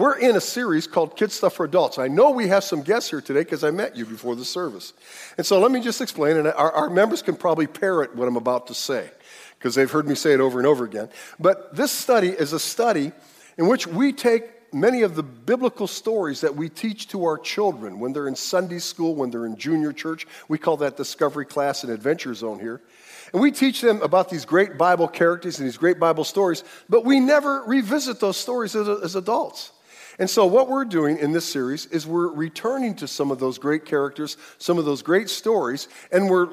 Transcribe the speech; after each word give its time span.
We're 0.00 0.16
in 0.16 0.36
a 0.36 0.40
series 0.40 0.86
called 0.86 1.16
Kid 1.16 1.32
Stuff 1.32 1.54
for 1.54 1.64
Adults. 1.64 1.98
I 1.98 2.06
know 2.06 2.30
we 2.30 2.46
have 2.46 2.62
some 2.62 2.82
guests 2.82 3.10
here 3.10 3.20
today 3.20 3.40
because 3.40 3.64
I 3.64 3.72
met 3.72 3.96
you 3.96 4.06
before 4.06 4.36
the 4.36 4.44
service. 4.44 4.92
And 5.36 5.44
so 5.44 5.58
let 5.58 5.72
me 5.72 5.80
just 5.80 6.00
explain, 6.00 6.36
and 6.36 6.46
our, 6.46 6.70
our 6.70 6.88
members 6.88 7.20
can 7.20 7.34
probably 7.34 7.66
parrot 7.66 8.14
what 8.14 8.28
I'm 8.28 8.36
about 8.36 8.68
to 8.68 8.74
say 8.74 9.10
because 9.58 9.74
they've 9.74 9.90
heard 9.90 10.06
me 10.06 10.14
say 10.14 10.34
it 10.34 10.38
over 10.38 10.60
and 10.60 10.68
over 10.68 10.84
again. 10.84 11.08
But 11.40 11.74
this 11.74 11.90
study 11.90 12.28
is 12.28 12.52
a 12.52 12.60
study 12.60 13.10
in 13.56 13.66
which 13.66 13.88
we 13.88 14.12
take 14.12 14.72
many 14.72 15.02
of 15.02 15.16
the 15.16 15.24
biblical 15.24 15.88
stories 15.88 16.42
that 16.42 16.54
we 16.54 16.68
teach 16.68 17.08
to 17.08 17.24
our 17.24 17.36
children 17.36 17.98
when 17.98 18.12
they're 18.12 18.28
in 18.28 18.36
Sunday 18.36 18.78
school, 18.78 19.16
when 19.16 19.32
they're 19.32 19.46
in 19.46 19.56
junior 19.56 19.92
church. 19.92 20.28
We 20.46 20.58
call 20.58 20.76
that 20.76 20.96
Discovery 20.96 21.44
Class 21.44 21.82
and 21.82 21.92
Adventure 21.92 22.34
Zone 22.34 22.60
here. 22.60 22.80
And 23.32 23.42
we 23.42 23.50
teach 23.50 23.80
them 23.80 24.00
about 24.02 24.30
these 24.30 24.44
great 24.44 24.78
Bible 24.78 25.08
characters 25.08 25.58
and 25.58 25.66
these 25.66 25.76
great 25.76 25.98
Bible 25.98 26.22
stories, 26.22 26.62
but 26.88 27.04
we 27.04 27.18
never 27.18 27.64
revisit 27.64 28.20
those 28.20 28.36
stories 28.36 28.76
as, 28.76 28.88
as 28.88 29.16
adults. 29.16 29.72
And 30.18 30.28
so, 30.28 30.46
what 30.46 30.68
we're 30.68 30.84
doing 30.84 31.18
in 31.18 31.32
this 31.32 31.44
series 31.44 31.86
is 31.86 32.06
we're 32.06 32.28
returning 32.28 32.96
to 32.96 33.06
some 33.06 33.30
of 33.30 33.38
those 33.38 33.58
great 33.58 33.84
characters, 33.84 34.36
some 34.58 34.78
of 34.78 34.84
those 34.84 35.02
great 35.02 35.30
stories, 35.30 35.88
and 36.10 36.28
we're 36.28 36.48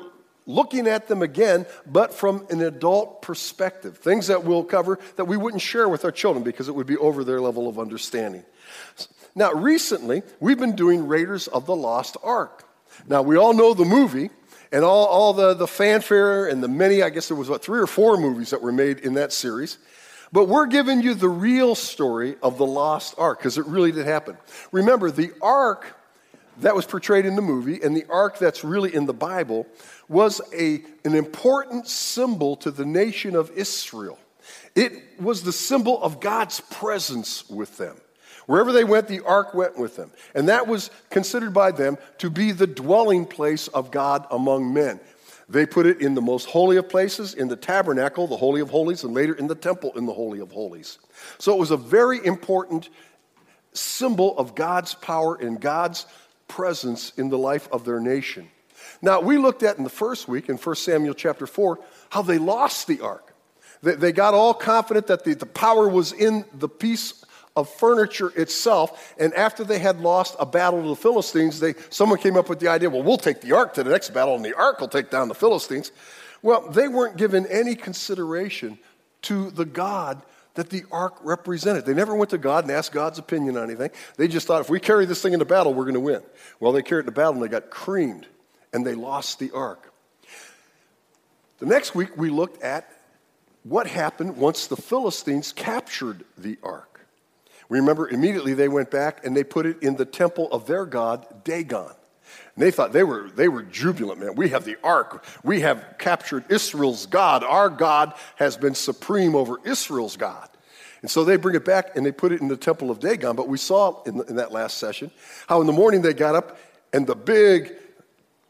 looking 0.46 0.88
at 0.88 1.08
them 1.08 1.22
again, 1.24 1.66
but 1.86 2.14
from 2.14 2.46
an 2.50 2.62
adult 2.62 3.22
perspective. 3.22 3.98
Things 3.98 4.28
that 4.28 4.44
we'll 4.44 4.64
cover 4.64 5.00
that 5.16 5.26
we 5.26 5.38
wouldn't 5.38 5.62
share 5.62 5.90
with 5.90 6.06
our 6.06 6.12
children 6.12 6.44
because 6.44 6.68
it 6.68 6.76
would 6.76 6.86
be 6.86 6.98
over 6.98 7.24
their 7.24 7.42
level 7.42 7.68
of 7.68 7.80
understanding. 7.80 8.44
Now, 9.34 9.52
recently, 9.52 10.24
we've 10.40 10.60
been 10.60 10.76
doing 10.76 11.08
Raiders 11.08 11.48
of 11.48 11.66
the 11.66 11.76
Lost 11.76 12.18
Ark. 12.24 12.68
Now, 13.08 13.22
we 13.22 13.36
all 13.36 13.54
know 13.54 13.74
the 13.74 13.86
movie 13.86 14.30
and 14.72 14.84
all, 14.84 15.08
all 15.08 15.34
the, 15.34 15.54
the 15.54 15.68
fanfare 15.68 16.48
and 16.48 16.64
the 16.64 16.68
many, 16.68 17.02
I 17.02 17.10
guess 17.10 17.28
there 17.28 17.38
was 17.38 17.50
what, 17.50 17.64
three 17.64 17.80
or 17.80 17.88
four 17.88 18.18
movies 18.18 18.52
that 18.52 18.62
were 18.62 18.72
made 18.72 19.00
in 19.00 19.16
that 19.16 19.34
series. 19.34 19.78
But 20.36 20.50
we're 20.50 20.66
giving 20.66 21.02
you 21.02 21.14
the 21.14 21.30
real 21.30 21.76
story 21.76 22.36
of 22.44 22.58
the 22.58 22.66
lost 22.66 23.16
ark 23.18 23.40
because 23.40 23.58
it 23.58 23.66
really 23.68 23.94
did 23.94 24.06
happen. 24.06 24.38
Remember, 24.74 25.10
the 25.10 25.32
ark 25.42 25.96
that 26.60 26.76
was 26.76 26.86
portrayed 26.86 27.26
in 27.26 27.38
the 27.38 27.42
movie 27.42 27.82
and 27.82 27.96
the 27.96 28.04
ark 28.10 28.38
that's 28.38 28.62
really 28.62 28.94
in 28.94 29.06
the 29.06 29.14
Bible 29.14 29.66
was 30.10 30.42
a, 30.54 30.84
an 31.06 31.16
important 31.16 31.88
symbol 31.88 32.58
to 32.58 32.70
the 32.70 32.86
nation 32.86 33.34
of 33.34 33.50
Israel. 33.52 34.20
It 34.76 35.22
was 35.22 35.44
the 35.44 35.54
symbol 35.54 36.04
of 36.04 36.20
God's 36.20 36.60
presence 36.60 37.50
with 37.50 37.78
them. 37.78 37.96
Wherever 38.46 38.74
they 38.74 38.84
went, 38.84 39.08
the 39.08 39.22
ark 39.22 39.54
went 39.54 39.78
with 39.78 39.96
them. 39.96 40.12
And 40.34 40.50
that 40.50 40.68
was 40.68 40.92
considered 41.10 41.54
by 41.54 41.72
them 41.72 41.98
to 42.18 42.30
be 42.30 42.52
the 42.52 42.68
dwelling 42.68 43.26
place 43.26 43.70
of 43.70 43.90
God 43.90 44.28
among 44.30 44.74
men. 44.74 45.00
They 45.48 45.66
put 45.66 45.86
it 45.86 46.02
in 46.02 46.16
the 46.16 46.22
most 46.22 46.46
holy 46.46 46.78
of 46.78 46.90
places, 46.90 47.34
in 47.34 47.48
the 47.48 47.56
tabernacle, 47.56 48.28
the 48.28 48.38
Holy 48.38 48.62
of 48.62 48.70
Holies, 48.70 49.04
and 49.04 49.14
later 49.14 49.34
in 49.34 49.48
the 49.48 49.56
temple, 49.56 49.92
in 49.96 50.06
the 50.06 50.14
Holy 50.14 50.40
of 50.40 50.52
Holies. 50.52 50.98
So 51.38 51.54
it 51.54 51.60
was 51.60 51.72
a 51.72 51.78
very 51.78 52.26
important 52.26 52.90
symbol 53.74 54.38
of 54.38 54.56
God's 54.56 54.96
power 54.96 55.36
and 55.36 55.60
God's 55.60 56.08
presence 56.48 57.14
in 57.18 57.30
the 57.30 57.38
life 57.38 57.68
of 57.72 57.86
their 57.86 58.00
nation. 58.00 58.50
Now, 59.02 59.22
we 59.22 59.38
looked 59.38 59.64
at 59.64 59.78
in 59.78 59.84
the 59.84 59.90
first 59.90 60.28
week, 60.28 60.50
in 60.50 60.58
1 60.58 60.76
Samuel 60.76 61.14
chapter 61.14 61.46
4, 61.46 61.80
how 62.10 62.22
they 62.22 62.38
lost 62.38 62.88
the 62.88 63.02
ark. 63.02 63.34
They, 63.84 63.96
they 63.96 64.12
got 64.12 64.34
all 64.34 64.54
confident 64.54 65.08
that 65.08 65.24
the, 65.24 65.36
the 65.36 65.46
power 65.46 65.88
was 65.88 66.12
in 66.12 66.46
the 66.54 66.70
piece 66.70 67.25
of 67.56 67.70
furniture 67.70 68.32
itself. 68.36 69.14
And 69.18 69.34
after 69.34 69.64
they 69.64 69.80
had 69.80 70.00
lost 70.00 70.36
a 70.40 70.46
battle 70.46 70.82
to 70.82 70.90
the 70.90 70.96
Philistines, 70.96 71.60
they, 71.60 71.74
someone 71.90 72.20
came 72.20 72.36
up 72.36 72.50
with 72.50 72.60
the 72.60 72.68
idea 72.68 72.90
well, 72.90 73.04
we'll 73.04 73.18
take 73.18 73.42
the 73.42 73.54
ark 73.54 73.74
to 73.76 73.84
the 73.84 73.90
next 73.90 74.14
battle, 74.14 74.36
and 74.36 74.44
the 74.44 74.56
ark 74.56 74.80
will 74.80 74.88
take 74.88 75.10
down 75.10 75.28
the 75.28 75.36
Philistines. 75.36 75.92
Well, 76.42 76.70
they 76.70 76.88
weren't 76.88 77.18
given 77.18 77.46
any 77.48 77.76
consideration 77.76 78.78
to 79.24 79.50
the 79.52 79.66
God 79.66 80.22
that 80.56 80.70
the 80.70 80.84
ark 80.92 81.16
represented. 81.22 81.86
They 81.86 81.94
never 81.94 82.16
went 82.16 82.30
to 82.32 82.38
God 82.38 82.64
and 82.64 82.72
asked 82.72 82.92
God's 82.92 83.20
opinion 83.20 83.58
on 83.58 83.64
anything. 83.66 83.92
They 84.18 84.28
just 84.28 84.48
thought 84.48 84.62
if 84.62 84.70
we 84.70 84.80
carry 84.80 85.06
this 85.06 85.22
thing 85.22 85.34
into 85.34 85.46
battle, 85.46 85.74
we're 85.74 85.84
going 85.84 85.96
to 85.96 86.00
win. 86.00 86.22
Well, 86.60 86.72
they 86.72 86.82
carried 86.82 87.04
it 87.04 87.08
to 87.08 87.12
battle 87.12 87.34
and 87.34 87.44
they 87.44 87.48
got 87.48 87.70
creamed 87.70 88.28
and 88.74 88.86
they 88.86 88.96
lost 88.96 89.40
the 89.40 89.52
ark. 89.52 89.92
The 91.60 91.66
next 91.66 91.96
week, 91.96 92.18
we 92.18 92.30
looked 92.30 92.62
at 92.62 92.90
what 93.64 93.88
happened 93.88 94.38
once 94.38 94.68
the 94.68 94.76
Philistines 94.76 95.52
captured 95.52 96.24
the 96.38 96.58
ark. 96.62 96.95
Remember, 97.70 98.08
immediately 98.08 98.54
they 98.54 98.68
went 98.68 98.92
back 98.92 99.26
and 99.26 99.36
they 99.36 99.44
put 99.44 99.66
it 99.66 99.82
in 99.82 99.96
the 99.96 100.06
temple 100.06 100.52
of 100.52 100.68
their 100.68 100.86
god, 100.86 101.26
Dagon. 101.44 101.92
And 102.56 102.64
they 102.64 102.72
thought 102.72 102.94
they 102.94 103.04
were, 103.04 103.30
they 103.30 103.48
were 103.48 103.64
jubilant, 103.64 104.20
man. 104.20 104.36
We 104.36 104.50
have 104.50 104.66
the 104.66 104.78
ark. 104.84 105.26
We 105.44 105.62
have 105.62 105.96
captured 105.98 106.46
Israel's 106.50 107.06
God. 107.06 107.44
Our 107.44 107.70
God 107.70 108.14
has 108.36 108.56
been 108.56 108.76
supreme 108.76 109.36
over 109.36 109.60
Israel's 109.64 110.16
God. 110.16 110.50
And 111.02 111.12
so 111.12 111.24
they 111.24 111.36
bring 111.38 111.56
it 111.56 111.66
back 111.66 111.96
and 111.96 112.06
they 112.06 112.12
put 112.12 112.32
it 112.32 112.42
in 112.42 112.48
the 112.48 112.58
temple 112.58 112.90
of 112.90 113.00
Dagon. 113.00 113.36
But 113.36 113.48
we 113.48 113.58
saw 113.58 114.02
in, 114.04 114.18
the, 114.18 114.24
in 114.26 114.36
that 114.38 114.52
last 114.52 114.78
session 114.78 115.12
how 115.48 115.62
in 115.62 115.68
the 115.68 115.74
morning 115.74 116.02
they 116.02 116.14
got 116.14 116.36
up 116.36 116.58
and 116.94 117.06
the 117.06 117.16
big 117.16 117.74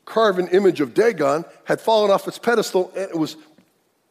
carven 0.06 0.48
image 0.50 0.82
of 0.82 0.94
Dagon 0.94 1.44
had 1.66 1.82
fallen 1.82 2.12
off 2.12 2.28
its 2.28 2.38
pedestal 2.38 2.92
and 2.96 3.10
it 3.10 3.18
was 3.18 3.36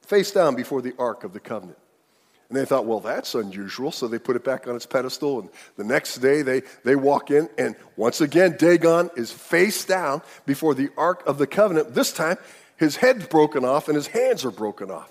face 0.02 0.32
down 0.32 0.56
before 0.56 0.82
the 0.82 0.94
Ark 0.98 1.24
of 1.24 1.32
the 1.32 1.40
Covenant. 1.40 1.78
And 2.48 2.58
they 2.58 2.64
thought, 2.64 2.86
well, 2.86 3.00
that's 3.00 3.34
unusual. 3.34 3.90
So 3.90 4.06
they 4.06 4.18
put 4.18 4.36
it 4.36 4.44
back 4.44 4.68
on 4.68 4.76
its 4.76 4.86
pedestal. 4.86 5.40
And 5.40 5.48
the 5.76 5.84
next 5.84 6.16
day 6.18 6.42
they, 6.42 6.62
they 6.84 6.96
walk 6.96 7.30
in, 7.30 7.48
and 7.56 7.74
once 7.96 8.20
again, 8.20 8.56
Dagon 8.58 9.10
is 9.16 9.32
face 9.32 9.84
down 9.84 10.22
before 10.46 10.74
the 10.74 10.90
Ark 10.96 11.22
of 11.26 11.38
the 11.38 11.46
Covenant. 11.46 11.94
This 11.94 12.12
time, 12.12 12.36
his 12.76 12.96
head's 12.96 13.26
broken 13.26 13.64
off 13.64 13.88
and 13.88 13.96
his 13.96 14.06
hands 14.06 14.44
are 14.44 14.50
broken 14.50 14.90
off. 14.90 15.10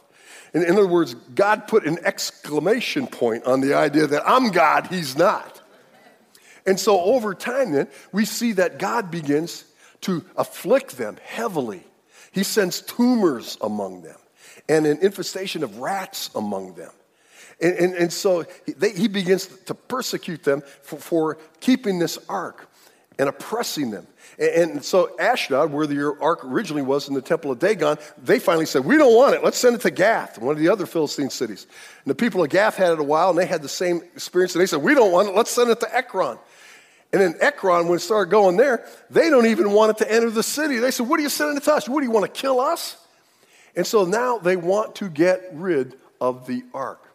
In, 0.53 0.63
in 0.63 0.71
other 0.73 0.87
words, 0.87 1.15
God 1.33 1.67
put 1.67 1.85
an 1.85 1.99
exclamation 2.03 3.07
point 3.07 3.45
on 3.45 3.61
the 3.61 3.73
idea 3.73 4.07
that 4.07 4.23
I'm 4.25 4.51
God, 4.51 4.87
he's 4.87 5.17
not. 5.17 5.61
And 6.65 6.79
so 6.79 7.01
over 7.01 7.33
time, 7.33 7.71
then, 7.71 7.87
we 8.11 8.25
see 8.25 8.53
that 8.53 8.79
God 8.79 9.11
begins 9.11 9.65
to 10.01 10.23
afflict 10.35 10.97
them 10.97 11.17
heavily. 11.23 11.83
He 12.31 12.43
sends 12.43 12.81
tumors 12.81 13.57
among 13.61 14.01
them 14.01 14.17
and 14.69 14.85
an 14.85 14.99
infestation 15.01 15.63
of 15.63 15.79
rats 15.79 16.29
among 16.35 16.75
them. 16.75 16.91
And, 17.61 17.73
and, 17.75 17.93
and 17.95 18.13
so 18.13 18.45
they, 18.77 18.91
he 18.91 19.07
begins 19.07 19.47
to 19.47 19.73
persecute 19.73 20.43
them 20.43 20.61
for, 20.81 20.97
for, 20.97 21.37
keeping 21.59 21.99
this 21.99 22.17
ark 22.27 22.69
and 23.19 23.29
oppressing 23.29 23.91
them. 23.91 24.07
And, 24.39 24.71
and 24.71 24.85
so 24.85 25.17
Ashdod, 25.19 25.71
where 25.71 25.87
the 25.87 26.17
ark 26.19 26.43
originally 26.43 26.81
was 26.81 27.07
in 27.07 27.13
the 27.13 27.21
temple 27.21 27.51
of 27.51 27.59
Dagon, 27.59 27.97
they 28.21 28.39
finally 28.39 28.65
said, 28.65 28.85
We 28.85 28.97
don't 28.97 29.15
want 29.15 29.35
it. 29.35 29.43
Let's 29.43 29.57
send 29.57 29.75
it 29.75 29.81
to 29.81 29.91
Gath, 29.91 30.39
one 30.39 30.55
of 30.55 30.59
the 30.59 30.69
other 30.69 30.85
Philistine 30.85 31.29
cities. 31.29 31.67
And 32.03 32.11
the 32.11 32.15
people 32.15 32.43
of 32.43 32.49
Gath 32.49 32.75
had 32.75 32.91
it 32.91 32.99
a 32.99 33.03
while, 33.03 33.29
and 33.29 33.37
they 33.37 33.45
had 33.45 33.61
the 33.61 33.69
same 33.69 34.01
experience. 34.15 34.55
And 34.55 34.61
they 34.61 34.65
said, 34.65 34.81
We 34.81 34.93
don't 34.93 35.11
want 35.11 35.29
it. 35.29 35.35
Let's 35.35 35.51
send 35.51 35.69
it 35.69 35.79
to 35.81 35.95
Ekron. 35.95 36.37
And 37.11 37.21
then 37.21 37.35
Ekron, 37.39 37.87
when 37.87 37.97
it 37.97 38.01
started 38.01 38.31
going 38.31 38.57
there, 38.57 38.87
they 39.11 39.29
don't 39.29 39.45
even 39.45 39.71
want 39.71 39.91
it 39.91 40.03
to 40.03 40.11
enter 40.11 40.31
the 40.31 40.41
city. 40.41 40.79
They 40.79 40.89
said, 40.89 41.07
What 41.07 41.19
are 41.19 41.23
you 41.23 41.29
sending 41.29 41.57
it 41.57 41.63
to 41.63 41.73
us? 41.73 41.87
What 41.87 41.99
do 41.99 42.05
you 42.05 42.11
want 42.11 42.25
to 42.25 42.41
kill 42.41 42.59
us? 42.59 42.97
And 43.75 43.85
so 43.85 44.05
now 44.05 44.39
they 44.39 44.55
want 44.55 44.95
to 44.95 45.09
get 45.09 45.49
rid 45.53 45.95
of 46.19 46.47
the 46.47 46.63
ark. 46.73 47.12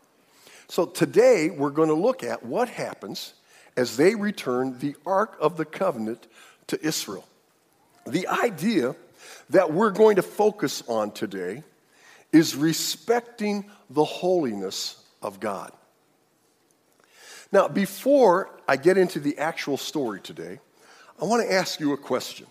So 0.69 0.85
today 0.85 1.49
we're 1.49 1.71
going 1.71 1.89
to 1.89 1.95
look 1.95 2.23
at 2.23 2.45
what 2.45 2.69
happens 2.69 3.33
as 3.77 3.97
they 3.97 4.15
return 4.15 4.79
the 4.79 4.95
Ark 5.07 5.37
of 5.41 5.57
the 5.57 5.65
Covenant 5.65 6.27
to 6.67 6.87
Israel. 6.87 7.27
The 8.07 8.29
idea 8.29 8.95
that 9.51 9.73
we're 9.73 9.91
going 9.91 10.17
to 10.17 10.23
focus 10.23 10.83
on 10.87 11.11
today 11.13 11.63
is 12.33 12.55
respecting 12.55 13.71
the 13.89 14.05
holiness 14.05 15.03
of 15.23 15.41
God. 15.41 15.73
Now, 17.51 17.67
before 17.67 18.51
I 18.69 18.77
get 18.77 18.99
into 18.99 19.21
the 19.21 19.39
actual 19.39 19.79
story 19.79 20.21
today, 20.21 20.61
I 21.21 21.25
want 21.25 21.43
to 21.43 21.53
ask 21.53 21.81
you 21.81 21.95
a 21.95 21.97
question. 21.97 22.47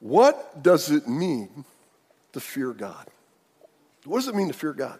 What 0.00 0.62
does 0.62 0.90
it 0.90 1.06
mean 1.06 1.66
to 2.32 2.40
fear 2.40 2.72
God? 2.72 3.06
What 4.04 4.20
does 4.20 4.28
it 4.28 4.34
mean 4.34 4.48
to 4.48 4.54
fear 4.54 4.72
God? 4.72 4.98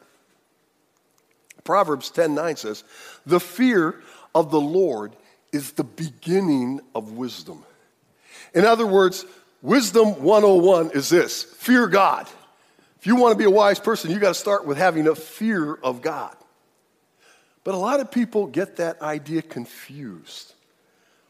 Proverbs 1.65 2.11
10 2.11 2.35
9 2.35 2.57
says, 2.57 2.85
The 3.27 3.41
fear 3.41 4.01
of 4.35 4.51
the 4.51 4.61
Lord 4.61 5.17
is 5.53 5.73
the 5.73 5.85
beginning 5.85 6.81
of 6.95 7.13
wisdom. 7.13 7.65
In 8.55 8.65
other 8.65 8.87
words, 8.87 9.25
wisdom 9.61 10.23
101 10.23 10.91
is 10.93 11.09
this 11.09 11.43
fear 11.43 11.87
God. 11.87 12.29
If 12.99 13.07
you 13.07 13.17
want 13.17 13.33
to 13.33 13.39
be 13.39 13.45
a 13.45 13.51
wise 13.51 13.81
person, 13.81 14.11
you 14.11 14.19
got 14.19 14.29
to 14.29 14.35
start 14.35 14.65
with 14.65 14.79
having 14.79 15.09
a 15.09 15.15
fear 15.15 15.75
of 15.75 16.03
God. 16.03 16.37
But 17.65 17.75
a 17.75 17.79
lot 17.79 18.01
of 18.01 18.11
people 18.11 18.47
get 18.47 18.77
that 18.77 19.01
idea 19.03 19.43
confused. 19.43 20.55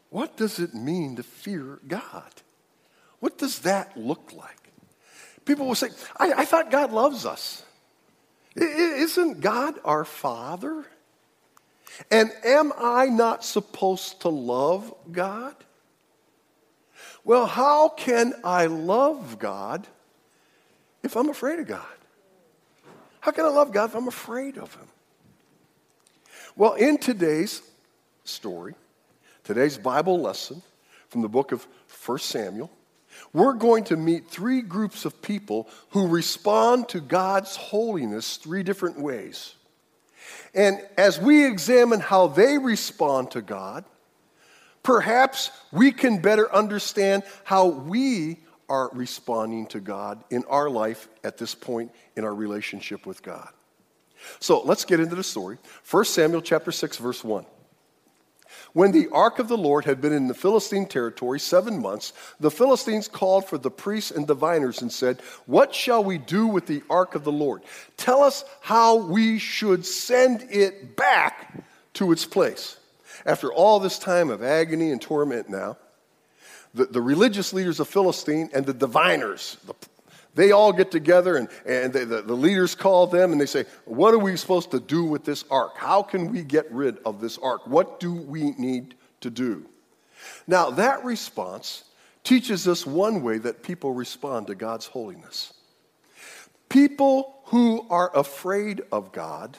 What 0.09 0.37
does 0.37 0.59
it 0.59 0.73
mean 0.73 1.15
to 1.15 1.23
fear 1.23 1.79
God? 1.87 2.31
What 3.19 3.37
does 3.37 3.59
that 3.59 3.97
look 3.97 4.31
like? 4.33 4.71
People 5.45 5.65
will 5.65 5.75
say, 5.75 5.89
I, 6.17 6.33
I 6.33 6.45
thought 6.45 6.71
God 6.71 6.91
loves 6.91 7.25
us. 7.25 7.63
Isn't 8.55 9.41
God 9.41 9.79
our 9.83 10.05
Father? 10.05 10.85
And 12.11 12.31
am 12.43 12.71
I 12.77 13.05
not 13.05 13.43
supposed 13.43 14.21
to 14.21 14.29
love 14.29 14.93
God? 15.11 15.55
Well, 17.23 17.45
how 17.45 17.89
can 17.89 18.33
I 18.43 18.65
love 18.65 19.39
God 19.39 19.87
if 21.03 21.15
I'm 21.15 21.29
afraid 21.29 21.59
of 21.59 21.67
God? 21.67 21.85
How 23.21 23.31
can 23.31 23.45
I 23.45 23.49
love 23.49 23.71
God 23.71 23.91
if 23.91 23.95
I'm 23.95 24.07
afraid 24.07 24.57
of 24.57 24.73
Him? 24.75 24.87
Well, 26.55 26.73
in 26.73 26.97
today's 26.97 27.61
story, 28.25 28.75
today's 29.43 29.77
Bible 29.77 30.19
lesson 30.19 30.61
from 31.09 31.21
the 31.21 31.29
book 31.29 31.51
of 31.51 31.65
1 32.05 32.19
Samuel, 32.19 32.69
we're 33.33 33.53
going 33.53 33.83
to 33.85 33.97
meet 33.97 34.27
three 34.27 34.61
groups 34.61 35.05
of 35.05 35.21
people 35.21 35.67
who 35.89 36.07
respond 36.07 36.89
to 36.89 37.01
God's 37.01 37.55
holiness 37.55 38.37
three 38.37 38.63
different 38.63 38.99
ways. 38.99 39.55
And 40.53 40.79
as 40.97 41.19
we 41.19 41.45
examine 41.45 41.99
how 41.99 42.27
they 42.27 42.57
respond 42.57 43.31
to 43.31 43.41
God, 43.41 43.85
perhaps 44.83 45.51
we 45.71 45.91
can 45.91 46.21
better 46.21 46.53
understand 46.53 47.23
how 47.43 47.67
we 47.67 48.37
are 48.69 48.89
responding 48.93 49.67
to 49.67 49.79
God 49.79 50.23
in 50.29 50.43
our 50.45 50.69
life 50.69 51.09
at 51.23 51.37
this 51.37 51.55
point 51.55 51.91
in 52.15 52.23
our 52.23 52.33
relationship 52.33 53.05
with 53.05 53.21
God. 53.21 53.49
So 54.39 54.61
let's 54.61 54.85
get 54.85 54.99
into 54.99 55.15
the 55.15 55.23
story. 55.23 55.57
1 55.89 56.05
Samuel 56.05 56.41
chapter 56.41 56.71
6 56.71 56.97
verse 56.97 57.23
1. 57.23 57.45
When 58.73 58.91
the 58.91 59.07
ark 59.11 59.37
of 59.37 59.47
the 59.47 59.57
Lord 59.57 59.85
had 59.85 60.01
been 60.01 60.13
in 60.13 60.27
the 60.27 60.33
Philistine 60.33 60.87
territory 60.87 61.39
seven 61.39 61.79
months, 61.79 62.11
the 62.39 62.49
Philistines 62.49 63.07
called 63.07 63.47
for 63.47 63.59
the 63.59 63.69
priests 63.69 64.09
and 64.09 64.25
diviners 64.25 64.81
and 64.81 64.91
said, 64.91 65.21
What 65.45 65.75
shall 65.75 66.03
we 66.03 66.17
do 66.17 66.47
with 66.47 66.65
the 66.65 66.81
ark 66.89 67.13
of 67.13 67.23
the 67.23 67.31
Lord? 67.31 67.61
Tell 67.97 68.23
us 68.23 68.43
how 68.61 68.95
we 68.95 69.37
should 69.37 69.85
send 69.85 70.47
it 70.49 70.95
back 70.95 71.63
to 71.93 72.11
its 72.11 72.25
place. 72.25 72.77
After 73.27 73.53
all 73.53 73.79
this 73.79 73.99
time 73.99 74.31
of 74.31 74.41
agony 74.41 74.91
and 74.91 74.99
torment 75.01 75.49
now, 75.49 75.77
the, 76.73 76.85
the 76.85 77.01
religious 77.01 77.53
leaders 77.53 77.79
of 77.79 77.87
Philistine 77.87 78.49
and 78.53 78.65
the 78.65 78.73
diviners, 78.73 79.57
the 79.67 79.75
they 80.35 80.51
all 80.51 80.73
get 80.73 80.91
together 80.91 81.37
and, 81.37 81.47
and 81.65 81.93
they, 81.93 82.05
the, 82.05 82.21
the 82.21 82.33
leaders 82.33 82.75
call 82.75 83.07
them 83.07 83.31
and 83.31 83.39
they 83.39 83.45
say, 83.45 83.65
What 83.85 84.13
are 84.13 84.19
we 84.19 84.35
supposed 84.35 84.71
to 84.71 84.79
do 84.79 85.03
with 85.03 85.23
this 85.23 85.45
ark? 85.51 85.77
How 85.77 86.01
can 86.01 86.31
we 86.31 86.43
get 86.43 86.71
rid 86.71 86.97
of 87.05 87.21
this 87.21 87.37
ark? 87.37 87.67
What 87.67 87.99
do 87.99 88.13
we 88.13 88.51
need 88.51 88.95
to 89.21 89.29
do? 89.29 89.65
Now, 90.47 90.71
that 90.71 91.03
response 91.03 91.83
teaches 92.23 92.67
us 92.67 92.85
one 92.85 93.21
way 93.21 93.37
that 93.39 93.63
people 93.63 93.93
respond 93.93 94.47
to 94.47 94.55
God's 94.55 94.85
holiness. 94.87 95.53
People 96.69 97.41
who 97.45 97.85
are 97.89 98.15
afraid 98.17 98.81
of 98.91 99.11
God 99.11 99.57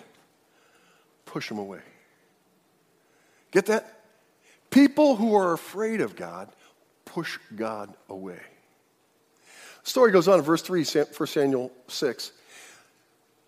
push 1.27 1.51
him 1.51 1.59
away. 1.59 1.81
Get 3.53 3.67
that? 3.67 4.01
People 4.71 5.15
who 5.15 5.37
are 5.37 5.53
afraid 5.53 6.01
of 6.01 6.17
God 6.17 6.49
push 7.05 7.39
God 7.55 7.95
away. 8.09 8.41
Story 9.85 10.13
goes 10.13 10.29
on 10.29 10.39
in 10.39 10.45
verse 10.45 10.63
3, 10.63 10.85
1 10.85 11.27
Samuel 11.27 11.71
6. 11.89 12.33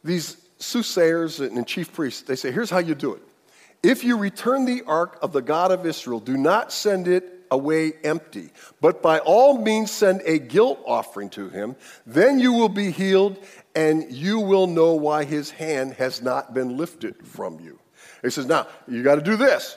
These 0.04 0.36
soothsayers 0.58 1.40
and 1.40 1.66
chief 1.66 1.92
priests, 1.92 2.22
they 2.22 2.36
say, 2.36 2.52
here's 2.52 2.70
how 2.70 2.78
you 2.78 2.94
do 2.94 3.14
it. 3.14 3.22
If 3.82 4.04
you 4.04 4.16
return 4.18 4.64
the 4.64 4.82
ark 4.86 5.18
of 5.22 5.32
the 5.32 5.42
God 5.42 5.72
of 5.72 5.86
Israel, 5.86 6.20
do 6.20 6.36
not 6.36 6.72
send 6.72 7.08
it 7.08 7.32
away 7.50 7.92
empty, 8.04 8.50
but 8.80 9.02
by 9.02 9.18
all 9.20 9.58
means 9.58 9.90
send 9.90 10.22
a 10.24 10.38
guilt 10.38 10.80
offering 10.84 11.30
to 11.30 11.48
him. 11.48 11.76
Then 12.04 12.38
you 12.38 12.52
will 12.52 12.68
be 12.68 12.90
healed, 12.90 13.38
and 13.74 14.10
you 14.12 14.40
will 14.40 14.66
know 14.66 14.94
why 14.94 15.24
his 15.24 15.50
hand 15.50 15.94
has 15.94 16.20
not 16.20 16.52
been 16.52 16.76
lifted 16.76 17.26
from 17.26 17.60
you. 17.60 17.78
He 18.22 18.30
says, 18.30 18.46
Now, 18.46 18.66
you 18.88 19.02
got 19.02 19.16
to 19.16 19.22
do 19.22 19.36
this. 19.36 19.76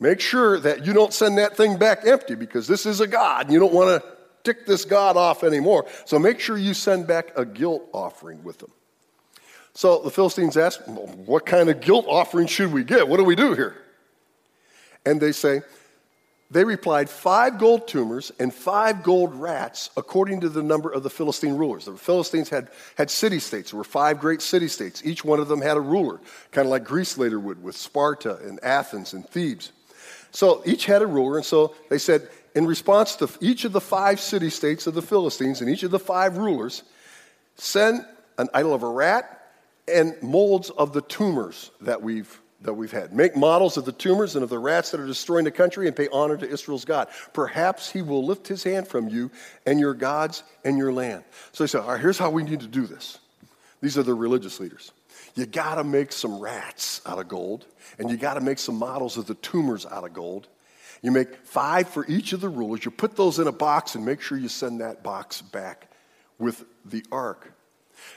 Make 0.00 0.20
sure 0.20 0.58
that 0.60 0.86
you 0.86 0.92
don't 0.92 1.12
send 1.12 1.38
that 1.38 1.56
thing 1.56 1.76
back 1.78 2.06
empty 2.06 2.34
because 2.34 2.66
this 2.66 2.86
is 2.86 3.00
a 3.00 3.06
God, 3.06 3.46
and 3.46 3.52
you 3.52 3.60
don't 3.60 3.72
want 3.72 4.02
to 4.02 4.13
tick 4.44 4.66
this 4.66 4.84
God 4.84 5.16
off 5.16 5.42
anymore. 5.42 5.86
So 6.04 6.18
make 6.18 6.38
sure 6.38 6.56
you 6.56 6.74
send 6.74 7.06
back 7.06 7.36
a 7.36 7.44
guilt 7.44 7.88
offering 7.92 8.44
with 8.44 8.58
them. 8.58 8.70
So 9.72 9.98
the 9.98 10.10
Philistines 10.10 10.56
ask, 10.56 10.80
well, 10.86 11.06
What 11.26 11.46
kind 11.46 11.68
of 11.68 11.80
guilt 11.80 12.06
offering 12.08 12.46
should 12.46 12.72
we 12.72 12.84
get? 12.84 13.08
What 13.08 13.16
do 13.16 13.24
we 13.24 13.34
do 13.34 13.54
here? 13.54 13.76
And 15.04 15.20
they 15.20 15.32
say, 15.32 15.62
They 16.50 16.62
replied, 16.62 17.10
Five 17.10 17.58
gold 17.58 17.88
tumors 17.88 18.30
and 18.38 18.54
five 18.54 19.02
gold 19.02 19.34
rats, 19.34 19.90
according 19.96 20.42
to 20.42 20.48
the 20.48 20.62
number 20.62 20.90
of 20.90 21.02
the 21.02 21.10
Philistine 21.10 21.56
rulers. 21.56 21.86
The 21.86 21.96
Philistines 21.96 22.50
had, 22.50 22.68
had 22.96 23.10
city 23.10 23.40
states. 23.40 23.72
There 23.72 23.78
were 23.78 23.84
five 23.84 24.20
great 24.20 24.42
city 24.42 24.68
states. 24.68 25.02
Each 25.04 25.24
one 25.24 25.40
of 25.40 25.48
them 25.48 25.60
had 25.60 25.76
a 25.76 25.80
ruler, 25.80 26.20
kind 26.52 26.66
of 26.66 26.70
like 26.70 26.84
Greece 26.84 27.18
later 27.18 27.40
would 27.40 27.62
with 27.62 27.76
Sparta 27.76 28.36
and 28.46 28.62
Athens 28.62 29.12
and 29.12 29.28
Thebes. 29.28 29.72
So 30.30 30.62
each 30.64 30.86
had 30.86 31.02
a 31.02 31.06
ruler, 31.06 31.36
and 31.36 31.46
so 31.46 31.74
they 31.88 31.98
said, 31.98 32.28
in 32.54 32.66
response 32.66 33.16
to 33.16 33.28
each 33.40 33.64
of 33.64 33.72
the 33.72 33.80
five 33.80 34.20
city 34.20 34.50
states 34.50 34.86
of 34.86 34.94
the 34.94 35.02
Philistines 35.02 35.60
and 35.60 35.70
each 35.70 35.82
of 35.82 35.90
the 35.90 35.98
five 35.98 36.36
rulers, 36.36 36.82
send 37.56 38.04
an 38.38 38.48
idol 38.54 38.74
of 38.74 38.82
a 38.82 38.88
rat 38.88 39.52
and 39.86 40.14
molds 40.22 40.70
of 40.70 40.92
the 40.92 41.02
tumors 41.02 41.70
that 41.80 42.02
we've 42.02 42.40
that 42.64 42.74
we've 42.74 42.92
had. 42.92 43.12
Make 43.12 43.36
models 43.36 43.76
of 43.76 43.84
the 43.84 43.92
tumors 43.92 44.36
and 44.36 44.42
of 44.42 44.48
the 44.48 44.58
rats 44.58 44.90
that 44.90 45.00
are 45.00 45.06
destroying 45.06 45.44
the 45.44 45.50
country 45.50 45.86
and 45.86 45.94
pay 45.94 46.08
honor 46.10 46.36
to 46.36 46.48
Israel's 46.48 46.86
God. 46.86 47.08
Perhaps 47.34 47.90
he 47.90 48.02
will 48.02 48.24
lift 48.24 48.48
his 48.48 48.62
hand 48.62 48.88
from 48.88 49.08
you 49.08 49.30
and 49.66 49.78
your 49.78 49.94
gods 49.94 50.42
and 50.64 50.78
your 50.78 50.92
land. 50.92 51.24
So 51.52 51.64
he 51.64 51.68
said, 51.68 51.82
All 51.82 51.88
right, 51.88 52.00
here's 52.00 52.18
how 52.18 52.30
we 52.30 52.42
need 52.42 52.60
to 52.60 52.66
do 52.66 52.86
this. 52.86 53.18
These 53.80 53.98
are 53.98 54.02
the 54.02 54.14
religious 54.14 54.60
leaders. 54.60 54.92
You 55.34 55.46
got 55.46 55.74
to 55.74 55.84
make 55.84 56.12
some 56.12 56.38
rats 56.38 57.00
out 57.06 57.18
of 57.18 57.28
gold, 57.28 57.66
and 57.98 58.10
you 58.10 58.16
got 58.16 58.34
to 58.34 58.40
make 58.40 58.58
some 58.58 58.76
models 58.76 59.16
of 59.18 59.26
the 59.26 59.34
tumors 59.34 59.84
out 59.84 60.04
of 60.04 60.12
gold, 60.12 60.48
you 61.04 61.10
make 61.10 61.36
five 61.44 61.90
for 61.90 62.06
each 62.08 62.32
of 62.32 62.40
the 62.40 62.48
rulers. 62.48 62.82
You 62.86 62.90
put 62.90 63.14
those 63.14 63.38
in 63.38 63.46
a 63.46 63.52
box 63.52 63.94
and 63.94 64.06
make 64.06 64.22
sure 64.22 64.38
you 64.38 64.48
send 64.48 64.80
that 64.80 65.02
box 65.02 65.42
back 65.42 65.90
with 66.38 66.64
the 66.86 67.04
ark. 67.12 67.52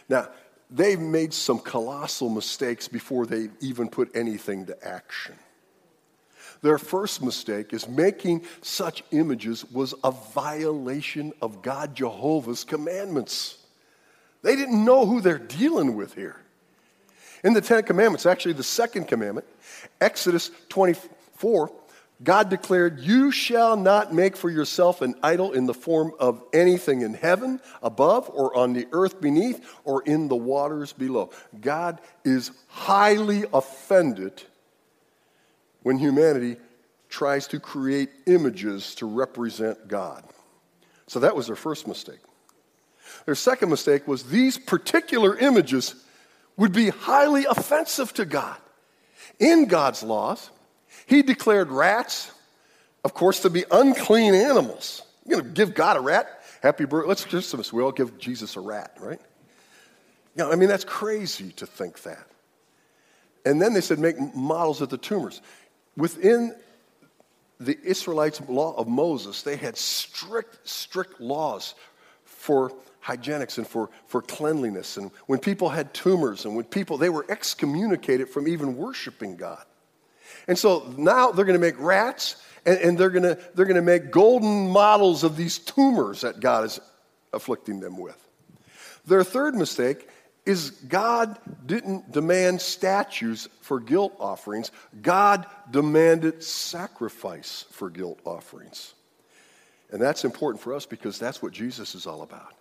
Now, 0.08 0.30
they've 0.72 0.98
made 0.98 1.34
some 1.34 1.60
colossal 1.60 2.30
mistakes 2.30 2.88
before 2.88 3.26
they 3.26 3.50
even 3.60 3.90
put 3.90 4.16
anything 4.16 4.68
to 4.68 4.88
action. 4.88 5.36
Their 6.62 6.78
first 6.78 7.22
mistake 7.22 7.74
is 7.74 7.90
making 7.90 8.46
such 8.62 9.04
images 9.12 9.70
was 9.70 9.94
a 10.06 10.12
violation 10.12 11.34
of 11.42 11.62
God 11.62 11.94
Jehovah's 11.94 12.64
commandments. 12.64 13.58
They 14.44 14.56
didn't 14.56 14.86
know 14.86 15.06
who 15.06 15.20
they're 15.20 15.38
dealing 15.38 15.98
with 15.98 16.16
here. 16.16 16.38
In 17.44 17.52
the 17.52 17.60
Ten 17.60 17.84
Commandments, 17.84 18.26
actually 18.26 18.54
the 18.54 18.64
second 18.64 19.10
commandment, 19.10 19.46
Exodus 20.00 20.52
24, 20.70 21.70
God 22.24 22.50
declared, 22.50 23.00
You 23.00 23.32
shall 23.32 23.78
not 23.78 24.14
make 24.14 24.36
for 24.36 24.50
yourself 24.50 25.02
an 25.02 25.16
idol 25.22 25.54
in 25.54 25.68
the 25.68 25.74
form 25.74 26.14
of 26.20 26.44
anything 26.52 27.02
in 27.02 27.14
heaven 27.14 27.62
above, 27.84 28.30
or 28.34 28.56
on 28.58 28.74
the 28.74 28.88
earth 28.92 29.22
beneath, 29.22 29.64
or 29.84 30.02
in 30.04 30.28
the 30.28 30.36
waters 30.36 30.94
below. 30.94 31.30
God 31.60 32.02
is 32.26 32.52
highly 32.68 33.44
offended 33.54 34.42
when 35.84 35.98
humanity 36.00 36.58
tries 37.10 37.48
to 37.48 37.60
create 37.60 38.10
images 38.26 38.96
to 38.96 39.06
represent 39.06 39.88
God. 39.88 40.24
So 41.06 41.20
that 41.20 41.36
was 41.36 41.48
their 41.48 41.56
first 41.56 41.88
mistake. 41.88 42.20
Their 43.26 43.36
second 43.36 43.70
mistake 43.70 44.08
was 44.08 44.24
these 44.24 44.58
particular 44.58 45.38
images 45.38 45.96
would 46.58 46.74
be 46.74 46.90
highly 46.90 47.46
offensive 47.46 48.14
to 48.16 48.26
God. 48.26 48.58
In 49.40 49.66
God's 49.66 50.04
laws, 50.04 50.50
he 51.06 51.22
declared 51.22 51.72
rats, 51.72 52.32
of 53.04 53.14
course, 53.14 53.42
to 53.42 53.50
be 53.50 53.64
unclean 53.72 54.34
animals. 54.34 55.04
You're 55.26 55.42
going 55.42 55.54
to 55.54 55.56
give 55.56 55.74
God 55.74 55.98
a 55.98 56.00
rat? 56.00 56.42
Happy 56.62 56.86
birthday. 56.86 57.08
Let's 57.08 57.24
just, 57.24 57.74
we 57.74 57.84
all 57.84 57.92
give 57.92 58.18
Jesus 58.18 58.56
a 58.56 58.60
rat, 58.60 58.96
right? 59.00 59.22
You 60.36 60.44
know, 60.44 60.52
I 60.52 60.56
mean, 60.56 60.70
that's 60.70 60.86
crazy 60.86 61.52
to 61.54 61.66
think 61.66 62.04
that. 62.04 62.28
And 63.46 63.62
then 63.62 63.74
they 63.74 63.82
said, 63.82 64.00
make 64.00 64.18
models 64.36 64.82
of 64.82 64.90
the 64.90 64.98
tumors. 64.98 65.42
Within 65.96 66.56
the 67.60 67.78
Israelites' 67.84 68.42
law 68.48 68.76
of 68.76 68.88
Moses, 68.88 69.42
they 69.42 69.56
had 69.56 69.78
strict, 69.78 70.68
strict 70.68 71.20
laws 71.22 71.76
for 72.26 72.72
hygienics 73.04 73.58
and 73.58 73.68
for, 73.68 73.90
for 74.06 74.22
cleanliness. 74.22 74.98
And 74.98 75.12
when 75.28 75.40
people 75.40 75.70
had 75.70 75.94
tumors 75.94 76.46
and 76.46 76.56
when 76.56 76.66
people, 76.66 76.98
they 76.98 77.10
were 77.10 77.26
excommunicated 77.30 78.30
from 78.30 78.48
even 78.48 78.76
worshiping 78.76 79.38
God. 79.38 79.64
And 80.48 80.58
so 80.58 80.94
now 80.98 81.32
they're 81.32 81.46
going 81.46 81.60
to 81.60 81.66
make 81.66 81.80
rats 81.80 82.36
and, 82.66 82.78
and 82.80 82.98
they're, 82.98 83.10
going 83.10 83.24
to, 83.24 83.40
they're 83.56 83.66
going 83.66 83.76
to 83.76 83.82
make 83.82 84.12
golden 84.12 84.70
models 84.70 85.24
of 85.24 85.38
these 85.38 85.58
tumors 85.58 86.22
that 86.22 86.40
God 86.40 86.66
is 86.66 86.80
afflicting 87.34 87.80
them 87.80 87.98
with. 87.98 88.22
Their 89.06 89.24
third 89.24 89.56
mistake 89.56 90.08
is 90.46 90.72
God 90.72 91.38
didn't 91.66 92.12
demand 92.12 92.62
statues 92.62 93.50
for 93.62 93.80
guilt 93.80 94.16
offerings, 94.20 94.72
God 95.02 95.46
demanded 95.70 96.44
sacrifice 96.44 97.66
for 97.72 97.90
guilt 97.90 98.20
offerings. 98.26 98.94
And 99.92 100.02
that's 100.02 100.26
important 100.26 100.62
for 100.62 100.74
us 100.74 100.86
because 100.86 101.20
that's 101.20 101.42
what 101.42 101.54
Jesus 101.54 101.96
is 101.96 102.08
all 102.08 102.22
about. 102.22 102.54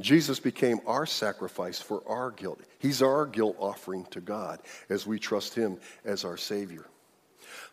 Jesus 0.00 0.40
became 0.40 0.80
our 0.86 1.06
sacrifice 1.06 1.80
for 1.80 2.02
our 2.06 2.30
guilt. 2.30 2.60
He's 2.78 3.02
our 3.02 3.26
guilt 3.26 3.56
offering 3.58 4.04
to 4.10 4.20
God 4.20 4.60
as 4.88 5.06
we 5.06 5.18
trust 5.18 5.54
Him 5.54 5.78
as 6.04 6.24
our 6.24 6.36
Savior. 6.36 6.86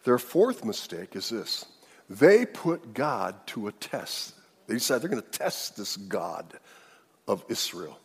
Their 0.04 0.18
fourth 0.18 0.66
mistake 0.66 1.16
is 1.16 1.30
this 1.30 1.66
they 2.10 2.46
put 2.46 2.94
God 2.94 3.36
to 3.48 3.68
a 3.68 3.72
test. 3.72 4.34
They 4.68 4.76
decide 4.76 5.02
they're 5.02 5.10
going 5.10 5.22
to 5.22 5.38
test 5.38 5.78
this 5.78 5.98
God 5.98 6.54
of 7.28 7.44
Israel. 7.50 7.98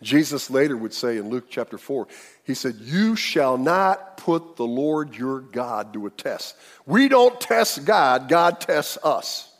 Jesus 0.00 0.50
later 0.50 0.76
would 0.76 0.94
say 0.94 1.16
in 1.16 1.28
Luke 1.28 1.46
chapter 1.48 1.76
4, 1.76 2.06
he 2.44 2.54
said, 2.54 2.76
You 2.76 3.16
shall 3.16 3.58
not 3.58 4.16
put 4.16 4.56
the 4.56 4.66
Lord 4.66 5.16
your 5.16 5.40
God 5.40 5.92
to 5.94 6.06
a 6.06 6.10
test. 6.10 6.56
We 6.86 7.08
don't 7.08 7.40
test 7.40 7.84
God, 7.84 8.28
God 8.28 8.60
tests 8.60 8.98
us. 9.02 9.52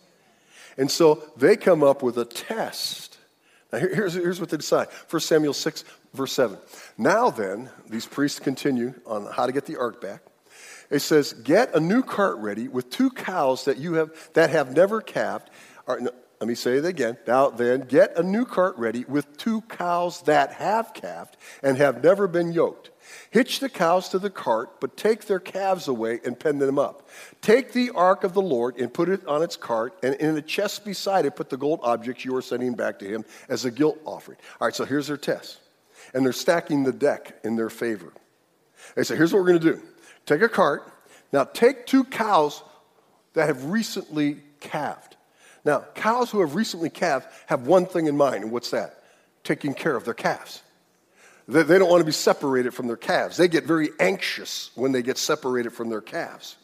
And 0.78 0.90
so 0.90 1.22
they 1.36 1.56
come 1.56 1.82
up 1.82 2.02
with 2.02 2.18
a 2.18 2.24
test. 2.24 3.18
Now, 3.72 3.80
here's, 3.80 4.14
here's 4.14 4.40
what 4.40 4.50
they 4.50 4.56
decide 4.56 4.88
1 5.10 5.20
Samuel 5.20 5.54
6, 5.54 5.84
verse 6.14 6.32
7. 6.32 6.56
Now 6.96 7.30
then, 7.30 7.70
these 7.88 8.06
priests 8.06 8.38
continue 8.38 8.94
on 9.06 9.26
how 9.26 9.46
to 9.46 9.52
get 9.52 9.66
the 9.66 9.78
ark 9.78 10.00
back. 10.00 10.22
It 10.92 11.00
says, 11.00 11.32
Get 11.32 11.74
a 11.74 11.80
new 11.80 12.02
cart 12.02 12.36
ready 12.36 12.68
with 12.68 12.90
two 12.90 13.10
cows 13.10 13.64
that, 13.64 13.78
you 13.78 13.94
have, 13.94 14.12
that 14.34 14.50
have 14.50 14.76
never 14.76 15.00
calved. 15.00 15.48
Or, 15.86 15.98
no, 15.98 16.10
let 16.38 16.46
me 16.46 16.54
say 16.54 16.76
it 16.76 16.84
again. 16.84 17.16
Now 17.26 17.48
then, 17.48 17.80
get 17.80 18.18
a 18.18 18.22
new 18.22 18.44
cart 18.44 18.76
ready 18.76 19.04
with 19.08 19.38
two 19.38 19.62
cows 19.62 20.20
that 20.22 20.52
have 20.52 20.92
calved 20.92 21.38
and 21.62 21.78
have 21.78 22.04
never 22.04 22.28
been 22.28 22.52
yoked. 22.52 22.90
Hitch 23.30 23.60
the 23.60 23.70
cows 23.70 24.10
to 24.10 24.18
the 24.18 24.28
cart, 24.28 24.80
but 24.80 24.96
take 24.98 25.24
their 25.24 25.40
calves 25.40 25.88
away 25.88 26.20
and 26.26 26.38
pen 26.38 26.58
them 26.58 26.78
up. 26.78 27.08
Take 27.40 27.72
the 27.72 27.90
ark 27.90 28.22
of 28.22 28.34
the 28.34 28.42
Lord 28.42 28.76
and 28.76 28.92
put 28.92 29.08
it 29.08 29.26
on 29.26 29.42
its 29.42 29.56
cart, 29.56 29.94
and 30.02 30.14
in 30.16 30.34
the 30.34 30.42
chest 30.42 30.84
beside 30.84 31.24
it, 31.24 31.36
put 31.36 31.48
the 31.48 31.56
gold 31.56 31.80
objects 31.82 32.24
you 32.24 32.36
are 32.36 32.42
sending 32.42 32.74
back 32.74 32.98
to 32.98 33.06
him 33.06 33.24
as 33.48 33.64
a 33.64 33.70
guilt 33.70 33.98
offering. 34.04 34.38
All 34.60 34.66
right, 34.66 34.74
so 34.74 34.84
here's 34.84 35.06
their 35.06 35.16
test. 35.16 35.58
And 36.12 36.24
they're 36.24 36.34
stacking 36.34 36.84
the 36.84 36.92
deck 36.92 37.38
in 37.44 37.56
their 37.56 37.70
favor. 37.70 38.12
They 38.94 39.04
say, 39.04 39.16
here's 39.16 39.32
what 39.32 39.40
we're 39.40 39.48
going 39.48 39.60
to 39.60 39.72
do 39.74 39.82
take 40.26 40.42
a 40.42 40.48
cart. 40.48 40.90
Now, 41.32 41.44
take 41.44 41.86
two 41.86 42.04
cows 42.04 42.62
that 43.34 43.46
have 43.46 43.66
recently 43.66 44.38
calved. 44.60 45.16
Now, 45.64 45.84
cows 45.94 46.30
who 46.30 46.40
have 46.40 46.54
recently 46.54 46.90
calved 46.90 47.26
have 47.46 47.66
one 47.66 47.86
thing 47.86 48.06
in 48.06 48.16
mind, 48.16 48.44
and 48.44 48.52
what's 48.52 48.70
that? 48.70 49.02
Taking 49.44 49.74
care 49.74 49.96
of 49.96 50.04
their 50.04 50.14
calves. 50.14 50.62
They, 51.48 51.62
they 51.62 51.78
don't 51.78 51.88
want 51.88 52.00
to 52.00 52.06
be 52.06 52.12
separated 52.12 52.74
from 52.74 52.86
their 52.86 52.96
calves. 52.96 53.36
They 53.36 53.48
get 53.48 53.64
very 53.64 53.90
anxious 54.00 54.70
when 54.74 54.92
they 54.92 55.02
get 55.02 55.18
separated 55.18 55.70
from 55.70 55.88
their 55.88 56.00
calves. 56.00 56.56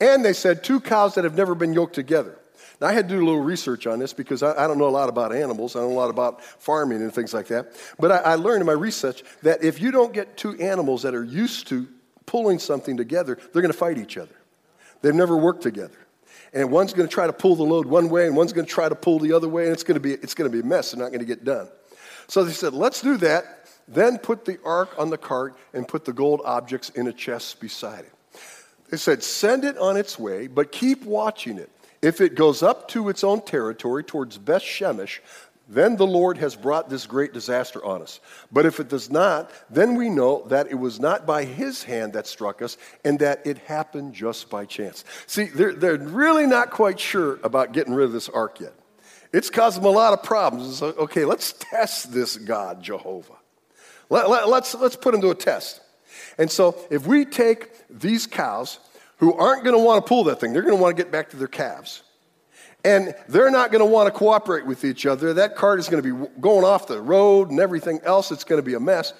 And 0.00 0.24
they 0.24 0.32
said, 0.32 0.62
two 0.62 0.80
cows 0.80 1.14
that 1.14 1.24
have 1.24 1.36
never 1.36 1.54
been 1.54 1.72
yoked 1.72 1.94
together. 1.94 2.38
Now, 2.80 2.88
I 2.88 2.92
had 2.92 3.08
to 3.08 3.14
do 3.16 3.24
a 3.24 3.26
little 3.26 3.42
research 3.42 3.86
on 3.88 3.98
this 3.98 4.12
because 4.12 4.42
I, 4.42 4.64
I, 4.64 4.68
don't 4.68 4.78
know 4.78 4.86
a 4.86 4.90
lot 4.90 5.08
about 5.08 5.34
animals. 5.34 5.74
I 5.74 5.80
don't 5.80 5.90
know 5.90 5.96
a 5.96 6.00
lot 6.00 6.10
about 6.10 6.44
farming 6.44 7.02
and 7.02 7.12
things 7.12 7.34
like 7.34 7.48
that. 7.48 7.72
But 7.98 8.12
I, 8.12 8.16
I 8.18 8.34
learned 8.36 8.60
in 8.60 8.66
my 8.66 8.72
research 8.72 9.24
that 9.42 9.64
if 9.64 9.80
you 9.80 9.90
don't 9.90 10.12
get 10.12 10.36
two 10.36 10.54
animals 10.60 11.02
that 11.02 11.14
are 11.14 11.24
used 11.24 11.66
to 11.68 11.88
pulling 12.28 12.60
something 12.60 12.96
together, 12.96 13.36
they're 13.52 13.62
going 13.62 13.72
to 13.72 13.78
fight 13.78 13.98
each 13.98 14.16
other. 14.16 14.34
They've 15.02 15.14
never 15.14 15.36
worked 15.36 15.62
together. 15.62 15.98
And 16.52 16.70
one's 16.70 16.92
going 16.92 17.08
to 17.08 17.12
try 17.12 17.26
to 17.26 17.32
pull 17.32 17.56
the 17.56 17.64
load 17.64 17.86
one 17.86 18.08
way, 18.08 18.26
and 18.26 18.36
one's 18.36 18.52
going 18.52 18.66
to 18.66 18.72
try 18.72 18.88
to 18.88 18.94
pull 18.94 19.18
the 19.18 19.32
other 19.32 19.48
way, 19.48 19.64
and 19.64 19.72
it's 19.72 19.82
going 19.82 19.96
to 19.96 20.00
be, 20.00 20.12
it's 20.12 20.34
going 20.34 20.50
to 20.50 20.54
be 20.54 20.60
a 20.60 20.66
mess. 20.66 20.92
They're 20.92 21.02
not 21.02 21.08
going 21.08 21.20
to 21.20 21.26
get 21.26 21.44
done. 21.44 21.68
So 22.28 22.44
they 22.44 22.52
said, 22.52 22.74
let's 22.74 23.00
do 23.00 23.16
that. 23.18 23.66
Then 23.88 24.18
put 24.18 24.44
the 24.44 24.58
ark 24.64 24.94
on 24.98 25.10
the 25.10 25.18
cart 25.18 25.56
and 25.72 25.88
put 25.88 26.04
the 26.04 26.12
gold 26.12 26.42
objects 26.44 26.90
in 26.90 27.06
a 27.08 27.12
chest 27.12 27.58
beside 27.58 28.00
it. 28.00 28.12
They 28.90 28.98
said, 28.98 29.22
Send 29.22 29.64
it 29.64 29.78
on 29.78 29.96
its 29.96 30.18
way, 30.18 30.46
but 30.46 30.72
keep 30.72 31.04
watching 31.04 31.58
it. 31.58 31.70
If 32.00 32.20
it 32.20 32.34
goes 32.34 32.62
up 32.62 32.88
to 32.88 33.08
its 33.08 33.24
own 33.24 33.42
territory 33.42 34.04
towards 34.04 34.38
Beth 34.38 34.62
Shemesh, 34.62 35.18
then 35.68 35.96
the 35.96 36.06
Lord 36.06 36.38
has 36.38 36.56
brought 36.56 36.88
this 36.88 37.06
great 37.06 37.34
disaster 37.34 37.84
on 37.84 38.00
us. 38.00 38.20
But 38.50 38.64
if 38.64 38.80
it 38.80 38.88
does 38.88 39.10
not, 39.10 39.50
then 39.68 39.96
we 39.96 40.08
know 40.08 40.44
that 40.48 40.70
it 40.70 40.76
was 40.76 40.98
not 40.98 41.26
by 41.26 41.44
his 41.44 41.84
hand 41.84 42.14
that 42.14 42.26
struck 42.26 42.62
us 42.62 42.78
and 43.04 43.18
that 43.18 43.46
it 43.46 43.58
happened 43.58 44.14
just 44.14 44.48
by 44.48 44.64
chance. 44.64 45.04
See, 45.26 45.44
they're, 45.44 45.74
they're 45.74 45.98
really 45.98 46.46
not 46.46 46.70
quite 46.70 46.98
sure 46.98 47.38
about 47.42 47.72
getting 47.72 47.92
rid 47.92 48.06
of 48.06 48.12
this 48.12 48.30
ark 48.30 48.60
yet. 48.60 48.72
It's 49.30 49.50
caused 49.50 49.76
them 49.76 49.84
a 49.84 49.90
lot 49.90 50.14
of 50.14 50.22
problems. 50.22 50.82
okay, 50.82 51.26
let's 51.26 51.52
test 51.52 52.12
this 52.12 52.38
God, 52.38 52.82
Jehovah. 52.82 53.34
Let, 54.08 54.30
let, 54.30 54.48
let's, 54.48 54.74
let's 54.74 54.96
put 54.96 55.14
him 55.14 55.20
to 55.20 55.30
a 55.30 55.34
test. 55.34 55.82
And 56.38 56.50
so 56.50 56.78
if 56.90 57.06
we 57.06 57.26
take 57.26 57.70
these 57.90 58.26
cows 58.26 58.78
who 59.18 59.34
aren't 59.34 59.64
going 59.64 59.76
to 59.76 59.84
want 59.84 60.04
to 60.04 60.08
pull 60.08 60.24
that 60.24 60.40
thing, 60.40 60.54
they're 60.54 60.62
going 60.62 60.76
to 60.76 60.82
want 60.82 60.96
to 60.96 61.02
get 61.02 61.12
back 61.12 61.28
to 61.30 61.36
their 61.36 61.48
calves. 61.48 62.02
And 62.88 63.14
they're 63.28 63.50
not 63.50 63.70
going 63.70 63.80
to 63.80 63.90
want 63.90 64.06
to 64.06 64.18
cooperate 64.18 64.64
with 64.64 64.82
each 64.82 65.04
other. 65.04 65.34
That 65.34 65.56
cart 65.56 65.78
is 65.78 65.90
going 65.90 66.02
to 66.02 66.14
be 66.14 66.28
going 66.40 66.64
off 66.64 66.86
the 66.86 67.02
road 67.02 67.50
and 67.50 67.60
everything 67.60 68.00
else. 68.02 68.32
It's 68.32 68.44
going 68.44 68.58
to 68.58 68.64
be 68.64 68.72
a 68.72 68.80
mess. 68.80 69.12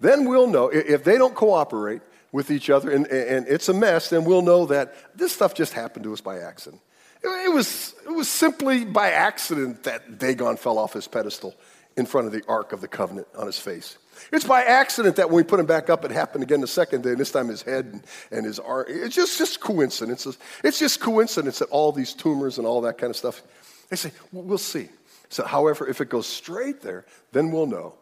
Then 0.00 0.24
we'll 0.24 0.46
know 0.46 0.70
if 0.70 1.04
they 1.04 1.18
don't 1.18 1.34
cooperate 1.34 2.00
with 2.32 2.50
each 2.50 2.70
other 2.70 2.90
and, 2.90 3.06
and 3.08 3.46
it's 3.46 3.68
a 3.68 3.74
mess, 3.74 4.08
then 4.08 4.24
we'll 4.24 4.40
know 4.40 4.64
that 4.66 4.94
this 5.14 5.32
stuff 5.32 5.54
just 5.54 5.74
happened 5.74 6.04
to 6.04 6.14
us 6.14 6.22
by 6.22 6.38
accident. 6.38 6.80
It 7.22 7.52
was, 7.52 7.94
it 8.06 8.10
was 8.10 8.28
simply 8.28 8.86
by 8.86 9.10
accident 9.10 9.82
that 9.82 10.18
Dagon 10.18 10.56
fell 10.56 10.78
off 10.78 10.94
his 10.94 11.06
pedestal 11.06 11.54
in 11.98 12.06
front 12.06 12.26
of 12.26 12.32
the 12.32 12.42
Ark 12.48 12.72
of 12.72 12.80
the 12.80 12.88
Covenant 12.88 13.28
on 13.36 13.46
his 13.46 13.58
face. 13.58 13.98
It's 14.32 14.44
by 14.44 14.62
accident 14.62 15.16
that 15.16 15.28
when 15.28 15.36
we 15.36 15.42
put 15.42 15.60
him 15.60 15.66
back 15.66 15.90
up, 15.90 16.04
it 16.04 16.10
happened 16.10 16.42
again 16.42 16.60
the 16.60 16.66
second 16.66 17.02
day, 17.02 17.10
and 17.10 17.18
this 17.18 17.30
time 17.30 17.48
his 17.48 17.62
head 17.62 17.86
and, 17.86 18.02
and 18.30 18.46
his 18.46 18.58
arm. 18.58 18.86
It's 18.88 19.14
just, 19.14 19.38
just 19.38 19.60
coincidence. 19.60 20.26
It's 20.62 20.78
just 20.78 21.00
coincidence 21.00 21.58
that 21.58 21.68
all 21.70 21.92
these 21.92 22.14
tumors 22.14 22.58
and 22.58 22.66
all 22.66 22.80
that 22.82 22.98
kind 22.98 23.10
of 23.10 23.16
stuff. 23.16 23.42
They 23.90 23.96
say, 23.96 24.12
well, 24.32 24.58
see. 24.58 24.88
So, 25.28 25.44
however, 25.44 25.88
if 25.88 26.00
it 26.00 26.08
goes 26.08 26.26
straight 26.26 26.80
there, 26.80 27.04
then 27.32 27.50
we'll 27.50 27.66
know 27.66 27.94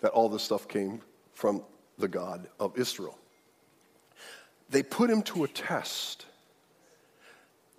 that 0.00 0.10
all 0.12 0.28
this 0.28 0.42
stuff 0.42 0.68
came 0.68 1.00
from 1.34 1.62
the 1.98 2.08
God 2.08 2.46
of 2.58 2.78
Israel. 2.78 3.18
They 4.70 4.82
put 4.82 5.10
him 5.10 5.22
to 5.22 5.44
a 5.44 5.48
test. 5.48 6.26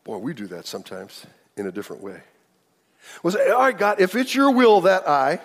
Boy, 0.04 0.18
we 0.18 0.34
do 0.34 0.48
that 0.48 0.66
sometimes 0.66 1.26
in 1.56 1.68
a 1.68 1.72
different 1.72 2.04
way. 2.04 2.22
Well, 3.24 3.36
all 3.54 3.60
right, 3.62 3.78
God, 3.78 4.02
if 4.02 4.16
it's 4.16 4.34
your 4.34 4.52
will 4.52 4.82
that 4.82 5.08
I, 5.08 5.40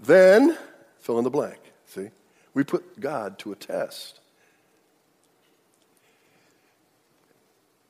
then 0.00 0.56
fill 1.00 1.18
in 1.18 1.24
the 1.24 1.30
blank. 1.30 1.58
See? 1.86 2.10
We 2.54 2.64
put 2.64 3.00
God 3.00 3.38
to 3.40 3.52
a 3.52 3.56
test. 3.56 4.20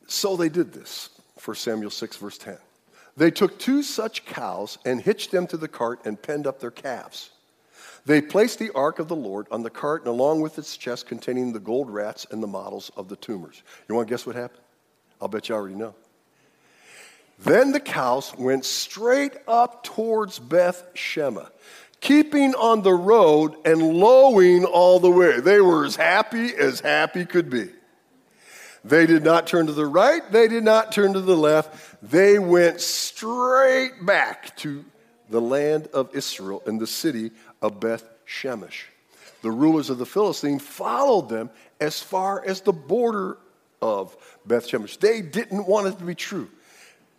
So 0.07 0.37
they 0.37 0.49
did 0.49 0.73
this, 0.73 1.11
1 1.45 1.57
Samuel 1.57 1.91
6, 1.91 2.17
verse 2.17 2.38
10. 2.38 2.57
They 3.17 3.31
took 3.31 3.59
two 3.59 3.83
such 3.83 4.25
cows 4.25 4.79
and 4.85 5.00
hitched 5.00 5.33
them 5.33 5.47
to 5.49 5.57
the 5.57 5.69
cart 5.69 6.00
and 6.05 6.21
penned 6.21 6.47
up 6.47 6.61
their 6.61 6.71
calves. 6.71 7.31
They 8.07 8.23
placed 8.23 8.59
the 8.59 8.71
ark 8.75 9.00
of 9.00 9.09
the 9.09 9.17
Lord 9.17 9.47
on 9.50 9.62
the 9.62 9.71
cart 9.71 10.03
and 10.03 10.09
along 10.09 10.41
with 10.41 10.59
its 10.59 10.77
chest 10.77 11.07
containing 11.07 11.53
the 11.53 11.61
gold 11.61 11.91
rats 11.91 12.27
and 12.31 12.43
the 12.43 12.47
models 12.47 12.91
of 12.97 13.09
the 13.09 13.17
tumors. 13.17 13.62
You 13.88 13.95
want 13.95 14.09
to 14.09 14.12
guess 14.12 14.25
what 14.25 14.37
happened? 14.37 14.62
I'll 15.21 15.29
bet 15.29 15.49
you 15.49 15.55
already 15.55 15.75
know. 15.75 15.95
Then 17.41 17.73
the 17.73 17.81
cows 17.81 18.35
went 18.37 18.65
straight 18.65 19.37
up 19.47 19.85
towards 19.85 20.38
Beth 20.38 20.85
Shema 20.95 21.47
keeping 22.00 22.55
on 22.55 22.83
the 22.83 22.95
road 22.95 23.55
and 23.64 23.83
lowing 23.83 24.64
all 24.64 25.00
the 25.00 25.11
way. 25.11 25.40
They 25.40 25.61
were 25.61 25.85
as 25.85 25.97
happy 25.97 26.55
as 26.55 26.81
happy 26.81 27.25
could 27.25 27.50
be. 27.50 27.71
They 28.85 29.07
did 29.07 29.25
not 29.25 29.47
turn 29.47 29.67
to 29.67 29.73
the 29.73 29.87
right, 29.87 30.23
they 30.31 30.49
did 30.49 30.64
not 30.64 30.93
turn 30.93 31.12
to 31.12 31.21
the 31.21 31.37
left. 31.37 31.97
They 32.02 32.38
went 32.38 32.81
straight 32.81 34.07
back 34.07 34.57
to 34.59 34.85
the 35.28 35.40
land 35.40 35.88
of 35.88 36.14
Israel 36.14 36.62
and 36.67 36.81
the 36.81 36.87
city 36.87 37.33
of 37.61 37.81
Beth 37.81 38.09
Shemesh. 38.26 38.85
The 39.43 39.50
rulers 39.50 39.90
of 39.90 39.99
the 39.99 40.07
Philistines 40.07 40.62
followed 40.62 41.28
them 41.28 41.50
as 41.81 42.00
far 42.00 42.45
as 42.45 42.61
the 42.61 42.73
border 42.73 43.38
of 43.83 44.17
Beth 44.47 44.67
Shemesh. 44.67 44.99
They 44.99 45.21
didn't 45.23 45.67
want 45.67 45.88
it 45.88 45.99
to 45.99 46.05
be 46.05 46.14
true. 46.14 46.49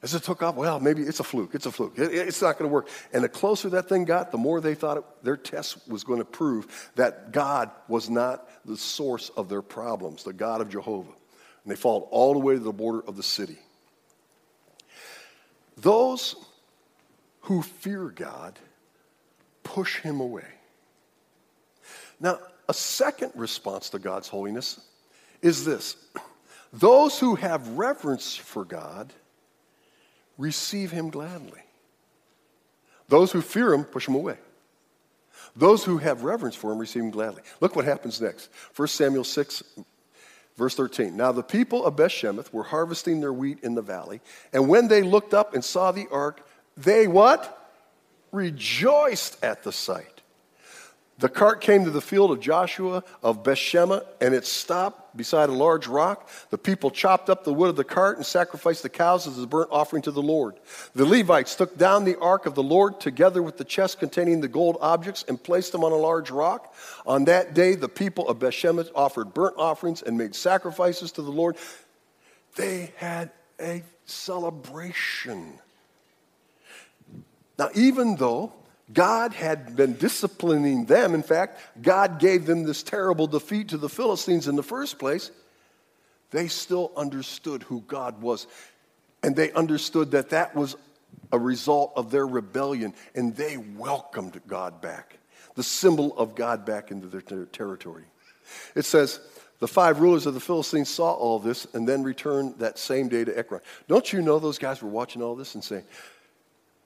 As 0.01 0.13
it 0.13 0.23
took 0.23 0.41
off, 0.41 0.55
well, 0.55 0.79
maybe 0.79 1.01
it's 1.01 1.19
a 1.19 1.25
fluke. 1.25 1.53
It's 1.53 1.65
a 1.65 1.71
fluke. 1.71 1.99
It, 1.99 2.13
it's 2.13 2.41
not 2.41 2.57
going 2.57 2.69
to 2.69 2.73
work. 2.73 2.87
And 3.11 3.23
the 3.23 3.29
closer 3.29 3.69
that 3.71 3.89
thing 3.89 4.05
got, 4.05 4.31
the 4.31 4.37
more 4.37 4.61
they 4.61 4.75
thought 4.75 4.97
it, 4.97 5.03
their 5.23 5.35
test 5.35 5.87
was 5.89 6.05
going 6.05 6.19
to 6.19 6.25
prove 6.25 6.91
that 6.95 7.33
God 7.33 7.69
was 7.89 8.09
not 8.09 8.47
the 8.65 8.77
source 8.77 9.29
of 9.35 9.49
their 9.49 9.61
problems, 9.61 10.23
the 10.23 10.31
God 10.31 10.61
of 10.61 10.69
Jehovah. 10.69 11.11
And 11.63 11.71
they 11.71 11.75
followed 11.75 12.07
all 12.11 12.33
the 12.33 12.39
way 12.39 12.53
to 12.53 12.59
the 12.59 12.71
border 12.71 13.01
of 13.05 13.17
the 13.17 13.23
city. 13.23 13.57
Those 15.75 16.35
who 17.41 17.61
fear 17.61 18.05
God 18.05 18.57
push 19.63 19.99
him 19.99 20.21
away. 20.21 20.47
Now, 22.21 22.39
a 22.69 22.73
second 22.73 23.31
response 23.35 23.89
to 23.89 23.99
God's 23.99 24.27
holiness 24.27 24.79
is 25.41 25.65
this 25.65 25.97
those 26.73 27.19
who 27.19 27.35
have 27.35 27.67
reverence 27.69 28.35
for 28.35 28.63
God 28.63 29.11
receive 30.39 30.89
him 30.89 31.12
gladly. 31.12 31.62
Those 33.10 33.31
who 33.31 33.41
fear 33.41 33.74
him, 33.74 33.84
push 33.84 34.08
him 34.08 34.15
away. 34.15 34.38
Those 35.55 35.84
who 35.84 35.98
have 35.98 36.24
reverence 36.24 36.55
for 36.55 36.72
him, 36.72 36.79
receive 36.79 37.03
him 37.03 37.12
gladly. 37.12 37.43
Look 37.60 37.75
what 37.75 37.86
happens 37.86 38.22
next. 38.22 38.50
1 38.75 38.88
Samuel 38.88 39.24
6, 39.24 39.63
verse 40.55 40.75
13. 40.75 41.17
Now 41.17 41.31
the 41.31 41.43
people 41.43 41.86
of 41.86 41.96
Bethshemesh 41.96 42.53
were 42.53 42.63
harvesting 42.63 43.19
their 43.19 43.34
wheat 43.34 43.60
in 43.62 43.75
the 43.75 43.81
valley, 43.81 44.22
and 44.53 44.69
when 44.69 44.88
they 44.88 45.01
looked 45.01 45.34
up 45.34 45.53
and 45.53 45.63
saw 45.63 45.91
the 45.91 46.08
ark, 46.12 46.48
they 46.77 47.08
what? 47.08 47.55
Rejoiced 48.31 49.43
at 49.43 49.63
the 49.63 49.72
sight. 49.72 50.18
The 51.19 51.27
cart 51.27 51.59
came 51.59 51.83
to 51.83 51.91
the 51.91 51.99
field 51.99 52.31
of 52.31 52.39
Joshua 52.39 53.03
of 53.21 53.43
Bethsheba, 53.43 54.05
and 54.21 54.33
it 54.33 54.45
stopped 54.45 55.17
beside 55.17 55.49
a 55.49 55.53
large 55.53 55.85
rock. 55.85 56.29
The 56.49 56.57
people 56.57 56.89
chopped 56.89 57.29
up 57.29 57.43
the 57.43 57.51
wood 57.51 57.69
of 57.69 57.75
the 57.75 57.83
cart 57.83 58.15
and 58.15 58.25
sacrificed 58.25 58.83
the 58.83 58.89
cows 58.89 59.27
as 59.27 59.38
a 59.38 59.45
burnt 59.45 59.67
offering 59.69 60.01
to 60.03 60.11
the 60.11 60.21
Lord. 60.21 60.55
The 60.95 61.05
Levites 61.05 61.55
took 61.55 61.77
down 61.77 62.05
the 62.05 62.17
ark 62.19 62.45
of 62.45 62.55
the 62.55 62.63
Lord 62.63 63.01
together 63.01 63.43
with 63.43 63.57
the 63.57 63.65
chest 63.65 63.99
containing 63.99 64.39
the 64.39 64.47
gold 64.47 64.77
objects 64.79 65.25
and 65.27 65.43
placed 65.43 65.73
them 65.73 65.83
on 65.83 65.91
a 65.91 65.97
large 65.97 66.31
rock. 66.31 66.73
On 67.05 67.25
that 67.25 67.53
day, 67.53 67.75
the 67.75 67.89
people 67.89 68.25
of 68.29 68.39
Bethsheba 68.39 68.85
offered 68.95 69.33
burnt 69.33 69.55
offerings 69.57 70.01
and 70.01 70.17
made 70.17 70.33
sacrifices 70.33 71.11
to 71.11 71.21
the 71.21 71.31
Lord. 71.31 71.57
They 72.55 72.93
had 72.95 73.31
a 73.59 73.83
celebration. 74.05 75.59
Now, 77.57 77.71
even 77.75 78.15
though 78.15 78.53
God 78.91 79.34
had 79.34 79.75
been 79.75 79.96
disciplining 79.98 80.86
them. 80.86 81.13
In 81.13 81.22
fact, 81.22 81.60
God 81.81 82.19
gave 82.19 82.46
them 82.46 82.63
this 82.63 82.81
terrible 82.81 83.27
defeat 83.27 83.69
to 83.69 83.77
the 83.77 83.89
Philistines 83.89 84.48
in 84.48 84.55
the 84.55 84.63
first 84.63 84.98
place. 84.98 85.31
They 86.31 86.48
still 86.48 86.91
understood 86.96 87.63
who 87.63 87.81
God 87.81 88.22
was. 88.22 88.48
And 89.22 89.36
they 89.36 89.51
understood 89.51 90.12
that 90.12 90.29
that 90.29 90.55
was 90.55 90.75
a 91.31 91.39
result 91.39 91.93
of 91.96 92.10
their 92.10 92.25
rebellion. 92.25 92.93
And 93.13 93.36
they 93.36 93.58
welcomed 93.58 94.39
God 94.48 94.81
back, 94.81 95.17
the 95.55 95.63
symbol 95.63 96.17
of 96.17 96.36
God 96.36 96.65
back 96.65 96.89
into 96.89 97.08
their 97.08 97.22
ter- 97.22 97.46
territory. 97.46 98.05
It 98.75 98.86
says, 98.86 99.19
the 99.60 99.67
five 99.67 100.00
rulers 100.00 100.25
of 100.25 100.34
the 100.34 100.39
Philistines 100.39 100.89
saw 100.89 101.12
all 101.12 101.38
this 101.38 101.67
and 101.74 101.88
then 101.88 102.01
returned 102.01 102.60
that 102.60 102.79
same 102.79 103.10
day 103.10 103.25
to 103.25 103.38
Ekron. 103.38 103.62
Don't 103.88 104.12
you 104.12 104.22
know 104.22 104.39
those 104.39 104.58
guys 104.58 104.81
were 104.81 104.89
watching 104.89 105.22
all 105.22 105.36
this 105.36 105.53
and 105.53 105.63
saying, 105.63 105.84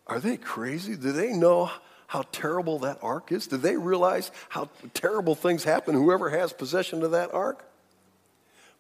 Are 0.08 0.20
they 0.20 0.38
crazy? 0.38 0.96
Do 0.96 1.12
they 1.12 1.34
know 1.34 1.72
how 2.08 2.24
terrible 2.32 2.80
that 2.80 3.00
ark 3.02 3.32
is? 3.32 3.48
Do 3.48 3.58
they 3.58 3.78
realize 3.78 4.32
how 4.50 4.70
terrible 4.94 5.36
things 5.36 5.64
happen, 5.64 5.96
whoever 5.96 6.30
has 6.30 6.54
possession 6.54 7.04
of 7.04 7.12
that 7.12 7.34
ark? 7.34 7.66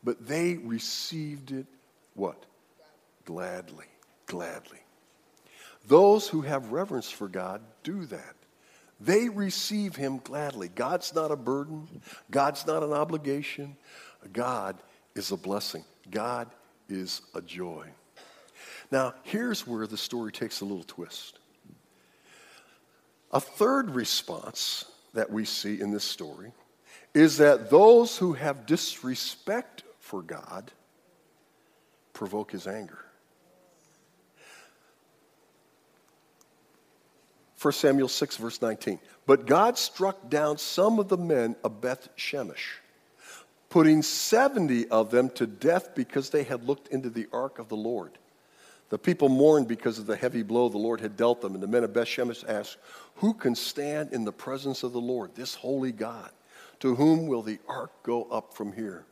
But 0.03 0.27
they 0.27 0.55
received 0.55 1.51
it 1.51 1.65
what? 2.13 2.45
Gladly, 3.25 3.85
gladly. 4.25 4.79
Those 5.87 6.27
who 6.27 6.41
have 6.41 6.71
reverence 6.71 7.09
for 7.09 7.27
God 7.27 7.61
do 7.83 8.05
that. 8.05 8.35
They 8.99 9.27
receive 9.27 9.95
him 9.95 10.19
gladly. 10.23 10.69
God's 10.69 11.13
not 11.13 11.31
a 11.31 11.35
burden. 11.35 12.01
God's 12.31 12.65
not 12.65 12.83
an 12.83 12.93
obligation. 12.93 13.75
God 14.31 14.77
is 15.15 15.31
a 15.31 15.37
blessing. 15.37 15.83
God 16.09 16.49
is 16.87 17.21
a 17.33 17.41
joy. 17.41 17.87
Now, 18.91 19.15
here's 19.23 19.67
where 19.67 19.87
the 19.87 19.97
story 19.97 20.31
takes 20.31 20.61
a 20.61 20.65
little 20.65 20.83
twist. 20.83 21.39
A 23.33 23.39
third 23.39 23.89
response 23.89 24.85
that 25.13 25.31
we 25.31 25.43
see 25.43 25.81
in 25.81 25.91
this 25.91 26.03
story 26.03 26.51
is 27.15 27.37
that 27.37 27.71
those 27.71 28.17
who 28.17 28.33
have 28.33 28.67
disrespect 28.67 29.83
for 29.99 30.21
God 30.21 30.71
provoke 32.13 32.51
his 32.51 32.67
anger. 32.67 32.99
1 37.59 37.71
Samuel 37.73 38.07
6, 38.07 38.37
verse 38.37 38.61
19. 38.61 38.99
But 39.25 39.47
God 39.47 39.77
struck 39.77 40.29
down 40.29 40.57
some 40.57 40.99
of 40.99 41.07
the 41.07 41.17
men 41.17 41.55
of 41.63 41.81
Beth 41.81 42.09
Shemesh, 42.17 42.79
putting 43.69 44.01
70 44.01 44.89
of 44.89 45.09
them 45.09 45.29
to 45.31 45.47
death 45.47 45.95
because 45.95 46.29
they 46.29 46.43
had 46.43 46.65
looked 46.65 46.89
into 46.89 47.09
the 47.09 47.27
ark 47.31 47.57
of 47.57 47.69
the 47.69 47.77
Lord. 47.77 48.17
The 48.93 48.99
people 48.99 49.27
mourned 49.27 49.67
because 49.67 49.97
of 49.97 50.05
the 50.05 50.15
heavy 50.15 50.43
blow 50.43 50.69
the 50.69 50.77
Lord 50.77 51.01
had 51.01 51.17
dealt 51.17 51.41
them. 51.41 51.55
And 51.55 51.63
the 51.63 51.67
men 51.67 51.83
of 51.83 51.93
Beth 51.93 52.05
Shemesh 52.05 52.47
asked, 52.47 52.77
Who 53.15 53.33
can 53.33 53.55
stand 53.55 54.13
in 54.13 54.23
the 54.23 54.31
presence 54.31 54.83
of 54.83 54.93
the 54.93 55.01
Lord, 55.01 55.33
this 55.33 55.55
holy 55.55 55.91
God? 55.91 56.29
To 56.81 56.93
whom 56.93 57.25
will 57.25 57.41
the 57.41 57.57
ark 57.67 57.89
go 58.03 58.25
up 58.25 58.53
from 58.53 58.71
here? 58.71 59.03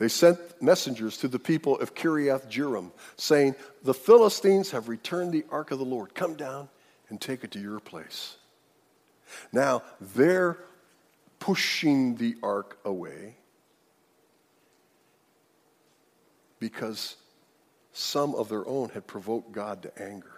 They 0.00 0.08
sent 0.08 0.60
messengers 0.60 1.16
to 1.18 1.28
the 1.28 1.38
people 1.38 1.78
of 1.78 1.94
Kiriath 1.94 2.50
Jearim, 2.50 2.90
saying, 3.16 3.54
The 3.84 3.94
Philistines 3.94 4.72
have 4.72 4.88
returned 4.88 5.30
the 5.30 5.44
ark 5.52 5.70
of 5.70 5.78
the 5.78 5.84
Lord. 5.84 6.12
Come 6.12 6.34
down 6.34 6.68
and 7.08 7.20
take 7.20 7.44
it 7.44 7.52
to 7.52 7.60
your 7.60 7.78
place. 7.78 8.36
Now, 9.52 9.84
they're 10.00 10.58
pushing 11.38 12.16
the 12.16 12.34
ark 12.42 12.78
away 12.84 13.36
because 16.58 17.14
some 17.92 18.34
of 18.34 18.48
their 18.48 18.66
own 18.66 18.88
had 18.90 19.06
provoked 19.06 19.52
God 19.52 19.82
to 19.82 20.02
anger. 20.02 20.32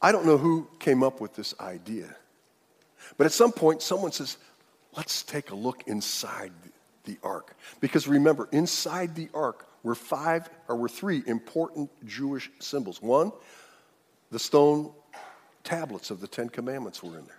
I 0.00 0.12
don't 0.12 0.26
know 0.26 0.38
who 0.38 0.68
came 0.78 1.02
up 1.02 1.20
with 1.20 1.34
this 1.34 1.54
idea, 1.60 2.14
but 3.16 3.26
at 3.26 3.32
some 3.32 3.52
point, 3.52 3.82
someone 3.82 4.12
says, 4.12 4.36
let's 4.96 5.22
take 5.22 5.50
a 5.50 5.54
look 5.54 5.82
inside 5.86 6.52
the 7.04 7.18
ark. 7.22 7.56
Because 7.80 8.06
remember, 8.06 8.48
inside 8.52 9.14
the 9.14 9.28
ark 9.34 9.66
were 9.82 9.94
five 9.94 10.48
or 10.68 10.76
were 10.76 10.88
three 10.88 11.22
important 11.26 11.90
Jewish 12.06 12.50
symbols. 12.60 13.02
One, 13.02 13.32
the 14.30 14.38
stone 14.38 14.92
tablets 15.64 16.10
of 16.10 16.20
the 16.20 16.28
Ten 16.28 16.48
Commandments 16.48 17.02
were 17.02 17.18
in 17.18 17.26
there. 17.26 17.38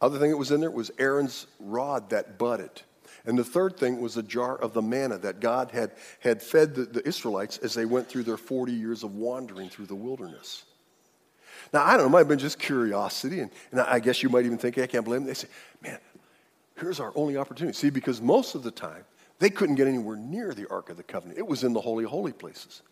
Other 0.00 0.18
thing 0.18 0.30
that 0.30 0.36
was 0.36 0.50
in 0.50 0.60
there 0.60 0.70
was 0.70 0.90
Aaron's 0.98 1.46
rod 1.58 2.10
that 2.10 2.38
budded. 2.38 2.82
And 3.26 3.38
the 3.38 3.44
third 3.44 3.78
thing 3.78 4.00
was 4.00 4.16
a 4.16 4.22
jar 4.22 4.56
of 4.56 4.74
the 4.74 4.82
manna 4.82 5.16
that 5.18 5.40
God 5.40 5.70
had, 5.70 5.92
had 6.20 6.42
fed 6.42 6.74
the, 6.74 6.84
the 6.84 7.08
Israelites 7.08 7.58
as 7.58 7.74
they 7.74 7.86
went 7.86 8.08
through 8.08 8.24
their 8.24 8.36
40 8.36 8.72
years 8.72 9.02
of 9.02 9.14
wandering 9.14 9.70
through 9.70 9.86
the 9.86 9.94
wilderness. 9.94 10.64
Now, 11.72 11.84
I 11.84 11.92
don't 11.92 12.00
know, 12.00 12.06
it 12.06 12.10
might 12.10 12.18
have 12.18 12.28
been 12.28 12.38
just 12.38 12.58
curiosity, 12.58 13.40
and, 13.40 13.50
and 13.72 13.80
I 13.80 13.98
guess 13.98 14.22
you 14.22 14.28
might 14.28 14.44
even 14.44 14.58
think, 14.58 14.76
I 14.78 14.86
can't 14.86 15.04
blame 15.04 15.20
them. 15.20 15.28
They 15.28 15.34
say, 15.34 15.48
man, 15.82 15.98
here's 16.78 17.00
our 17.00 17.12
only 17.14 17.36
opportunity. 17.36 17.74
See, 17.76 17.90
because 17.90 18.20
most 18.20 18.54
of 18.54 18.62
the 18.62 18.70
time, 18.70 19.04
they 19.38 19.50
couldn't 19.50 19.76
get 19.76 19.86
anywhere 19.86 20.16
near 20.16 20.52
the 20.52 20.68
Ark 20.70 20.90
of 20.90 20.96
the 20.96 21.02
Covenant. 21.02 21.38
It 21.38 21.46
was 21.46 21.64
in 21.64 21.72
the 21.72 21.80
holy, 21.80 22.04
holy 22.04 22.32
places. 22.32 22.82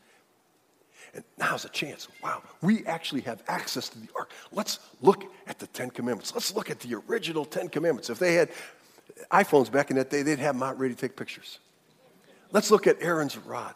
And 1.14 1.22
now's 1.38 1.64
a 1.64 1.68
chance. 1.68 2.08
Wow, 2.22 2.42
we 2.62 2.86
actually 2.86 3.20
have 3.22 3.42
access 3.46 3.88
to 3.90 3.98
the 3.98 4.08
Ark. 4.16 4.30
Let's 4.50 4.78
look 5.02 5.24
at 5.46 5.58
the 5.58 5.66
Ten 5.68 5.90
Commandments. 5.90 6.32
Let's 6.34 6.54
look 6.54 6.70
at 6.70 6.80
the 6.80 7.00
original 7.08 7.44
Ten 7.44 7.68
Commandments. 7.68 8.08
If 8.08 8.18
they 8.18 8.34
had 8.34 8.48
iPhones 9.30 9.70
back 9.70 9.90
in 9.90 9.96
that 9.96 10.10
day, 10.10 10.22
they'd 10.22 10.38
have 10.38 10.54
them 10.54 10.62
out 10.62 10.78
ready 10.78 10.94
to 10.94 11.00
take 11.00 11.16
pictures. 11.16 11.58
Let's 12.50 12.70
look 12.70 12.86
at 12.86 12.96
Aaron's 13.00 13.36
rod. 13.36 13.74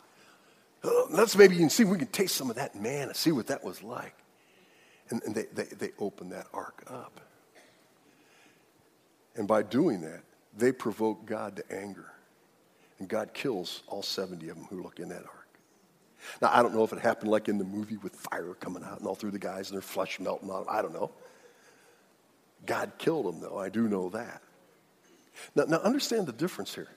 Uh, 0.85 0.91
let's 1.11 1.37
maybe 1.37 1.57
even 1.57 1.71
see 1.71 1.83
if 1.83 1.89
we 1.89 1.99
can 1.99 2.07
taste 2.09 2.37
some 2.37 2.51
of 2.51 2.57
that 2.57 2.75
manna, 2.75 3.15
see 3.15 3.33
what 3.33 3.47
that 3.49 3.65
was 3.65 3.83
like. 3.83 4.15
And, 5.11 5.23
and 5.23 5.35
they, 5.35 5.45
they, 5.55 5.65
they 5.65 5.91
opened 5.99 6.33
that 6.33 6.47
ark 6.53 6.85
up. 6.89 7.21
And 9.37 9.47
by 9.47 9.63
doing 9.63 10.01
that, 10.03 10.23
they 10.57 10.73
provoke 10.73 11.27
God 11.27 11.57
to 11.57 11.73
anger. 11.73 12.13
And 12.99 13.09
God 13.09 13.35
kills 13.35 13.83
all 13.89 14.03
70 14.03 14.49
of 14.49 14.57
them 14.57 14.67
who 14.71 14.83
look 14.83 14.99
in 14.99 15.09
that 15.11 15.23
ark. 15.23 15.47
Now, 16.41 16.51
I 16.53 16.63
don't 16.63 16.75
know 16.75 16.83
if 16.83 16.93
it 16.93 16.99
happened 16.99 17.31
like 17.31 17.49
in 17.49 17.59
the 17.59 17.65
movie 17.65 17.99
with 17.99 18.15
fire 18.15 18.55
coming 18.59 18.83
out 18.83 18.99
and 18.99 19.07
all 19.07 19.15
through 19.15 19.31
the 19.33 19.39
guys 19.39 19.71
and 19.71 19.77
their 19.77 19.83
flesh 19.83 20.19
melting 20.19 20.51
out. 20.51 20.67
I 20.69 20.83
don't 20.83 20.95
know. 20.95 21.11
God 22.65 22.93
killed 22.99 23.27
them, 23.27 23.41
though. 23.41 23.59
I 23.59 23.69
do 23.69 23.89
know 23.89 24.09
that. 24.11 24.43
Now, 25.55 25.65
now 25.65 25.79
understand 25.79 26.27
the 26.27 26.33
difference 26.33 26.75
here. 26.75 26.89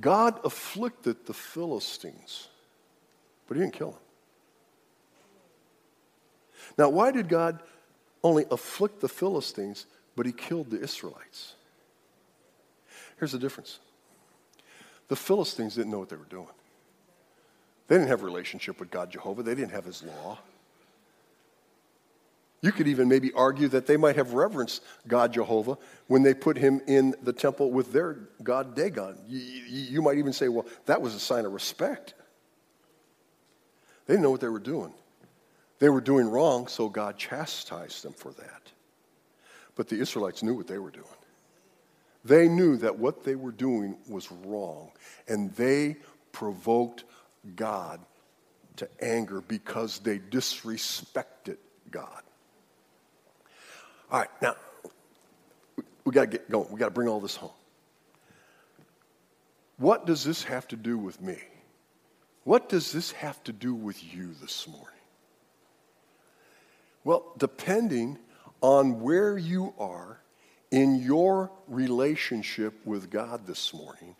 God 0.00 0.40
afflicted 0.44 1.26
the 1.26 1.34
Philistines, 1.34 2.48
but 3.46 3.56
he 3.56 3.62
didn't 3.62 3.74
kill 3.74 3.92
them. 3.92 4.00
Now, 6.78 6.88
why 6.90 7.10
did 7.10 7.28
God 7.28 7.60
only 8.22 8.44
afflict 8.50 9.00
the 9.00 9.08
Philistines, 9.08 9.86
but 10.14 10.26
he 10.26 10.32
killed 10.32 10.70
the 10.70 10.80
Israelites? 10.80 11.54
Here's 13.18 13.32
the 13.32 13.38
difference 13.38 13.78
the 15.08 15.16
Philistines 15.16 15.76
didn't 15.76 15.92
know 15.92 15.98
what 15.98 16.08
they 16.08 16.16
were 16.16 16.24
doing. 16.24 16.48
They 17.88 17.96
didn't 17.96 18.08
have 18.08 18.22
a 18.22 18.26
relationship 18.26 18.80
with 18.80 18.90
God 18.90 19.10
Jehovah, 19.10 19.42
they 19.42 19.54
didn't 19.54 19.72
have 19.72 19.84
his 19.84 20.02
law. 20.02 20.38
You 22.62 22.72
could 22.72 22.88
even 22.88 23.08
maybe 23.08 23.32
argue 23.32 23.68
that 23.68 23.86
they 23.86 23.96
might 23.96 24.16
have 24.16 24.32
reverenced 24.32 24.82
God 25.06 25.32
Jehovah 25.32 25.76
when 26.06 26.22
they 26.22 26.34
put 26.34 26.56
him 26.56 26.80
in 26.86 27.14
the 27.22 27.32
temple 27.32 27.70
with 27.70 27.92
their 27.92 28.14
God 28.42 28.74
Dagon. 28.74 29.18
You, 29.28 29.38
you, 29.38 30.02
might 30.02 30.18
even 30.18 30.32
say, 30.32 30.48
well, 30.48 30.66
that 30.86 31.02
was 31.02 31.14
a 31.14 31.20
sign 31.20 31.44
of 31.44 31.52
respect. 31.52 32.14
They 34.06 34.14
didn't 34.14 34.22
know 34.22 34.30
what 34.30 34.40
they 34.40 34.48
were 34.48 34.58
doing. 34.58 34.94
They 35.78 35.90
were 35.90 36.00
doing 36.00 36.28
wrong, 36.28 36.68
so 36.68 36.88
God 36.88 37.18
chastised 37.18 38.02
them 38.02 38.14
for 38.14 38.32
that. 38.32 38.62
But 39.74 39.88
the 39.88 40.00
Israelites 40.00 40.42
knew 40.42 40.54
what 40.54 40.66
they 40.66 40.78
were 40.78 40.90
doing. 40.90 41.04
They 42.24 42.48
knew 42.48 42.78
that 42.78 42.98
what 42.98 43.22
they 43.22 43.36
were 43.36 43.52
doing 43.52 43.96
was 44.08 44.32
wrong, 44.32 44.90
and 45.28 45.54
they 45.54 45.96
provoked 46.32 47.04
God 47.54 48.00
to 48.76 48.88
anger 49.00 49.42
because 49.42 50.00
they 50.00 50.18
disrespected 50.18 51.58
God. 51.90 52.22
All 54.10 54.20
right, 54.20 54.30
now, 54.40 54.54
we 56.04 56.12
got 56.12 56.22
to 56.22 56.26
get 56.28 56.50
going. 56.50 56.70
We 56.70 56.78
got 56.78 56.86
to 56.86 56.90
bring 56.92 57.08
all 57.08 57.20
this 57.20 57.36
home. 57.36 57.50
What 59.78 60.06
does 60.06 60.24
this 60.24 60.44
have 60.44 60.68
to 60.68 60.76
do 60.76 60.96
with 60.96 61.20
me? 61.20 61.38
What 62.44 62.68
does 62.68 62.92
this 62.92 63.10
have 63.12 63.42
to 63.44 63.52
do 63.52 63.74
with 63.74 64.02
you 64.14 64.30
this 64.40 64.68
morning? 64.68 64.88
Well, 67.02 67.32
depending 67.36 68.18
on 68.60 69.00
where 69.00 69.36
you 69.36 69.74
are 69.78 70.20
in 70.70 70.96
your 70.96 71.50
relationship 71.68 72.74
with 72.84 73.10
God 73.10 73.46
this 73.46 73.74
morning, 73.74 74.14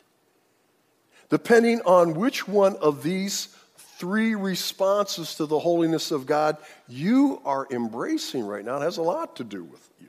depending 1.29 1.81
on 1.83 2.15
which 2.15 2.47
one 2.47 2.77
of 2.77 3.03
these 3.03 3.49
three 3.99 4.35
responses 4.35 5.35
to 5.37 5.47
the 5.47 5.59
holiness 5.59 6.11
of 6.11 6.27
God 6.27 6.57
you 6.89 7.41
are 7.45 7.67
embracing 7.71 8.45
right 8.45 8.65
now, 8.65 8.77
it 8.77 8.83
has 8.83 8.99
a 8.99 9.03
lot 9.03 9.37
to 9.37 9.45
do 9.45 9.65
with 9.65 9.89
you. 10.01 10.09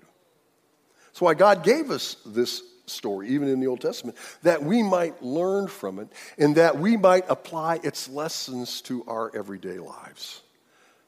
That's 1.07 1.21
why 1.21 1.33
God 1.33 1.63
gave 1.63 1.89
us 1.89 2.17
this 2.25 2.61
story, 2.85 3.29
even 3.29 3.47
in 3.47 3.59
the 3.59 3.67
Old 3.67 3.81
Testament, 3.81 4.17
that 4.43 4.63
we 4.63 4.83
might 4.83 5.21
learn 5.23 5.67
from 5.67 5.99
it 5.99 6.09
and 6.37 6.55
that 6.55 6.77
we 6.77 6.97
might 6.97 7.25
apply 7.29 7.79
its 7.83 8.09
lessons 8.09 8.81
to 8.81 9.03
our 9.07 9.35
everyday 9.35 9.79
lives. 9.79 10.41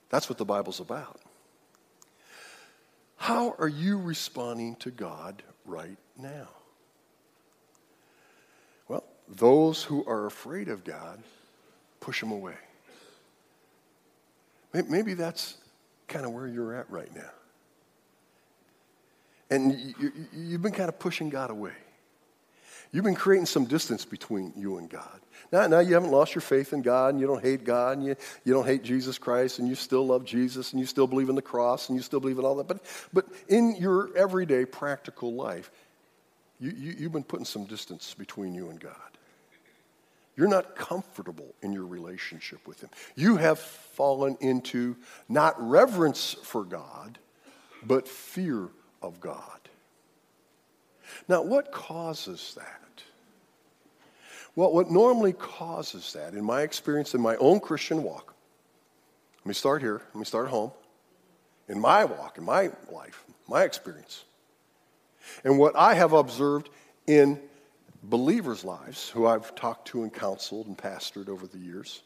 That's 0.09 0.29
what 0.29 0.37
the 0.37 0.45
Bible's 0.45 0.79
about. 0.79 1.19
How 3.17 3.55
are 3.59 3.67
you 3.67 3.97
responding 3.99 4.75
to 4.77 4.91
God 4.91 5.43
right 5.65 5.97
now? 6.17 6.47
Well, 8.87 9.03
those 9.27 9.83
who 9.83 10.05
are 10.05 10.25
afraid 10.25 10.69
of 10.69 10.83
God 10.83 11.21
push 11.99 12.23
him 12.23 12.31
away. 12.31 12.55
Maybe 14.73 15.13
that's 15.13 15.58
kind 16.08 16.25
of 16.25 16.32
where 16.32 16.47
you're 16.47 16.75
at 16.75 16.89
right 16.89 17.13
now. 17.15 17.29
And 19.51 19.95
you've 20.34 20.62
been 20.62 20.73
kind 20.73 20.89
of 20.89 20.99
pushing 20.99 21.29
God 21.29 21.49
away. 21.49 21.73
You've 22.91 23.03
been 23.03 23.15
creating 23.15 23.45
some 23.45 23.65
distance 23.65 24.05
between 24.05 24.53
you 24.55 24.77
and 24.77 24.89
God. 24.89 25.19
Now, 25.51 25.67
now 25.67 25.79
you 25.79 25.93
haven't 25.93 26.12
lost 26.12 26.34
your 26.34 26.41
faith 26.41 26.73
in 26.73 26.82
God, 26.82 27.10
and 27.10 27.19
you 27.19 27.27
don't 27.27 27.43
hate 27.43 27.63
God, 27.63 27.97
and 27.97 28.05
you, 28.05 28.15
you 28.43 28.53
don't 28.53 28.65
hate 28.65 28.84
Jesus 28.84 29.17
Christ, 29.17 29.60
and 29.60 29.67
you 29.67 29.75
still 29.75 30.05
love 30.05 30.25
Jesus, 30.25 30.71
and 30.71 30.79
you 30.79 30.86
still 30.86 31.08
believe 31.08 31.29
in 31.29 31.36
the 31.36 31.41
cross, 31.41 31.89
and 31.89 31.95
you 31.95 32.01
still 32.01 32.19
believe 32.19 32.39
in 32.39 32.45
all 32.45 32.55
that. 32.55 32.67
But, 32.67 32.84
but 33.13 33.25
in 33.47 33.75
your 33.75 34.15
everyday 34.17 34.65
practical 34.65 35.34
life, 35.34 35.71
you, 36.60 36.71
you, 36.71 36.95
you've 36.97 37.12
been 37.12 37.23
putting 37.23 37.45
some 37.45 37.65
distance 37.65 38.13
between 38.15 38.53
you 38.53 38.69
and 38.69 38.79
God. 38.79 38.93
You're 40.39 40.47
not 40.47 40.73
comfortable 40.73 41.54
in 41.62 41.73
your 41.73 41.86
relationship 41.86 42.65
with 42.65 42.80
Him. 42.80 42.89
You 43.17 43.36
have 43.36 43.60
fallen 43.60 44.38
into 44.39 44.95
not 45.28 45.62
reverence 45.62 46.34
for 46.43 46.63
God, 46.63 47.19
but 47.84 48.08
fear 48.08 48.69
of 49.02 49.19
God. 49.19 49.60
Now, 51.28 51.41
what 51.41 51.73
causes 51.73 52.54
that? 52.56 53.04
Well, 54.56 54.71
what 54.71 54.89
normally 54.89 55.34
causes 55.34 56.13
that, 56.13 56.34
in 56.34 56.45
my 56.45 56.62
experience 56.62 57.13
in 57.13 57.19
my 57.19 57.36
own 57.36 57.60
Christian 57.60 58.02
walk, 58.02 58.34
let 59.39 59.45
me 59.45 59.54
start 59.54 59.82
here, 59.82 60.02
let 60.13 60.15
me 60.15 60.23
start 60.23 60.47
home. 60.47 60.71
In 61.67 61.82
my 61.82 62.06
walk, 62.06 62.38
in 62.38 62.45
my 62.45 62.71
life, 62.89 63.25
my 63.49 63.63
experience, 63.63 64.23
and 65.43 65.60
what 65.60 65.75
I 65.75 65.95
have 65.95 66.13
observed 66.13 66.69
in 67.08 67.41
believers' 68.03 68.63
lives 68.63 69.09
who 69.09 69.27
I've 69.27 69.53
talked 69.55 69.88
to 69.89 70.03
and 70.03 70.13
counseled 70.13 70.67
and 70.67 70.77
pastored 70.77 71.29
over 71.29 71.47
the 71.47 71.57
years, 71.57 72.01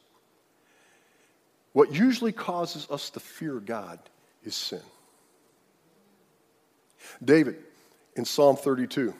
what 1.73 1.93
usually 1.93 2.31
causes 2.31 2.87
us 2.89 3.09
to 3.11 3.19
fear 3.19 3.59
God 3.59 3.99
is 4.43 4.55
sin. 4.55 4.81
David, 7.23 7.57
in 8.15 8.25
Psalm 8.25 8.55
32, 8.55 9.13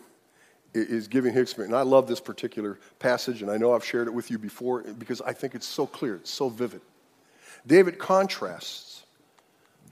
is 0.74 1.08
giving 1.08 1.38
experience. 1.38 1.72
And 1.72 1.80
I 1.80 1.84
love 1.84 2.08
this 2.08 2.20
particular 2.20 2.80
passage, 3.00 3.42
and 3.42 3.52
I 3.52 3.58
know 3.58 3.74
I've 3.74 3.86
shared 3.86 4.08
it 4.08 4.14
with 4.14 4.32
you 4.32 4.38
before 4.38 4.84
because 4.98 5.22
I 5.22 5.34
think 5.34 5.56
it's 5.56 5.68
so 5.68 5.86
clear, 5.86 6.16
it's 6.16 6.32
so 6.32 6.50
vivid. 6.50 6.82
David 7.66 8.00
contrasts 8.00 9.04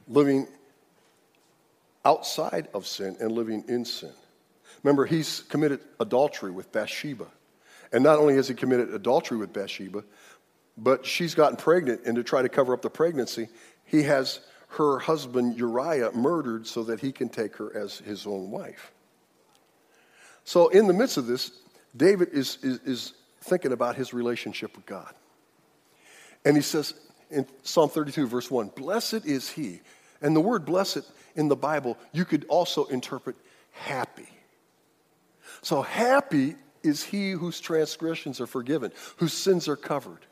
living 0.07 0.47
outside 2.03 2.67
of 2.73 2.87
sin 2.87 3.15
and 3.19 3.31
living 3.31 3.63
in 3.67 3.85
sin. 3.85 4.13
Remember, 4.83 5.05
he's 5.05 5.41
committed 5.41 5.81
adultery 5.99 6.51
with 6.51 6.71
Bathsheba. 6.71 7.27
And 7.91 8.03
not 8.03 8.19
only 8.19 8.35
has 8.35 8.47
he 8.47 8.53
committed 8.53 8.93
adultery 8.93 9.37
with 9.37 9.53
Bathsheba, 9.53 10.03
but 10.77 11.05
she's 11.05 11.35
gotten 11.35 11.57
pregnant, 11.57 12.01
and 12.05 12.15
to 12.15 12.23
try 12.23 12.41
to 12.41 12.49
cover 12.49 12.73
up 12.73 12.81
the 12.81 12.89
pregnancy, 12.89 13.49
he 13.85 14.03
has 14.03 14.39
her 14.69 14.99
husband 14.99 15.57
Uriah 15.57 16.11
murdered 16.13 16.65
so 16.65 16.83
that 16.83 16.99
he 16.99 17.11
can 17.11 17.29
take 17.29 17.57
her 17.57 17.75
as 17.75 17.99
his 17.99 18.25
own 18.25 18.49
wife. 18.49 18.91
So, 20.45 20.69
in 20.69 20.87
the 20.87 20.93
midst 20.93 21.17
of 21.17 21.27
this, 21.27 21.51
David 21.95 22.29
is, 22.31 22.57
is, 22.63 22.79
is 22.85 23.13
thinking 23.41 23.73
about 23.73 23.95
his 23.95 24.13
relationship 24.13 24.75
with 24.75 24.85
God. 24.85 25.13
And 26.45 26.55
he 26.55 26.61
says 26.63 26.93
in 27.29 27.45
Psalm 27.63 27.89
32, 27.89 28.27
verse 28.27 28.49
1, 28.49 28.71
Blessed 28.75 29.25
is 29.25 29.49
he. 29.49 29.81
And 30.21 30.35
the 30.35 30.41
word 30.41 30.65
blessed 30.65 31.03
in 31.35 31.47
the 31.47 31.55
Bible, 31.55 31.97
you 32.13 32.25
could 32.25 32.45
also 32.47 32.85
interpret 32.85 33.35
happy. 33.71 34.29
So 35.61 35.81
happy 35.81 36.55
is 36.83 37.03
he 37.03 37.31
whose 37.31 37.59
transgressions 37.59 38.41
are 38.41 38.47
forgiven, 38.47 38.91
whose 39.17 39.33
sins 39.33 39.67
are 39.67 39.75
covered. 39.75 40.25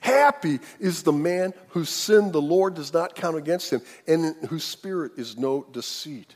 Happy 0.00 0.60
is 0.80 1.02
the 1.02 1.12
man 1.12 1.52
whose 1.68 1.90
sin 1.90 2.32
the 2.32 2.40
Lord 2.40 2.74
does 2.74 2.92
not 2.92 3.14
count 3.14 3.36
against 3.36 3.70
him 3.70 3.82
and 4.06 4.34
whose 4.48 4.64
spirit 4.64 5.12
is 5.16 5.36
no 5.36 5.66
deceit. 5.72 6.34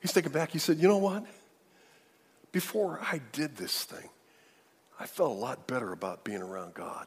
He's 0.00 0.12
taken 0.12 0.32
back. 0.32 0.50
He 0.50 0.58
said, 0.58 0.78
You 0.78 0.88
know 0.88 0.98
what? 0.98 1.24
Before 2.52 2.98
I 3.00 3.20
did 3.32 3.56
this 3.56 3.84
thing, 3.84 4.08
I 4.98 5.06
felt 5.06 5.30
a 5.30 5.40
lot 5.40 5.66
better 5.66 5.92
about 5.92 6.24
being 6.24 6.42
around 6.42 6.74
God. 6.74 7.06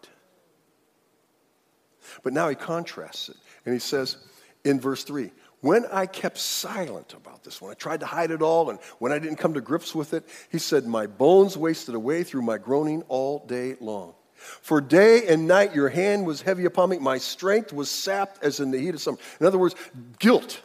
But 2.24 2.34
now 2.34 2.50
he 2.50 2.56
contrasts 2.56 3.30
it 3.30 3.38
and 3.66 3.74
he 3.74 3.80
says 3.80 4.18
in 4.64 4.80
verse 4.80 5.04
3 5.04 5.32
when 5.64 5.86
I 5.94 6.08
kept 6.08 6.38
silent 6.40 7.14
about 7.14 7.46
this, 7.46 7.62
when 7.62 7.72
I 7.72 7.74
tried 7.74 8.02
to 8.02 8.06
hide 8.06 8.32
it 8.32 8.42
all, 8.42 8.70
and 8.70 8.80
when 9.00 9.14
I 9.14 9.18
didn't 9.18 9.38
come 9.38 9.54
to 9.54 9.62
grips 9.62 9.96
with 9.96 10.14
it, 10.14 10.28
he 10.52 10.60
said, 10.60 10.86
My 10.86 11.08
bones 11.08 11.56
wasted 11.56 11.96
away 11.96 12.24
through 12.24 12.42
my 12.42 12.58
groaning 12.58 13.02
all 13.08 13.46
day 13.48 13.78
long. 13.80 14.14
For 14.36 14.82
day 14.82 15.26
and 15.30 15.48
night 15.48 15.74
your 15.74 15.88
hand 15.88 16.26
was 16.26 16.42
heavy 16.42 16.66
upon 16.66 16.90
me. 16.90 17.00
My 17.00 17.18
strength 17.18 17.72
was 17.72 17.90
sapped 17.90 18.44
as 18.44 18.60
in 18.60 18.72
the 18.72 18.78
heat 18.78 18.94
of 18.94 19.00
summer. 19.00 19.18
In 19.40 19.46
other 19.46 19.58
words, 19.58 19.74
guilt 20.20 20.60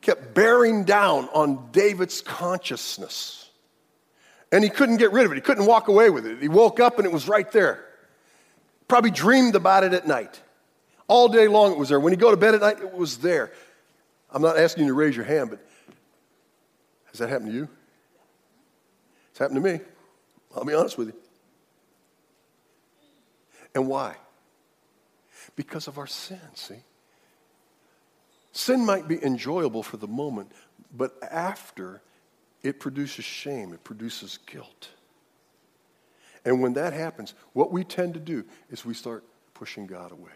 kept 0.00 0.32
bearing 0.32 0.84
down 0.84 1.28
on 1.30 1.72
David's 1.72 2.20
consciousness. 2.20 3.50
And 4.52 4.62
he 4.62 4.70
couldn't 4.70 4.98
get 4.98 5.10
rid 5.10 5.26
of 5.26 5.32
it. 5.32 5.34
He 5.34 5.40
couldn't 5.40 5.66
walk 5.66 5.88
away 5.88 6.08
with 6.08 6.24
it. 6.24 6.40
He 6.40 6.46
woke 6.46 6.78
up 6.78 6.98
and 6.98 7.06
it 7.06 7.12
was 7.12 7.26
right 7.26 7.50
there. 7.50 7.84
Probably 8.86 9.10
dreamed 9.10 9.56
about 9.56 9.82
it 9.82 9.92
at 9.92 10.06
night. 10.06 10.40
All 11.12 11.28
day 11.28 11.46
long 11.46 11.72
it 11.72 11.76
was 11.76 11.90
there. 11.90 12.00
When 12.00 12.14
you 12.14 12.16
go 12.16 12.30
to 12.30 12.38
bed 12.38 12.54
at 12.54 12.62
night, 12.62 12.78
it 12.80 12.90
was 12.90 13.18
there. 13.18 13.52
I'm 14.30 14.40
not 14.40 14.56
asking 14.56 14.84
you 14.84 14.88
to 14.88 14.94
raise 14.94 15.14
your 15.14 15.26
hand, 15.26 15.50
but 15.50 15.60
has 17.10 17.18
that 17.18 17.28
happened 17.28 17.50
to 17.50 17.54
you? 17.54 17.68
It's 19.28 19.38
happened 19.38 19.62
to 19.62 19.72
me. 19.72 19.80
I'll 20.56 20.64
be 20.64 20.72
honest 20.72 20.96
with 20.96 21.08
you. 21.08 21.14
And 23.74 23.88
why? 23.88 24.16
Because 25.54 25.86
of 25.86 25.98
our 25.98 26.06
sin, 26.06 26.40
see? 26.54 26.80
Sin 28.52 28.82
might 28.82 29.06
be 29.06 29.22
enjoyable 29.22 29.82
for 29.82 29.98
the 29.98 30.08
moment, 30.08 30.50
but 30.96 31.12
after 31.30 32.00
it 32.62 32.80
produces 32.80 33.26
shame, 33.26 33.74
it 33.74 33.84
produces 33.84 34.38
guilt. 34.46 34.88
And 36.46 36.62
when 36.62 36.72
that 36.72 36.94
happens, 36.94 37.34
what 37.52 37.70
we 37.70 37.84
tend 37.84 38.14
to 38.14 38.20
do 38.20 38.46
is 38.70 38.86
we 38.86 38.94
start 38.94 39.24
pushing 39.52 39.86
God 39.86 40.10
away 40.10 40.32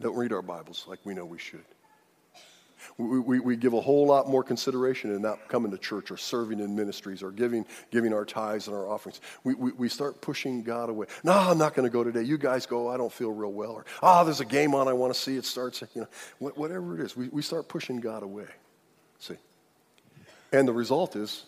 don't 0.00 0.16
read 0.16 0.32
our 0.32 0.42
Bibles 0.42 0.84
like 0.88 1.00
we 1.04 1.14
know 1.14 1.24
we 1.24 1.38
should. 1.38 1.64
We, 2.98 3.18
we, 3.18 3.40
we, 3.40 3.56
give 3.56 3.72
a 3.72 3.80
whole 3.80 4.06
lot 4.06 4.28
more 4.28 4.44
consideration 4.44 5.14
in 5.14 5.22
not 5.22 5.48
coming 5.48 5.70
to 5.70 5.78
church 5.78 6.10
or 6.10 6.16
serving 6.16 6.60
in 6.60 6.76
ministries 6.76 7.22
or 7.22 7.30
giving, 7.30 7.64
giving 7.90 8.12
our 8.12 8.24
tithes 8.24 8.68
and 8.68 8.76
our 8.76 8.88
offerings. 8.88 9.20
We, 9.42 9.54
we, 9.54 9.72
we 9.72 9.88
start 9.88 10.20
pushing 10.20 10.62
God 10.62 10.90
away. 10.90 11.06
No, 11.22 11.32
I'm 11.32 11.58
not 11.58 11.74
going 11.74 11.88
to 11.88 11.92
go 11.92 12.04
today. 12.04 12.22
You 12.22 12.36
guys 12.36 12.66
go. 12.66 12.88
I 12.88 12.96
don't 12.96 13.12
feel 13.12 13.30
real 13.32 13.52
well. 13.52 13.72
Or, 13.72 13.84
ah, 14.02 14.20
oh, 14.20 14.24
there's 14.24 14.40
a 14.40 14.44
game 14.44 14.74
on 14.74 14.86
I 14.86 14.92
want 14.92 15.14
to 15.14 15.18
see. 15.18 15.36
It 15.36 15.44
starts, 15.44 15.82
you 15.94 16.02
know, 16.02 16.48
whatever 16.50 16.98
it 16.98 17.04
is. 17.04 17.16
We, 17.16 17.28
we 17.28 17.42
start 17.42 17.68
pushing 17.68 18.00
God 18.00 18.22
away. 18.22 18.46
See? 19.18 19.36
And 20.52 20.68
the 20.68 20.72
result 20.72 21.16
is, 21.16 21.44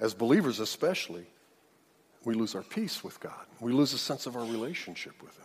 as 0.00 0.14
believers 0.14 0.60
especially, 0.60 1.26
we 2.24 2.34
lose 2.34 2.54
our 2.54 2.62
peace 2.62 3.04
with 3.04 3.20
God. 3.20 3.46
We 3.60 3.72
lose 3.72 3.92
a 3.92 3.98
sense 3.98 4.26
of 4.26 4.36
our 4.36 4.44
relationship 4.44 5.22
with 5.22 5.36
Him. 5.36 5.44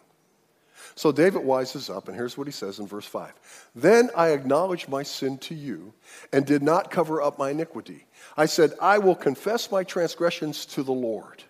So 0.96 1.12
David 1.12 1.42
wises 1.44 1.96
up, 1.96 2.08
and 2.08 2.16
here's 2.16 2.38
what 2.38 2.48
he 2.48 2.52
says 2.52 2.80
in 2.80 2.88
verse 2.88 3.06
5 3.06 3.34
Then 3.76 4.10
I 4.16 4.30
acknowledged 4.30 4.90
my 4.90 5.04
sin 5.04 5.38
to 5.40 5.56
you 5.56 5.94
and 6.34 6.46
did 6.46 6.62
not 6.62 6.92
cover 6.92 7.22
up 7.22 7.40
my 7.40 7.52
iniquity. 7.52 8.06
I 8.38 8.46
said, 8.46 8.74
I 8.82 8.98
will 8.98 9.16
confess 9.16 9.72
my 9.72 9.84
transgressions 9.84 10.66
to 10.68 10.84
the 10.84 10.92
Lord. 10.92 11.44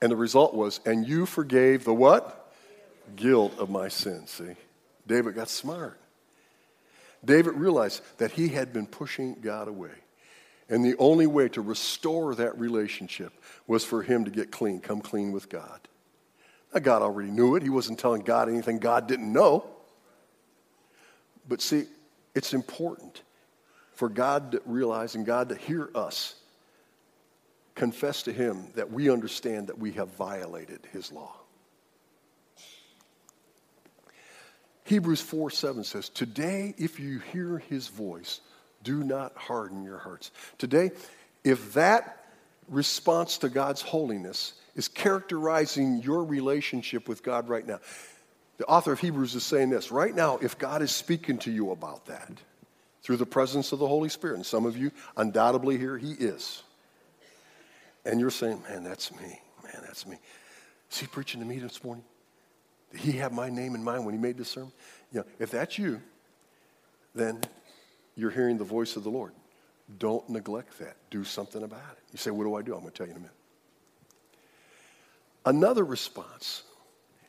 And 0.00 0.10
the 0.10 0.16
result 0.16 0.54
was, 0.54 0.80
and 0.84 1.06
you 1.06 1.26
forgave 1.26 1.84
the 1.84 1.94
what? 1.94 2.52
Guilt 3.14 3.56
of 3.58 3.70
my 3.70 3.88
sin. 3.88 4.26
See? 4.26 4.56
David 5.06 5.34
got 5.34 5.48
smart. 5.48 5.98
David 7.24 7.54
realized 7.54 8.02
that 8.18 8.32
he 8.32 8.48
had 8.48 8.72
been 8.72 8.86
pushing 8.86 9.36
God 9.40 9.68
away. 9.68 9.92
And 10.68 10.84
the 10.84 10.96
only 10.98 11.26
way 11.26 11.48
to 11.50 11.60
restore 11.60 12.34
that 12.34 12.58
relationship 12.58 13.32
was 13.66 13.84
for 13.84 14.02
him 14.02 14.24
to 14.24 14.30
get 14.30 14.50
clean, 14.50 14.80
come 14.80 15.00
clean 15.00 15.30
with 15.30 15.48
God. 15.48 15.80
God 16.80 17.02
already 17.02 17.30
knew 17.30 17.56
it. 17.56 17.62
He 17.62 17.70
wasn't 17.70 17.98
telling 17.98 18.22
God 18.22 18.48
anything 18.48 18.78
God 18.78 19.06
didn't 19.06 19.32
know. 19.32 19.68
But 21.48 21.60
see, 21.60 21.84
it's 22.34 22.54
important 22.54 23.22
for 23.94 24.08
God 24.08 24.52
to 24.52 24.62
realize 24.64 25.14
and 25.14 25.26
God 25.26 25.50
to 25.50 25.54
hear 25.54 25.90
us 25.94 26.34
confess 27.74 28.22
to 28.24 28.32
Him 28.32 28.68
that 28.74 28.90
we 28.90 29.10
understand 29.10 29.68
that 29.68 29.78
we 29.78 29.92
have 29.92 30.08
violated 30.10 30.80
His 30.92 31.12
law. 31.12 31.34
Hebrews 34.84 35.20
4 35.20 35.50
7 35.50 35.84
says, 35.84 36.08
Today, 36.08 36.74
if 36.78 36.98
you 36.98 37.18
hear 37.18 37.58
His 37.58 37.88
voice, 37.88 38.40
do 38.82 39.02
not 39.04 39.36
harden 39.36 39.84
your 39.84 39.98
hearts. 39.98 40.30
Today, 40.58 40.90
if 41.44 41.74
that 41.74 42.24
response 42.68 43.38
to 43.38 43.48
God's 43.48 43.82
holiness 43.82 44.54
is 44.74 44.88
characterizing 44.88 46.02
your 46.02 46.24
relationship 46.24 47.08
with 47.08 47.22
God 47.22 47.48
right 47.48 47.66
now, 47.66 47.80
the 48.58 48.66
author 48.66 48.92
of 48.92 49.00
Hebrews 49.00 49.34
is 49.34 49.44
saying 49.44 49.70
this 49.70 49.90
right 49.90 50.14
now, 50.14 50.38
if 50.38 50.58
God 50.58 50.82
is 50.82 50.90
speaking 50.90 51.38
to 51.38 51.50
you 51.50 51.70
about 51.72 52.06
that 52.06 52.30
through 53.02 53.16
the 53.16 53.26
presence 53.26 53.72
of 53.72 53.78
the 53.78 53.88
Holy 53.88 54.08
Spirit, 54.08 54.36
and 54.36 54.46
some 54.46 54.66
of 54.66 54.76
you 54.76 54.92
undoubtedly 55.16 55.78
here, 55.78 55.98
He 55.98 56.12
is. 56.12 56.62
And 58.04 58.20
you're 58.20 58.30
saying, 58.30 58.62
man, 58.68 58.84
that's 58.84 59.12
me. 59.12 59.40
Man, 59.62 59.82
that's 59.82 60.06
me. 60.06 60.18
Is 60.90 60.98
he 60.98 61.06
preaching 61.06 61.40
to 61.40 61.46
me 61.46 61.58
this 61.58 61.82
morning? 61.84 62.04
Did 62.90 63.00
he 63.00 63.12
have 63.12 63.32
my 63.32 63.48
name 63.48 63.74
in 63.74 63.82
mind 63.82 64.04
when 64.04 64.14
he 64.14 64.20
made 64.20 64.36
this 64.36 64.50
sermon? 64.50 64.72
You 65.12 65.20
know, 65.20 65.26
if 65.38 65.50
that's 65.50 65.78
you, 65.78 66.00
then 67.14 67.40
you're 68.16 68.30
hearing 68.30 68.58
the 68.58 68.64
voice 68.64 68.96
of 68.96 69.04
the 69.04 69.10
Lord. 69.10 69.32
Don't 69.98 70.28
neglect 70.28 70.78
that. 70.80 70.96
Do 71.10 71.24
something 71.24 71.62
about 71.62 71.92
it. 71.92 72.02
You 72.12 72.18
say, 72.18 72.30
What 72.30 72.44
do 72.44 72.54
I 72.54 72.62
do? 72.62 72.74
I'm 72.74 72.80
going 72.80 72.92
to 72.92 72.96
tell 72.96 73.06
you 73.06 73.12
in 73.12 73.16
a 73.16 73.20
minute. 73.20 73.36
Another 75.44 75.84
response 75.84 76.62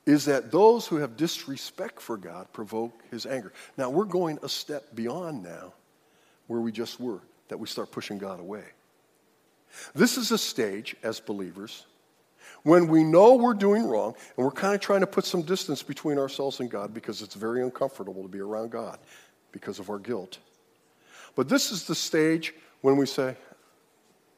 is 0.06 0.26
that 0.26 0.52
those 0.52 0.86
who 0.86 0.98
have 0.98 1.16
disrespect 1.16 2.02
for 2.02 2.18
God 2.18 2.52
provoke 2.54 2.94
his 3.10 3.26
anger. 3.26 3.54
Now, 3.78 3.90
we're 3.90 4.04
going 4.06 4.38
a 4.44 4.50
step 4.50 4.96
beyond 4.96 5.44
now 5.44 5.74
where 6.48 6.60
we 6.60 6.72
just 6.72 7.00
were, 7.00 7.22
that 7.48 7.58
we 7.58 7.68
start 7.68 7.92
pushing 7.92 8.18
God 8.18 8.40
away. 8.40 8.64
This 9.96 10.18
is 10.18 10.32
a 10.32 10.38
stage 10.38 10.96
as 11.04 11.20
believers 11.20 11.86
when 12.64 12.88
we 12.88 13.04
know 13.04 13.36
we're 13.36 13.54
doing 13.54 13.84
wrong 13.84 14.14
and 14.38 14.46
we're 14.46 14.52
kind 14.52 14.76
of 14.76 14.82
trying 14.82 15.00
to 15.00 15.08
put 15.08 15.26
some 15.26 15.42
distance 15.42 15.82
between 15.82 16.18
ourselves 16.18 16.60
and 16.60 16.70
God 16.70 16.94
because 16.94 17.22
it's 17.22 17.36
very 17.36 17.64
uncomfortable 17.64 18.22
to 18.22 18.30
be 18.30 18.40
around 18.40 18.72
God 18.72 19.00
because 19.52 19.80
of 19.80 19.90
our 19.90 20.00
guilt. 20.00 20.38
But 21.36 21.50
this 21.50 21.72
is 21.72 21.86
the 21.86 21.96
stage 21.96 22.54
when 22.82 22.98
we 22.98 23.06
say, 23.06 23.36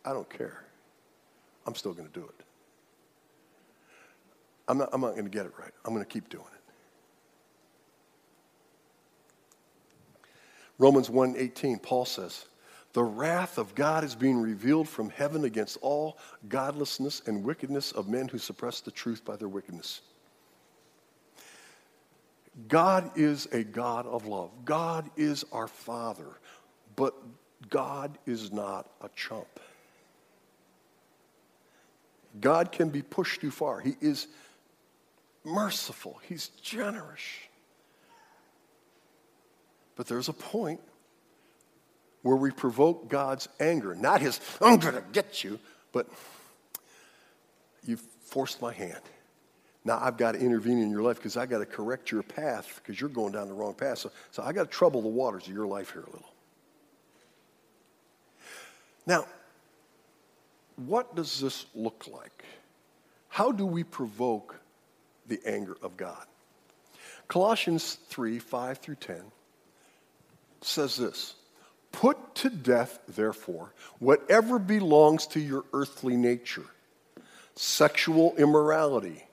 I 0.06 0.14
don't 0.14 0.30
care. 0.30 0.64
I'm 1.66 1.76
still 1.76 1.94
going 1.94 2.08
to 2.08 2.14
do 2.14 2.26
it. 2.26 2.45
I'm 4.68 4.78
not, 4.78 4.90
I'm 4.94 5.02
not 5.02 5.12
going 5.12 5.26
to 5.26 5.30
get 5.30 5.46
it 5.46 5.54
right. 5.60 5.72
I'm 5.84 5.94
going 5.94 6.06
to 6.06 6.12
keep 6.12 6.30
doing 6.30 6.46
it. 6.46 6.52
Romans 10.78 11.10
1:18 11.10 11.82
Paul 11.82 12.06
says, 12.06 12.46
"The 12.94 13.04
wrath 13.04 13.58
of 13.58 13.76
God 13.76 14.04
is 14.04 14.16
being 14.16 14.38
revealed 14.38 14.90
from 14.90 15.10
heaven 15.10 15.46
against 15.46 15.78
all 15.82 16.18
godlessness 16.50 17.22
and 17.28 17.44
wickedness 17.44 17.92
of 17.92 18.10
men 18.10 18.28
who 18.28 18.38
suppress 18.38 18.82
the 18.82 18.92
truth 18.92 19.24
by 19.24 19.36
their 19.36 19.48
wickedness." 19.48 20.02
God 22.68 23.18
is 23.18 23.48
a 23.52 23.64
God 23.64 24.06
of 24.06 24.26
love. 24.26 24.50
God 24.64 25.10
is 25.18 25.46
our 25.52 25.68
Father. 25.68 26.40
But 26.96 27.14
God 27.70 28.18
is 28.26 28.52
not 28.52 28.90
a 29.02 29.10
chump. 29.16 29.60
God 32.40 32.72
can 32.72 32.90
be 32.90 33.02
pushed 33.02 33.42
too 33.42 33.52
far. 33.52 33.80
He 33.80 33.96
is 34.02 34.28
merciful, 35.46 36.20
He's 36.28 36.50
generous. 36.62 37.22
But 39.96 40.08
there's 40.08 40.28
a 40.28 40.34
point 40.34 40.82
where 42.22 42.36
we 42.36 42.52
provoke 42.52 43.08
God's 43.08 43.48
anger. 43.60 43.96
Not 43.96 44.22
His, 44.22 44.40
I'm 44.60 44.80
going 44.80 44.96
to 44.96 45.04
get 45.14 45.44
you, 45.44 45.60
but 45.92 46.10
you've 47.86 48.02
forced 48.26 48.62
my 48.62 48.74
hand. 48.74 49.02
Now 49.86 50.00
I've 50.02 50.18
got 50.18 50.32
to 50.32 50.40
intervene 50.40 50.80
in 50.80 50.90
your 50.90 51.04
life 51.04 51.18
because 51.18 51.38
I've 51.38 51.50
got 51.50 51.60
to 51.60 51.66
correct 51.66 52.12
your 52.12 52.24
path 52.24 52.82
because 52.82 53.00
you're 53.00 53.10
going 53.10 53.32
down 53.34 53.48
the 53.48 53.54
wrong 53.54 53.76
path. 53.76 54.00
So, 54.00 54.12
so 54.32 54.44
I 54.44 54.52
got 54.52 54.64
to 54.64 54.70
trouble 54.70 55.02
the 55.04 55.08
waters 55.08 55.48
of 55.48 55.54
your 55.54 55.68
life 55.68 55.94
here 55.94 56.02
a 56.02 56.10
little. 56.12 56.34
Now, 59.06 59.28
what 60.76 61.16
does 61.16 61.40
this 61.40 61.68
look 61.76 62.08
like? 62.12 62.44
How 63.30 63.52
do 63.52 63.66
we 63.66 63.84
provoke 63.84 64.60
the 65.28 65.40
anger 65.46 65.78
of 65.82 65.98
God? 65.98 66.26
Colossians 67.28 67.98
3 68.10 68.40
5 68.40 68.78
through 68.78 68.96
10 68.96 69.22
says 70.62 70.98
this 70.98 71.36
Put 71.92 72.36
to 72.36 72.50
death, 72.50 73.00
therefore, 73.08 73.74
whatever 74.00 74.60
belongs 74.60 75.28
to 75.28 75.40
your 75.40 75.64
earthly 75.74 76.16
nature 76.16 76.66
sexual 77.56 78.36
immorality, 78.38 79.24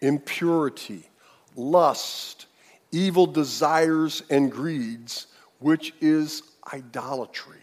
impurity, 0.00 1.08
lust, 1.54 2.46
evil 2.90 3.26
desires, 3.26 4.22
and 4.30 4.50
greeds, 4.50 5.28
which 5.60 5.94
is 6.00 6.42
idolatry. 6.72 7.62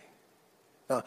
Now, 0.89 1.03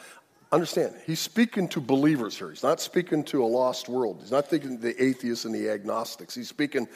Understand, 0.52 0.94
he's 1.06 1.18
speaking 1.18 1.66
to 1.68 1.80
believers 1.80 2.36
here. 2.36 2.50
He's 2.50 2.62
not 2.62 2.78
speaking 2.78 3.24
to 3.24 3.42
a 3.42 3.46
lost 3.46 3.88
world. 3.88 4.18
He's 4.20 4.30
not 4.30 4.48
thinking 4.48 4.78
the 4.78 5.02
atheists 5.02 5.46
and 5.46 5.54
the 5.54 5.70
agnostics. 5.70 6.34
He's 6.34 6.50
speaking 6.50 6.86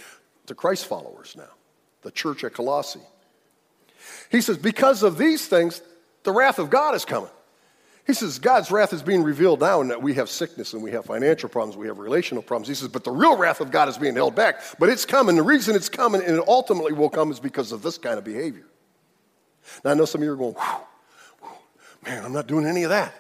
to 0.44 0.54
Christ 0.54 0.84
followers 0.84 1.34
now, 1.38 1.48
the 2.02 2.10
church 2.10 2.44
at 2.44 2.52
Colossae. 2.52 3.00
He 4.30 4.42
says, 4.42 4.58
Because 4.58 5.02
of 5.02 5.16
these 5.16 5.48
things, 5.48 5.80
the 6.22 6.32
wrath 6.32 6.58
of 6.58 6.68
God 6.68 6.94
is 6.94 7.06
coming. 7.06 7.30
He 8.06 8.12
says, 8.12 8.38
God's 8.38 8.70
wrath 8.70 8.92
is 8.92 9.02
being 9.02 9.24
revealed 9.24 9.60
now 9.60 9.80
in 9.80 9.88
that 9.88 10.00
we 10.00 10.14
have 10.14 10.28
sickness 10.28 10.74
and 10.74 10.82
we 10.82 10.92
have 10.92 11.06
financial 11.06 11.48
problems, 11.48 11.78
we 11.78 11.86
have 11.86 11.98
relational 11.98 12.42
problems. 12.42 12.68
He 12.68 12.74
says, 12.74 12.88
But 12.88 13.04
the 13.04 13.10
real 13.10 13.38
wrath 13.38 13.62
of 13.62 13.70
God 13.70 13.88
is 13.88 13.96
being 13.96 14.14
held 14.14 14.34
back. 14.34 14.60
But 14.78 14.90
it's 14.90 15.06
coming. 15.06 15.34
The 15.34 15.42
reason 15.42 15.74
it's 15.74 15.88
coming 15.88 16.22
and 16.22 16.36
it 16.36 16.44
ultimately 16.46 16.92
will 16.92 17.10
come 17.10 17.30
is 17.32 17.40
because 17.40 17.72
of 17.72 17.80
this 17.80 17.96
kind 17.96 18.18
of 18.18 18.24
behavior. 18.24 18.66
Now, 19.82 19.92
I 19.92 19.94
know 19.94 20.04
some 20.04 20.20
of 20.20 20.26
you 20.26 20.32
are 20.32 20.36
going, 20.36 20.56
Man, 22.04 22.22
I'm 22.22 22.34
not 22.34 22.46
doing 22.46 22.66
any 22.66 22.82
of 22.82 22.90
that. 22.90 23.14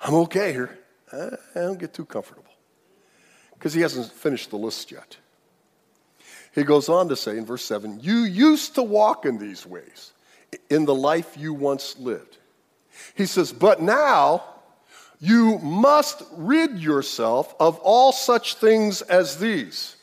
I'm 0.00 0.14
okay 0.14 0.52
here. 0.52 0.78
I 1.12 1.30
don't 1.54 1.78
get 1.78 1.94
too 1.94 2.04
comfortable. 2.04 2.44
Because 3.54 3.72
he 3.72 3.80
hasn't 3.80 4.12
finished 4.12 4.50
the 4.50 4.56
list 4.56 4.90
yet. 4.90 5.16
He 6.54 6.62
goes 6.62 6.88
on 6.88 7.08
to 7.08 7.16
say 7.16 7.36
in 7.36 7.44
verse 7.44 7.64
7 7.64 8.00
You 8.00 8.20
used 8.20 8.74
to 8.74 8.82
walk 8.82 9.26
in 9.26 9.38
these 9.38 9.66
ways 9.66 10.12
in 10.70 10.84
the 10.84 10.94
life 10.94 11.36
you 11.36 11.52
once 11.52 11.98
lived. 11.98 12.38
He 13.14 13.26
says, 13.26 13.52
But 13.52 13.82
now 13.82 14.44
you 15.20 15.58
must 15.58 16.22
rid 16.32 16.78
yourself 16.78 17.54
of 17.58 17.78
all 17.78 18.12
such 18.12 18.54
things 18.54 19.02
as 19.02 19.38
these 19.38 19.96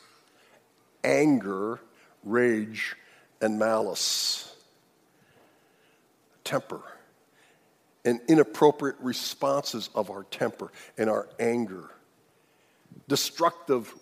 anger, 1.02 1.80
rage, 2.24 2.96
and 3.40 3.58
malice, 3.58 4.54
temper 6.44 6.82
and 8.04 8.20
inappropriate 8.28 8.96
responses 9.00 9.90
of 9.94 10.10
our 10.10 10.24
temper 10.24 10.70
and 10.98 11.08
our 11.08 11.28
anger, 11.38 11.90
destructive 13.08 13.94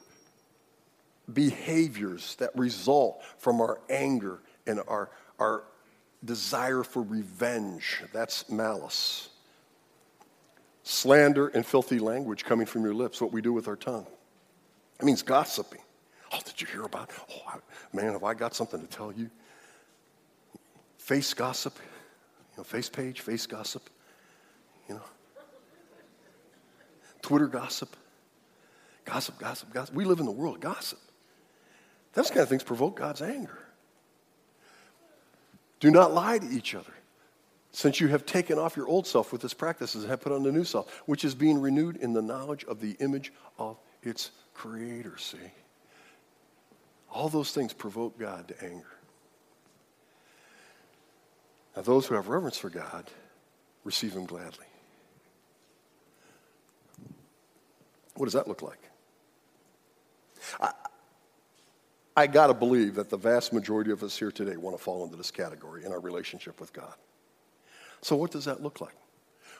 behaviors 1.33 2.35
that 2.37 2.51
result 2.57 3.23
from 3.39 3.61
our 3.61 3.81
anger 3.89 4.41
and 4.67 4.81
our, 4.89 5.11
our 5.39 5.65
desire 6.25 6.83
for 6.83 7.03
revenge. 7.03 8.03
That's 8.13 8.49
malice. 8.51 9.29
Slander 10.83 11.49
and 11.49 11.65
filthy 11.65 12.01
language 12.01 12.45
coming 12.45 12.67
from 12.67 12.83
your 12.83 12.95
lips, 12.95 13.21
what 13.21 13.33
we 13.33 13.41
do 13.41 13.53
with 13.53 13.69
our 13.69 13.77
tongue. 13.77 14.07
It 15.01 15.05
means 15.05 15.23
gossiping. 15.23 15.81
Oh, 16.33 16.41
did 16.45 16.61
you 16.61 16.67
hear 16.67 16.83
about? 16.83 17.11
Oh, 17.31 17.61
man, 17.93 18.13
have 18.13 18.25
I 18.25 18.35
got 18.35 18.55
something 18.55 18.81
to 18.81 18.87
tell 18.87 19.13
you? 19.13 19.31
Face 20.99 21.35
gossip, 21.35 21.79
know, 22.63 22.65
face 22.65 22.89
page, 22.89 23.21
face 23.21 23.47
gossip, 23.47 23.91
you 24.89 24.95
know. 24.95 25.03
Twitter 27.21 27.47
gossip. 27.47 27.97
Gossip, 29.05 29.39
gossip, 29.39 29.73
gossip. 29.73 29.95
We 29.95 30.05
live 30.05 30.21
in 30.21 30.27
the 30.27 30.33
world 30.33 30.57
of 30.57 30.61
gossip. 30.61 30.99
Those 32.15 32.29
kind 32.29 32.41
of 32.41 32.49
things 32.49 32.63
provoke 32.63 32.97
God's 32.97 33.23
anger. 33.23 33.59
Do 35.81 35.91
not 35.91 36.15
lie 36.15 36.39
to 36.39 36.47
each 36.47 36.75
other, 36.75 36.93
since 37.73 38.01
you 38.01 38.09
have 38.09 38.25
taken 38.25 38.59
off 38.59 38.77
your 38.77 38.87
old 38.87 39.07
self 39.07 39.33
with 39.33 39.43
its 39.43 39.55
practices 39.55 40.03
and 40.03 40.11
have 40.11 40.21
put 40.21 40.31
on 40.31 40.45
the 40.45 40.53
new 40.53 40.65
self, 40.65 41.03
which 41.07 41.25
is 41.25 41.35
being 41.35 41.61
renewed 41.61 41.97
in 41.97 42.13
the 42.13 42.23
knowledge 42.23 42.65
of 42.65 42.81
the 42.81 42.93
image 43.01 43.33
of 43.59 43.77
its 44.03 44.31
creator. 44.55 45.17
See? 45.19 45.39
All 47.11 47.29
those 47.29 47.51
things 47.51 47.73
provoke 47.73 48.19
God 48.19 48.49
to 48.49 48.65
anger. 48.65 48.87
Now, 51.77 51.83
those 51.83 52.07
who 52.07 52.15
have 52.15 52.29
reverence 52.29 52.59
for 52.59 52.71
God 52.71 53.11
receive 53.85 54.13
Him 54.13 54.27
gladly. 54.27 54.67
What 58.15 58.27
does 58.27 58.35
that 58.35 58.47
look 58.47 58.63
like? 58.63 58.79
I, 60.61 60.73
I 62.17 62.27
got 62.27 62.49
to 62.49 62.55
believe 62.55 62.97
that 62.97 63.09
the 63.09 63.17
vast 63.17 63.53
majority 63.53 63.91
of 63.91 64.03
us 64.03 64.19
here 64.19 64.31
today 64.31 64.57
want 64.57 64.77
to 64.77 64.83
fall 64.83 65.05
into 65.05 65.17
this 65.17 65.31
category 65.31 65.85
in 65.85 65.93
our 65.93 66.01
relationship 66.01 66.61
with 66.61 66.73
God. 66.73 66.95
So, 68.03 68.17
what 68.17 68.31
does 68.31 68.45
that 68.45 68.63
look 68.63 68.81
like? 68.81 68.95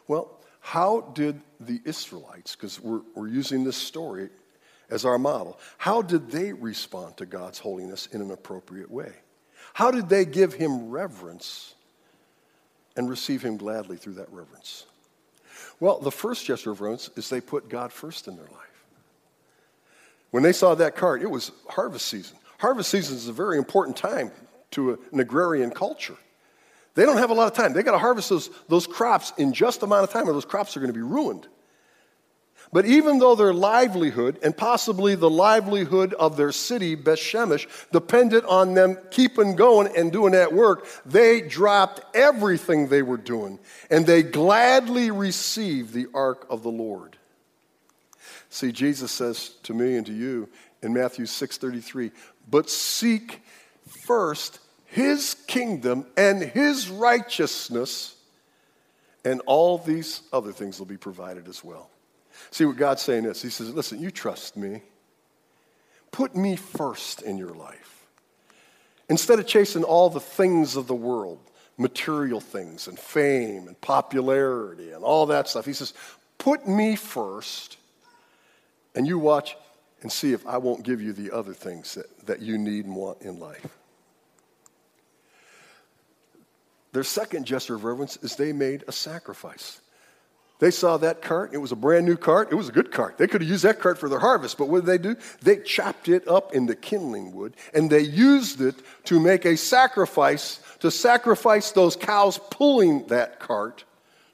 Well, 0.07 0.39
how 0.61 1.13
did 1.15 1.41
the 1.61 1.81
Israelites, 1.85 2.55
because 2.55 2.81
we're, 2.81 3.01
we're 3.15 3.29
using 3.29 3.65
this 3.65 3.77
story 3.77 4.29
as 4.91 5.05
our 5.05 5.19
model, 5.19 5.59
how 5.79 6.03
did 6.03 6.31
they 6.31 6.53
respond 6.53 7.17
to 7.17 7.27
God's 7.27 7.59
holiness 7.59 8.07
in 8.07 8.21
an 8.21 8.31
appropriate 8.31 8.91
way? 8.91 9.13
How 9.75 9.91
did 9.91 10.09
they 10.09 10.25
give 10.25 10.53
him 10.53 10.91
reverence 10.91 11.75
and 12.97 13.09
receive 13.09 13.43
him 13.43 13.57
gladly 13.57 13.97
through 13.97 14.15
that 14.15 14.33
reverence? 14.33 14.87
Well, 15.81 15.99
the 15.99 16.11
first 16.11 16.47
gesture 16.47 16.71
of 16.71 16.81
reverence 16.81 17.11
is 17.17 17.29
they 17.29 17.41
put 17.41 17.69
God 17.69 17.93
first 17.93 18.29
in 18.29 18.37
their 18.37 18.47
life. 18.47 18.85
When 20.31 20.43
they 20.43 20.53
saw 20.53 20.75
that 20.75 20.97
cart, 20.97 21.23
it 21.23 21.31
was 21.31 21.53
harvest 21.69 22.07
season. 22.07 22.37
Harvest 22.59 22.91
season 22.91 23.17
is 23.17 23.29
a 23.29 23.33
very 23.33 23.59
important 23.59 23.97
time 23.97 24.31
to 24.73 24.99
an 25.13 25.21
agrarian 25.21 25.71
culture. 25.71 26.17
They 26.95 27.05
don't 27.05 27.19
have 27.19 27.31
a 27.31 27.35
lot 27.35 27.47
of 27.47 27.55
time. 27.55 27.73
They 27.73 27.83
got 27.83 27.93
to 27.93 27.99
harvest 27.99 28.29
those, 28.29 28.51
those 28.69 28.87
crops 28.87 29.33
in 29.39 29.53
just 29.53 29.83
amount 29.83 30.05
of 30.05 30.11
time, 30.11 30.29
or 30.29 30.33
those 30.33 30.45
crops 30.45 30.77
are 30.77 30.81
going 30.81 30.93
to 30.93 30.99
be 30.99 31.03
ruined. 31.03 31.47
But 32.73 32.87
even 32.87 33.19
though 33.19 33.35
their 33.35 33.53
livelihood, 33.53 34.39
and 34.43 34.57
possibly 34.57 35.15
the 35.15 35.29
livelihood 35.29 36.15
of 36.15 36.39
their 36.39 36.53
city, 36.53 36.95
Beth 36.95 37.19
Shemesh, 37.19 37.67
depended 37.93 38.47
on 38.47 38.73
them 38.73 38.97
keeping 39.11 39.57
going 39.57 39.95
and 39.95 40.11
doing 40.11 40.33
that 40.33 40.55
work, 40.55 40.87
they 41.05 41.43
dropped 41.43 42.01
everything 42.17 42.89
they 42.89 43.03
were 43.03 43.19
doing 43.19 43.59
and 43.91 44.07
they 44.07 44.23
gladly 44.23 45.11
received 45.11 45.93
the 45.93 46.07
ark 46.15 46.47
of 46.49 46.63
the 46.63 46.71
Lord. 46.71 47.19
See, 48.49 48.73
Jesus 48.73 49.13
says 49.13 49.51
to 49.65 49.75
me 49.75 49.97
and 49.97 50.07
to 50.07 50.13
you 50.13 50.49
in 50.83 50.95
Matthew 50.95 51.27
6:33, 51.27 52.11
"But 52.51 52.71
seek 52.71 53.43
first 54.07 54.61
his 54.87 55.35
kingdom 55.47 56.07
and 56.17 56.43
his 56.43 56.89
righteousness, 56.89 58.15
and 59.25 59.43
all 59.45 59.77
these 59.77 60.23
other 60.33 60.53
things 60.53 60.79
will 60.79 60.87
be 60.87 60.97
provided 60.97 61.49
as 61.49 61.63
well." 61.63 61.92
See 62.51 62.65
what 62.65 62.77
God's 62.77 63.03
saying 63.03 63.25
is 63.25 63.43
He 63.43 63.51
says, 63.51 63.73
Listen, 63.73 64.01
you 64.01 64.11
trust 64.11 64.57
me. 64.57 64.83
Put 66.11 66.37
me 66.37 66.57
first 66.57 67.23
in 67.23 67.39
your 67.39 67.55
life. 67.55 68.07
Instead 69.09 69.39
of 69.39 69.47
chasing 69.47 69.85
all 69.85 70.11
the 70.11 70.21
things 70.21 70.77
of 70.77 70.87
the 70.87 70.95
world, 70.95 71.39
material 71.79 72.41
things 72.41 72.87
and 72.87 72.99
fame 72.99 73.67
and 73.67 73.81
popularity 73.81 74.91
and 74.93 75.03
all 75.03 75.27
that 75.27 75.49
stuff, 75.49 75.65
He 75.65 75.73
says, 75.73 75.95
Put 76.39 76.67
me 76.67 76.97
first, 76.97 77.77
and 78.95 79.07
you 79.07 79.19
watch 79.19 79.57
and 80.03 80.11
see 80.11 80.33
if 80.33 80.47
I 80.47 80.59
won't 80.59 80.83
give 80.83 81.01
you 81.01 81.13
the 81.13 81.31
other 81.31 81.55
things 81.55 81.95
that, 81.95 82.27
that 82.27 82.41
you 82.41 82.59
need 82.59 82.85
and 82.85 82.97
want 82.97 83.23
in 83.23 83.39
life. 83.39 83.67
Their 86.93 87.05
second 87.05 87.47
gesture 87.47 87.75
of 87.75 87.85
reverence 87.85 88.19
is 88.19 88.37
they 88.37 88.53
made 88.53 88.85
a 88.87 88.93
sacrifice. 88.93 89.81
They 90.59 90.71
saw 90.71 90.97
that 90.99 91.23
cart. 91.23 91.51
It 91.53 91.59
was 91.59 91.73
a 91.73 91.77
brand 91.77 92.07
new 92.07 92.17
cart. 92.17 92.53
It 92.53 92.55
was 92.55 92.69
a 92.69 92.73
good 92.73 92.93
cart. 92.93 93.19
They 93.19 93.27
could 93.27 93.41
have 93.41 93.51
used 93.51 93.65
that 93.65 93.81
cart 93.81 93.99
for 93.99 94.09
their 94.09 94.21
harvest, 94.21 94.59
but 94.59 94.69
what 94.69 94.85
did 94.85 94.87
they 94.87 94.99
do? 94.99 95.17
They 95.41 95.59
chopped 95.59 96.09
it 96.09 96.29
up 96.29 96.55
into 96.55 96.77
kindling 96.77 97.33
wood 97.33 97.57
and 97.75 97.91
they 97.91 98.03
used 98.03 98.61
it 98.61 98.77
to 99.07 99.19
make 99.19 99.45
a 99.45 99.57
sacrifice, 99.57 100.61
to 100.79 100.91
sacrifice 100.91 101.73
those 101.73 101.97
cows 101.97 102.39
pulling 102.51 103.07
that 103.09 103.41
cart 103.41 103.85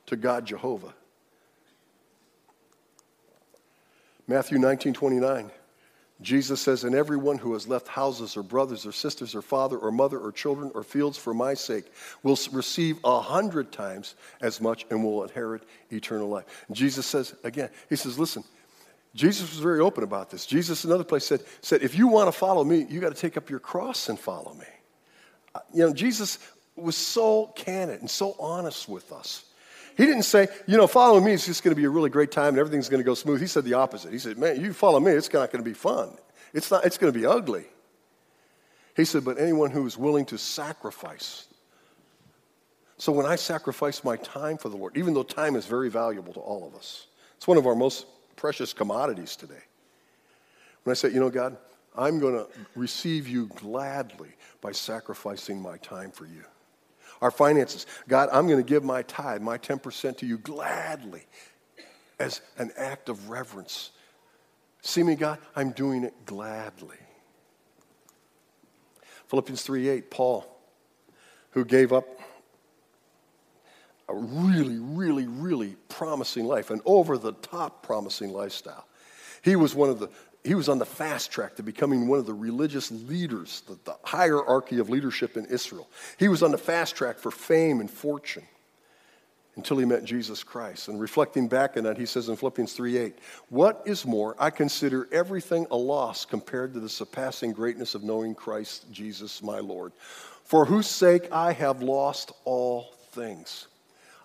to 0.07 0.17
God 0.17 0.45
Jehovah. 0.45 0.93
Matthew 4.27 4.59
19 4.59 4.93
29. 4.93 5.51
Jesus 6.21 6.61
says, 6.61 6.83
And 6.83 6.95
everyone 6.95 7.39
who 7.39 7.53
has 7.53 7.69
left 7.69 7.87
houses 7.87 8.37
or 8.37 8.43
brothers 8.43 8.85
or 8.85 8.93
sisters 8.93 9.35
or 9.35 9.43
father 9.43 9.79
or 9.79 9.93
mother 9.93 10.19
or 10.19 10.33
children 10.33 10.73
or 10.75 10.83
fields 10.83 11.17
for 11.17 11.33
my 11.33 11.55
sake 11.55 11.85
will 12.23 12.39
receive 12.53 12.99
a 13.05 13.21
hundred 13.21 13.71
times 13.71 14.17
as 14.41 14.61
much 14.61 14.85
and 14.91 15.05
will 15.05 15.23
inherit 15.23 15.63
eternal 15.91 16.29
life. 16.29 16.65
And 16.67 16.77
Jesus 16.77 17.07
says, 17.07 17.35
again, 17.45 17.71
He 17.89 17.97
says, 17.97 18.19
Listen, 18.19 18.43
Jesus 19.15 19.51
was 19.51 19.61
very 19.61 19.81
open 19.81 20.03
about 20.03 20.31
this. 20.31 20.45
Jesus, 20.45 20.85
another 20.85 21.05
place, 21.05 21.25
said, 21.25 21.43
said 21.61 21.83
If 21.83 21.97
you 21.97 22.09
want 22.09 22.27
to 22.29 22.33
follow 22.33 22.65
me, 22.65 22.85
you 22.89 23.01
got 23.01 23.15
to 23.15 23.21
take 23.21 23.37
up 23.37 23.49
your 23.49 23.61
cross 23.61 24.09
and 24.09 24.19
follow 24.19 24.55
me. 24.55 24.67
Uh, 25.55 25.61
you 25.73 25.87
know, 25.87 25.93
Jesus 25.93 26.39
was 26.75 26.97
so 26.97 27.47
candid 27.55 28.01
and 28.01 28.11
so 28.11 28.35
honest 28.39 28.89
with 28.89 29.13
us. 29.13 29.45
He 29.99 30.07
didn't 30.07 30.23
say, 30.23 30.47
you 30.69 30.77
know, 30.77 30.87
follow 30.87 31.19
me, 31.19 31.33
it's 31.33 31.45
just 31.45 31.65
going 31.65 31.75
to 31.75 31.77
be 31.77 31.85
a 31.85 31.91
really 31.91 32.09
great 32.09 32.31
time 32.31 32.51
and 32.51 32.59
everything's 32.59 32.89
going 32.89 33.01
to 33.01 33.05
go 33.05 33.15
smooth. 33.15 33.41
He 33.41 33.49
said 33.49 33.65
the 33.65 33.75
opposite. 33.75 34.13
He 34.13 34.21
said, 34.21 34.39
man, 34.39 34.61
you 34.61 34.73
follow 34.73 35.01
me, 35.01 35.11
it's 35.11 35.31
not 35.33 35.51
going 35.51 35.63
to 35.63 35.69
be 35.69 35.75
fun. 35.75 36.17
It's, 36.55 36.71
not, 36.71 36.87
it's 36.87 36.97
going 36.97 37.13
to 37.13 37.19
be 37.19 37.27
ugly. 37.27 37.65
He 38.97 39.05
said, 39.05 39.25
but 39.25 39.41
anyone 39.41 39.73
who 39.73 39.85
is 39.87 39.99
willing 39.99 40.25
to 40.27 40.39
sacrifice. 40.39 41.49
So 42.97 43.11
when 43.11 43.27
I 43.27 43.35
sacrifice 43.35 44.05
my 44.05 44.17
time 44.17 44.57
for 44.57 44.69
the 44.69 44.77
Lord, 44.77 44.97
even 44.97 45.15
though 45.15 45.25
time 45.25 45.57
is 45.57 45.67
very 45.67 45.91
valuable 45.91 46.33
to 46.35 46.41
all 46.41 46.65
of 46.65 46.77
us, 46.77 47.09
it's 47.37 47.49
one 47.49 47.59
of 47.59 47.67
our 47.67 47.75
most 47.75 48.07
precious 48.37 48.73
commodities 48.73 49.35
today. 49.35 49.65
When 50.85 50.93
I 50.93 50.95
say, 50.95 51.09
you 51.09 51.19
know, 51.19 51.29
God, 51.29 51.57
I'm 51.97 52.21
going 52.21 52.35
to 52.35 52.47
receive 52.77 53.27
you 53.27 53.47
gladly 53.57 54.31
by 54.61 54.71
sacrificing 54.71 55.61
my 55.61 55.77
time 55.79 56.13
for 56.13 56.25
you 56.25 56.45
our 57.21 57.31
finances. 57.31 57.87
God, 58.09 58.29
I'm 58.33 58.47
going 58.47 58.63
to 58.63 58.69
give 58.69 58.85
my 58.85 59.03
tithe, 59.03 59.43
my 59.43 59.59
10% 59.59 60.19
to 60.19 60.27
you 60.27 60.39
gladly 60.39 61.27
as 62.19 62.41
an 62.57 62.71
act 62.77 63.09
of 63.09 63.31
reverence. 63.31 63.91
See 64.83 65.03
me, 65.03 65.15
God? 65.15 65.39
I'm 65.55 65.71
doing 65.71 66.05
it 66.05 66.15
gladly. 66.25 66.97
Philippians 69.29 69.63
3 69.63 69.89
8, 69.89 70.11
Paul, 70.11 70.47
who 71.51 71.65
gave 71.65 71.93
up 71.93 72.07
a 74.09 74.15
really, 74.15 74.79
really, 74.79 75.27
really 75.27 75.77
promising 75.89 76.47
life, 76.47 76.71
an 76.71 76.81
over 76.87 77.19
the 77.19 77.33
top 77.33 77.83
promising 77.83 78.33
lifestyle. 78.33 78.87
He 79.43 79.55
was 79.55 79.75
one 79.75 79.91
of 79.91 79.99
the 79.99 80.09
he 80.49 80.55
was 80.55 80.71
on 80.71 80.79
the 80.79 80.87
fast 80.87 81.31
track 81.31 81.57
to 81.57 81.63
becoming 81.63 82.09
one 82.09 82.19
of 82.19 82.25
the 82.25 82.33
religious 82.33 82.91
leaders, 82.91 83.63
the, 83.69 83.79
the, 83.85 83.95
hierarchy 84.03 84.79
of 84.79 84.89
leadership 84.89 85.37
in 85.37 85.45
Israel. 85.45 85.87
He 86.17 86.29
was 86.29 86.43
on 86.43 86.53
the 86.53 86.59
fast 86.59 86.97
track 86.97 87.19
for 87.19 87.31
fame 87.31 87.81
and 87.81 87.91
fortune 87.91 88.47
until 89.57 89.77
he 89.77 89.85
met 89.85 90.05
Jesus 90.05 90.43
Christ. 90.43 90.89
And 90.89 90.99
reflecting 90.99 91.49
back 91.49 91.77
on 91.77 91.85
that, 91.85 91.99
he 91.99 92.07
says 92.07 92.31
in 92.31 92.37
Philippians 92.37 92.73
3:8, 92.73 93.19
"What 93.51 93.83
is 93.85 94.07
more, 94.07 94.37
I 94.39 94.49
consider 94.49 95.07
everything 95.13 95.67
a 95.71 95.77
loss 95.77 96.25
compared 96.25 96.73
to 96.73 96.81
the 96.81 96.89
surpassing 96.89 97.53
greatness 97.53 97.95
of 97.95 98.03
knowing 98.03 98.35
Christ 98.35 98.91
Jesus 98.91 99.43
my 99.43 99.59
Lord, 99.59 99.93
for 100.45 100.65
whose 100.65 100.87
sake 100.87 101.31
I 101.31 101.53
have 101.53 101.83
lost 101.83 102.33
all 102.47 102.95
things. 103.13 103.67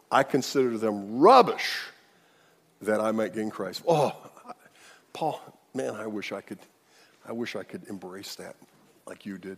I 0.10 0.24
consider 0.24 0.78
them 0.78 1.20
rubbish 1.20 1.82
that 2.82 3.02
I 3.02 3.12
might 3.12 3.34
gain 3.34 3.50
Christ." 3.50 3.82
Oh, 3.86 4.16
Paul 5.12 5.42
man, 5.74 5.96
I 5.96 6.08
wish 6.08 6.32
I 6.32 6.42
could, 6.42 6.60
I 7.26 7.32
wish 7.32 7.56
I 7.56 7.64
could 7.64 7.88
embrace 7.88 8.36
that 8.36 8.56
like 9.06 9.26
you 9.26 9.38
did. 9.38 9.58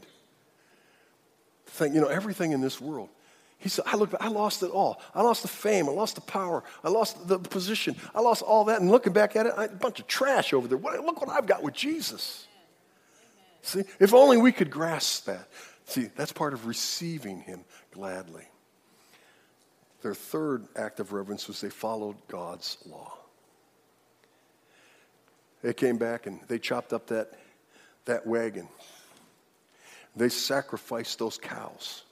Think, 1.68 1.96
you 1.96 2.02
know, 2.02 2.08
everything 2.08 2.52
in 2.52 2.62
this 2.62 2.80
world. 2.80 3.10
He 3.58 3.70
said, 3.70 3.86
I 3.88 3.96
look, 3.96 4.14
I 4.20 4.28
lost 4.28 4.64
it 4.64 4.70
all. 4.70 5.02
I 5.14 5.22
lost 5.22 5.42
the 5.42 5.48
fame. 5.48 5.88
I 5.88 5.92
lost 5.92 6.16
the 6.16 6.22
power. 6.22 6.64
I 6.84 6.90
lost 6.90 7.28
the 7.28 7.40
position. 7.40 7.96
I 8.14 8.22
lost 8.22 8.42
all 8.44 8.66
that. 8.66 8.82
And 8.82 8.92
looking 8.92 9.14
back 9.14 9.36
at 9.36 9.46
it, 9.46 9.54
I, 9.58 9.66
a 9.66 9.70
bunch 9.70 10.00
of 10.00 10.08
trash 10.08 10.54
over 10.54 10.68
there. 10.68 10.78
What, 10.78 11.00
look 11.04 11.20
what 11.22 11.30
I've 11.30 11.48
got 11.48 11.64
with 11.64 11.74
Jesus. 11.74 12.48
See, 13.62 13.84
if 14.00 14.14
only 14.14 14.38
we 14.38 14.52
could 14.52 14.70
grasp 14.70 15.26
that. 15.26 15.48
See, 15.86 16.10
that's 16.16 16.32
part 16.32 16.54
of 16.54 16.68
receiving 16.68 17.42
him 17.42 17.62
gladly. 17.92 18.44
Their 20.02 20.14
third 20.14 20.68
act 20.76 21.00
of 21.00 21.14
reverence 21.14 21.48
was 21.48 21.62
they 21.62 21.70
followed 21.70 22.16
God's 22.28 22.78
law. 22.86 23.18
They 25.66 25.74
came 25.74 25.98
back 25.98 26.28
and 26.28 26.40
they 26.48 26.60
chopped 26.60 26.94
up 26.94 27.08
that, 27.08 27.32
that 28.06 28.28
wagon. 28.28 28.68
They 30.16 30.30
sacrificed 30.30 31.18
those 31.18 31.40
cows. 31.40 32.04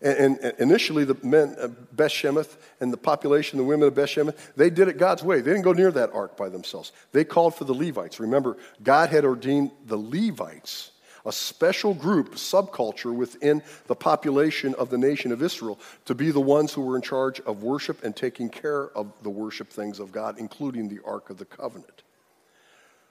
And, 0.00 0.38
and, 0.38 0.54
initially, 0.58 1.04
the 1.04 1.18
men 1.22 1.56
of 1.58 1.94
Beth 1.94 2.10
Shemesh 2.10 2.48
and 2.80 2.90
the 2.90 2.96
population, 2.96 3.58
the 3.58 3.64
women 3.64 3.86
of 3.86 3.94
Beth 3.94 4.08
Shemesh, 4.08 4.34
they 4.56 4.70
did 4.70 4.88
it 4.88 4.96
God's 4.96 5.22
way. 5.22 5.42
They 5.42 5.50
didn't 5.50 5.64
go 5.64 5.74
near 5.74 5.90
that 5.90 6.10
ark 6.14 6.38
by 6.38 6.48
themselves. 6.48 6.90
They 7.12 7.22
called 7.22 7.54
for 7.54 7.64
the 7.64 7.74
Levites. 7.74 8.18
Remember, 8.18 8.56
God 8.82 9.10
had 9.10 9.26
ordained 9.26 9.70
the 9.84 9.98
Levites 9.98 10.92
a 11.26 11.32
special 11.32 11.94
group, 11.94 12.34
subculture 12.34 13.14
within 13.14 13.62
the 13.86 13.94
population 13.94 14.74
of 14.74 14.90
the 14.90 14.98
nation 14.98 15.32
of 15.32 15.42
Israel, 15.42 15.78
to 16.06 16.14
be 16.14 16.30
the 16.30 16.40
ones 16.40 16.72
who 16.72 16.82
were 16.82 16.96
in 16.96 17.02
charge 17.02 17.40
of 17.40 17.62
worship 17.62 18.02
and 18.04 18.14
taking 18.14 18.48
care 18.48 18.88
of 18.96 19.12
the 19.22 19.30
worship 19.30 19.68
things 19.70 19.98
of 19.98 20.12
God, 20.12 20.38
including 20.38 20.88
the 20.88 21.00
Ark 21.04 21.30
of 21.30 21.38
the 21.38 21.44
Covenant. 21.44 22.02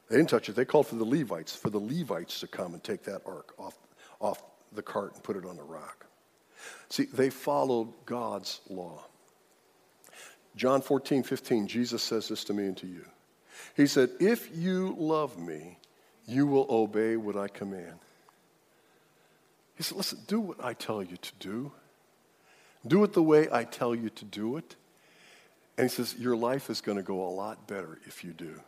They 0.10 0.18
didn't 0.18 0.30
touch 0.30 0.50
it. 0.50 0.56
They 0.56 0.66
called 0.66 0.88
for 0.88 0.96
the 0.96 1.06
Levites, 1.06 1.56
for 1.56 1.70
the 1.70 1.80
Levites 1.80 2.40
to 2.40 2.48
come 2.48 2.74
and 2.74 2.84
take 2.84 3.04
that 3.04 3.22
ark 3.26 3.54
off, 3.60 3.78
off 4.20 4.44
the 4.74 4.82
cart 4.82 5.14
and 5.14 5.24
put 5.24 5.36
it 5.36 5.46
on 5.46 5.56
the 5.56 5.64
rock. 5.64 6.08
See, 6.90 7.06
they 7.06 7.30
followed 7.30 7.94
God's 8.06 8.60
law. 8.70 9.04
John 10.56 10.82
14, 10.82 11.24
15, 11.24 11.68
Jesus 11.68 12.02
says 12.02 12.28
this 12.28 12.44
to 12.46 12.54
me 12.54 12.66
and 12.66 12.78
to 12.78 12.88
you. 12.88 13.06
He 13.76 13.88
said, 13.88 14.10
If 14.20 14.50
you 14.56 14.96
love 14.98 15.38
me, 15.38 15.78
you 16.26 16.48
will 16.48 16.66
obey 16.70 17.16
what 17.16 17.38
I 17.38 17.48
command. 17.48 18.00
He 19.80 19.84
said, 19.84 19.98
Listen, 19.98 20.20
do 20.28 20.42
what 20.42 20.62
I 20.62 20.74
tell 20.74 21.02
you 21.02 21.16
to 21.16 21.32
do. 21.40 21.72
Do 22.86 23.02
it 23.06 23.14
the 23.14 23.24
way 23.24 23.48
I 23.50 23.64
tell 23.64 23.96
you 23.96 24.10
to 24.10 24.26
do 24.26 24.58
it. 24.58 24.76
And 25.78 25.90
he 25.90 25.96
says, 25.96 26.16
Your 26.20 26.36
life 26.36 26.70
is 26.70 26.82
going 26.82 26.98
to 26.98 27.04
go 27.04 27.26
a 27.26 27.32
lot 27.32 27.66
better 27.66 27.98
if 28.06 28.22
you 28.26 28.34
do. 28.34 28.60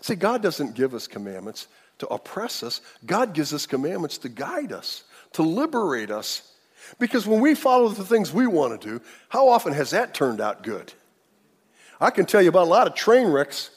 See, 0.00 0.16
God 0.16 0.42
doesn't 0.42 0.74
give 0.74 0.94
us 0.94 1.06
commandments 1.06 1.68
to 1.98 2.08
oppress 2.08 2.64
us, 2.64 2.80
God 3.06 3.34
gives 3.34 3.54
us 3.54 3.66
commandments 3.66 4.18
to 4.18 4.28
guide 4.28 4.72
us, 4.72 5.04
to 5.34 5.42
liberate 5.42 6.10
us. 6.10 6.52
Because 6.98 7.24
when 7.24 7.40
we 7.40 7.54
follow 7.54 7.88
the 7.88 8.04
things 8.04 8.32
we 8.32 8.48
want 8.48 8.80
to 8.80 8.88
do, 8.88 9.04
how 9.28 9.48
often 9.48 9.72
has 9.72 9.90
that 9.90 10.12
turned 10.12 10.40
out 10.40 10.64
good? 10.64 10.92
I 12.00 12.10
can 12.10 12.26
tell 12.26 12.42
you 12.42 12.48
about 12.48 12.64
a 12.64 12.70
lot 12.70 12.88
of 12.88 12.94
train 12.94 13.28
wrecks 13.28 13.70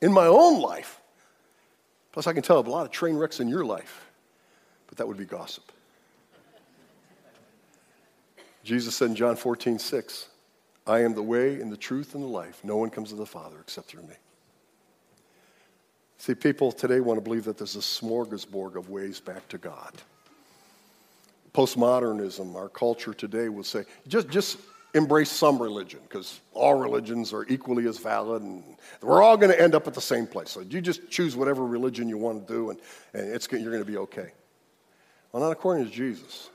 in 0.00 0.12
my 0.12 0.26
own 0.26 0.60
life. 0.60 1.00
Plus, 2.12 2.28
I 2.28 2.32
can 2.32 2.42
tell 2.42 2.58
about 2.58 2.70
a 2.70 2.72
lot 2.72 2.86
of 2.86 2.92
train 2.92 3.16
wrecks 3.16 3.40
in 3.40 3.48
your 3.48 3.64
life. 3.64 4.06
But 4.86 4.98
that 4.98 5.08
would 5.08 5.16
be 5.16 5.24
gossip. 5.24 5.72
Jesus 8.68 8.96
said 8.96 9.08
in 9.08 9.16
John 9.16 9.34
14, 9.34 9.78
6, 9.78 10.28
I 10.86 11.00
am 11.00 11.14
the 11.14 11.22
way 11.22 11.54
and 11.54 11.72
the 11.72 11.76
truth 11.76 12.14
and 12.14 12.22
the 12.22 12.28
life. 12.28 12.60
No 12.62 12.76
one 12.76 12.90
comes 12.90 13.08
to 13.08 13.14
the 13.14 13.24
Father 13.24 13.56
except 13.62 13.86
through 13.86 14.02
me. 14.02 14.14
See, 16.18 16.34
people 16.34 16.70
today 16.70 17.00
want 17.00 17.16
to 17.16 17.22
believe 17.22 17.44
that 17.44 17.56
there's 17.56 17.76
a 17.76 17.78
smorgasbord 17.78 18.76
of 18.76 18.90
ways 18.90 19.20
back 19.20 19.48
to 19.48 19.56
God. 19.56 19.94
Postmodernism, 21.54 22.54
our 22.56 22.68
culture 22.68 23.14
today 23.14 23.48
will 23.48 23.64
say, 23.64 23.84
just, 24.06 24.28
just 24.28 24.58
embrace 24.92 25.30
some 25.30 25.58
religion 25.58 26.00
because 26.02 26.38
all 26.52 26.74
religions 26.74 27.32
are 27.32 27.46
equally 27.48 27.88
as 27.88 27.96
valid 27.96 28.42
and 28.42 28.62
we're 29.00 29.22
all 29.22 29.38
going 29.38 29.50
to 29.50 29.58
end 29.58 29.74
up 29.74 29.86
at 29.86 29.94
the 29.94 30.00
same 30.02 30.26
place. 30.26 30.50
So 30.50 30.60
you 30.60 30.82
just 30.82 31.08
choose 31.08 31.36
whatever 31.36 31.64
religion 31.64 32.06
you 32.06 32.18
want 32.18 32.46
to 32.46 32.52
do 32.52 32.68
and, 32.68 32.78
and 33.14 33.28
you're 33.50 33.72
going 33.72 33.78
to 33.78 33.90
be 33.90 33.96
okay. 33.96 34.32
Well, 35.32 35.42
not 35.42 35.52
according 35.52 35.86
to 35.86 35.90
Jesus. 35.90 36.50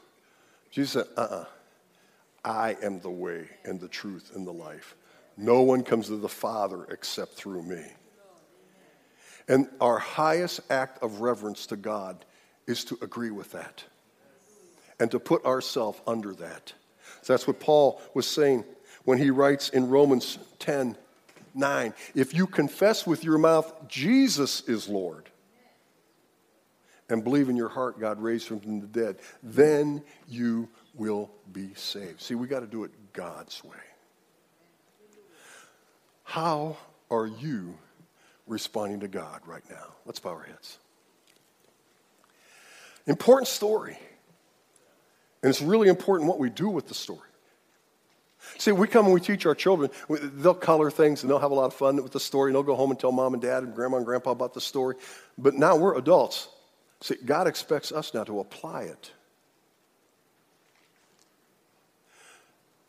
Jesus 0.70 0.92
said, 0.92 1.06
uh 1.18 1.22
uh-uh. 1.22 1.36
uh 1.38 1.46
I 2.44 2.78
am 2.82 3.00
the 3.00 3.10
way 3.10 3.48
and 3.64 3.80
the 3.80 3.88
truth 3.88 4.32
and 4.36 4.46
the 4.46 4.52
life. 4.54 4.96
No 5.38 5.62
one 5.62 5.84
comes 5.84 6.08
to 6.08 6.18
the 6.18 6.30
Father 6.30 6.86
except 6.90 7.34
through 7.34 7.64
me. 7.64 7.84
And 9.48 9.68
our 9.82 9.98
highest 9.98 10.62
act 10.70 11.02
of 11.04 11.22
reverence 11.22 11.66
to 11.68 11.76
God 11.76 12.24
is 12.68 12.84
to 12.86 12.98
agree 13.02 13.32
with 13.32 13.52
that 13.52 13.84
and 15.00 15.12
to 15.12 15.20
put 15.20 15.46
ourselves 15.46 16.00
under 16.08 16.34
that. 16.36 16.74
So 17.22 17.34
that's 17.34 17.48
what 17.48 17.60
Paul 17.60 18.02
was 18.14 18.28
saying 18.28 18.64
when 19.06 19.18
he 19.18 19.32
writes 19.32 19.70
in 19.70 19.90
Romans 19.90 20.38
10 20.60 20.98
9. 21.56 21.94
If 22.16 22.34
you 22.34 22.48
confess 22.48 23.06
with 23.06 23.24
your 23.24 23.38
mouth 23.38 23.88
Jesus 23.88 24.62
is 24.62 24.90
Lord 24.90 25.30
and 27.10 27.24
believe 27.24 27.48
in 27.50 27.56
your 27.56 27.70
heart 27.70 28.00
God 28.00 28.22
raised 28.22 28.48
him 28.48 28.60
from 28.60 28.80
the 28.80 28.88
dead, 28.88 29.18
then 29.44 30.02
you 30.28 30.68
will 30.96 31.32
be 31.52 31.74
saved. 31.76 32.22
See, 32.22 32.36
we 32.36 32.48
got 32.48 32.60
to 32.60 32.68
do 32.68 32.84
it 32.84 32.92
God's 33.14 33.64
way. 33.64 33.72
How 36.24 36.78
are 37.10 37.28
you 37.28 37.78
responding 38.48 39.02
to 39.02 39.08
God 39.08 39.42
right 39.46 39.64
now? 39.70 39.94
Let's 40.06 40.20
bow 40.20 40.32
our 40.32 40.44
heads. 40.44 40.78
Important 43.06 43.48
story. 43.48 43.98
And 45.42 45.50
it's 45.50 45.62
really 45.62 45.90
important 45.90 46.30
what 46.30 46.40
we 46.40 46.50
do 46.50 46.70
with 46.70 46.88
the 46.88 46.94
story. 46.94 47.20
See, 48.58 48.72
we 48.72 48.88
come 48.88 49.06
and 49.06 49.14
we 49.14 49.20
teach 49.20 49.46
our 49.46 49.56
children. 49.56 49.90
They'll 50.10 50.54
color 50.54 50.92
things 50.92 51.24
and 51.24 51.30
they'll 51.30 51.40
have 51.40 51.52
a 51.52 51.56
lot 51.56 51.66
of 51.66 51.74
fun 51.74 52.02
with 52.02 52.12
the 52.12 52.20
story. 52.20 52.50
And 52.50 52.56
they'll 52.56 52.64
go 52.64 52.76
home 52.76 52.92
and 52.92 53.00
tell 53.00 53.12
mom 53.12 53.34
and 53.34 53.42
dad 53.42 53.64
and 53.64 53.74
grandma 53.74 53.98
and 53.98 54.06
grandpa 54.06 54.32
about 54.32 54.54
the 54.54 54.62
story. 54.62 54.96
But 55.38 55.54
now 55.54 55.76
we're 55.76 55.98
adults. 55.98 56.48
See, 57.02 57.16
God 57.26 57.48
expects 57.48 57.92
us 57.92 58.14
now 58.14 58.24
to 58.24 58.40
apply 58.40 58.84
it. 58.84 59.12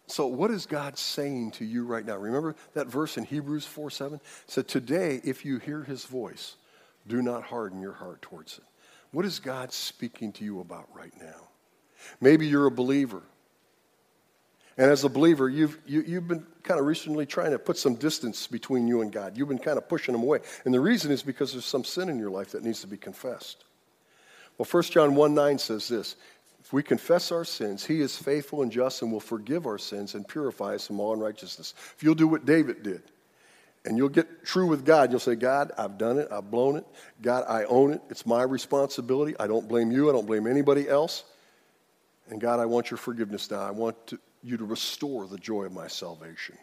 So, 0.06 0.26
what 0.26 0.50
is 0.50 0.66
God 0.66 0.98
saying 0.98 1.52
to 1.52 1.64
you 1.64 1.84
right 1.84 2.04
now? 2.04 2.16
Remember 2.16 2.56
that 2.74 2.88
verse 2.88 3.16
in 3.16 3.24
Hebrews 3.24 3.64
4 3.64 3.90
7? 3.90 4.16
It 4.16 4.22
said, 4.46 4.68
Today, 4.68 5.20
if 5.24 5.44
you 5.44 5.58
hear 5.58 5.82
his 5.82 6.04
voice, 6.04 6.56
do 7.06 7.22
not 7.22 7.44
harden 7.44 7.80
your 7.80 7.92
heart 7.92 8.20
towards 8.22 8.58
it. 8.58 8.64
What 9.12 9.24
is 9.24 9.38
God 9.38 9.72
speaking 9.72 10.32
to 10.32 10.44
you 10.44 10.60
about 10.60 10.88
right 10.94 11.12
now? 11.20 11.48
Maybe 12.20 12.46
you're 12.46 12.66
a 12.66 12.70
believer. 12.70 13.22
And 14.76 14.90
as 14.90 15.04
a 15.04 15.08
believer, 15.08 15.48
you've, 15.48 15.78
you, 15.86 16.00
have 16.00 16.08
you 16.08 16.14
have 16.16 16.28
been 16.28 16.46
kind 16.64 16.80
of 16.80 16.86
recently 16.86 17.26
trying 17.26 17.52
to 17.52 17.58
put 17.58 17.78
some 17.78 17.94
distance 17.94 18.46
between 18.48 18.88
you 18.88 19.02
and 19.02 19.12
God. 19.12 19.38
You've 19.38 19.48
been 19.48 19.58
kind 19.58 19.78
of 19.78 19.88
pushing 19.88 20.14
him 20.14 20.22
away. 20.22 20.40
And 20.64 20.74
the 20.74 20.80
reason 20.80 21.12
is 21.12 21.22
because 21.22 21.52
there's 21.52 21.64
some 21.64 21.84
sin 21.84 22.08
in 22.08 22.18
your 22.18 22.30
life 22.30 22.50
that 22.52 22.64
needs 22.64 22.80
to 22.80 22.88
be 22.88 22.96
confessed. 22.96 23.64
Well, 24.58 24.66
1 24.68 24.82
John 24.84 25.14
1 25.14 25.34
9 25.34 25.58
says 25.58 25.88
this 25.88 26.16
if 26.64 26.72
we 26.72 26.82
confess 26.82 27.30
our 27.30 27.44
sins, 27.44 27.84
he 27.84 28.00
is 28.00 28.16
faithful 28.16 28.62
and 28.62 28.72
just 28.72 29.02
and 29.02 29.12
will 29.12 29.20
forgive 29.20 29.66
our 29.66 29.76
sins 29.76 30.14
and 30.14 30.26
purify 30.26 30.74
us 30.74 30.86
from 30.86 30.98
all 30.98 31.12
unrighteousness. 31.12 31.74
If 31.94 32.02
you'll 32.02 32.14
do 32.14 32.26
what 32.26 32.46
David 32.46 32.82
did, 32.82 33.02
and 33.84 33.98
you'll 33.98 34.08
get 34.08 34.46
true 34.46 34.66
with 34.66 34.82
God, 34.82 35.10
you'll 35.10 35.20
say, 35.20 35.34
God, 35.34 35.72
I've 35.76 35.98
done 35.98 36.18
it, 36.18 36.28
I've 36.32 36.50
blown 36.50 36.76
it. 36.76 36.86
God, 37.20 37.44
I 37.46 37.64
own 37.64 37.92
it. 37.92 38.00
It's 38.08 38.24
my 38.24 38.42
responsibility. 38.42 39.34
I 39.38 39.46
don't 39.46 39.68
blame 39.68 39.92
you, 39.92 40.08
I 40.08 40.12
don't 40.12 40.26
blame 40.26 40.46
anybody 40.46 40.88
else. 40.88 41.24
And 42.30 42.40
God, 42.40 42.60
I 42.60 42.64
want 42.64 42.90
your 42.90 42.96
forgiveness 42.96 43.50
now. 43.50 43.60
I 43.60 43.70
want 43.70 44.06
to, 44.06 44.18
you 44.42 44.56
to 44.56 44.64
restore 44.64 45.26
the 45.26 45.36
joy 45.36 45.64
of 45.64 45.72
my 45.72 45.86
salvation. 45.86 46.56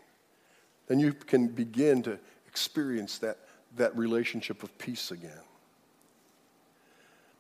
Then 0.88 1.00
you 1.00 1.14
can 1.14 1.48
begin 1.48 2.02
to 2.04 2.18
experience 2.48 3.20
that, 3.20 3.38
that 3.76 3.96
relationship 3.96 4.64
of 4.64 4.76
peace 4.80 5.12
again. 5.12 5.44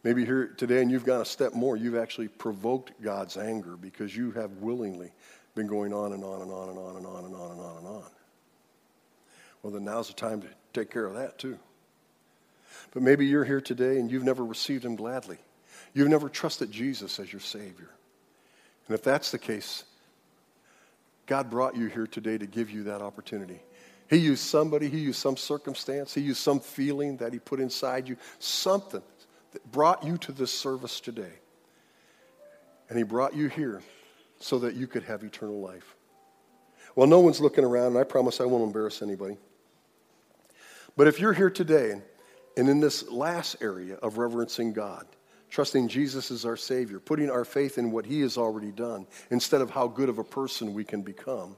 Maybe 0.03 0.25
here 0.25 0.47
today 0.57 0.81
and 0.81 0.89
you've 0.89 1.05
gone 1.05 1.21
a 1.21 1.25
step 1.25 1.53
more. 1.53 1.77
You've 1.77 1.97
actually 1.97 2.27
provoked 2.27 2.99
God's 3.01 3.37
anger 3.37 3.75
because 3.75 4.15
you 4.15 4.31
have 4.31 4.51
willingly 4.53 5.11
been 5.53 5.67
going 5.67 5.93
on 5.93 6.13
and 6.13 6.23
on 6.23 6.41
and 6.41 6.51
on 6.51 6.69
and 6.69 6.77
on 6.77 6.95
and 6.95 7.05
on 7.05 7.25
and 7.25 7.35
on 7.35 7.51
and 7.51 7.61
on 7.61 7.77
and 7.77 7.87
on. 7.87 8.03
Well, 9.61 9.73
then 9.73 9.83
now's 9.83 10.07
the 10.07 10.13
time 10.13 10.41
to 10.41 10.47
take 10.73 10.89
care 10.89 11.05
of 11.05 11.13
that 11.15 11.37
too. 11.37 11.59
But 12.91 13.03
maybe 13.03 13.27
you're 13.27 13.45
here 13.45 13.61
today 13.61 13.99
and 13.99 14.09
you've 14.09 14.23
never 14.23 14.43
received 14.43 14.83
Him 14.83 14.95
gladly. 14.95 15.37
You've 15.93 16.09
never 16.09 16.29
trusted 16.29 16.71
Jesus 16.71 17.19
as 17.19 17.31
your 17.31 17.41
Savior. 17.41 17.89
And 18.87 18.95
if 18.95 19.03
that's 19.03 19.31
the 19.31 19.37
case, 19.37 19.83
God 21.27 21.49
brought 21.49 21.75
you 21.75 21.87
here 21.87 22.07
today 22.07 22.37
to 22.37 22.47
give 22.47 22.71
you 22.71 22.83
that 22.83 23.01
opportunity. 23.01 23.61
He 24.09 24.17
used 24.17 24.43
somebody, 24.43 24.89
He 24.89 24.99
used 24.99 25.19
some 25.19 25.37
circumstance, 25.37 26.13
He 26.13 26.21
used 26.21 26.41
some 26.41 26.59
feeling 26.59 27.17
that 27.17 27.33
He 27.33 27.39
put 27.39 27.59
inside 27.59 28.09
you, 28.09 28.17
something 28.39 29.03
that 29.51 29.71
brought 29.71 30.03
you 30.03 30.17
to 30.19 30.31
this 30.31 30.51
service 30.51 30.99
today. 30.99 31.33
And 32.89 32.97
He 32.97 33.03
brought 33.03 33.35
you 33.35 33.47
here 33.47 33.81
so 34.39 34.59
that 34.59 34.75
you 34.75 34.87
could 34.87 35.03
have 35.03 35.23
eternal 35.23 35.61
life. 35.61 35.95
Well, 36.95 37.07
no 37.07 37.19
one's 37.19 37.39
looking 37.39 37.63
around, 37.63 37.87
and 37.87 37.97
I 37.97 38.03
promise 38.03 38.41
I 38.41 38.45
won't 38.45 38.63
embarrass 38.63 39.01
anybody. 39.01 39.37
But 40.97 41.07
if 41.07 41.19
you're 41.19 41.33
here 41.33 41.49
today 41.49 42.01
and, 42.57 42.69
in 42.69 42.79
this 42.79 43.09
last 43.09 43.57
area 43.61 43.95
of 43.95 44.17
reverencing 44.17 44.73
God, 44.73 45.05
trusting 45.49 45.87
Jesus 45.87 46.31
as 46.31 46.45
our 46.45 46.57
Savior, 46.57 46.99
putting 46.99 47.29
our 47.29 47.45
faith 47.45 47.77
in 47.77 47.91
what 47.91 48.05
He 48.05 48.21
has 48.21 48.37
already 48.37 48.71
done 48.71 49.07
instead 49.29 49.61
of 49.61 49.69
how 49.69 49.87
good 49.87 50.09
of 50.09 50.17
a 50.17 50.23
person 50.23 50.73
we 50.73 50.83
can 50.83 51.01
become, 51.01 51.55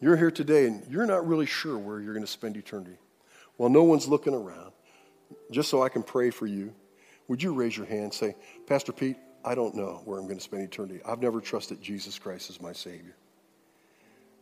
you're 0.00 0.16
here 0.16 0.30
today 0.30 0.66
and 0.66 0.86
you're 0.90 1.06
not 1.06 1.26
really 1.26 1.46
sure 1.46 1.78
where 1.78 2.00
you're 2.00 2.14
going 2.14 2.24
to 2.24 2.30
spend 2.30 2.56
eternity. 2.56 2.96
Well, 3.58 3.68
no 3.68 3.82
one's 3.82 4.08
looking 4.08 4.34
around 4.34 4.69
just 5.50 5.68
so 5.68 5.82
I 5.82 5.88
can 5.88 6.02
pray 6.02 6.30
for 6.30 6.46
you, 6.46 6.72
would 7.28 7.42
you 7.42 7.52
raise 7.52 7.76
your 7.76 7.86
hand 7.86 8.04
and 8.04 8.14
say, 8.14 8.34
Pastor 8.66 8.92
Pete, 8.92 9.16
I 9.44 9.54
don't 9.54 9.74
know 9.74 10.02
where 10.04 10.18
I'm 10.18 10.24
going 10.24 10.38
to 10.38 10.44
spend 10.44 10.62
eternity. 10.62 11.00
I've 11.06 11.22
never 11.22 11.40
trusted 11.40 11.80
Jesus 11.80 12.18
Christ 12.18 12.50
as 12.50 12.60
my 12.60 12.72
Savior. 12.72 13.16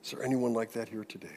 Is 0.03 0.11
there 0.11 0.23
anyone 0.25 0.53
like 0.53 0.73
that 0.73 0.89
here 0.89 1.05
today? 1.05 1.29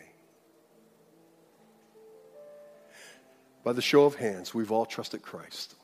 By 3.63 3.73
the 3.73 3.81
show 3.81 4.05
of 4.05 4.15
hands, 4.15 4.53
we've 4.53 4.71
all 4.71 4.85
trusted 4.85 5.21
Christ. 5.21 5.75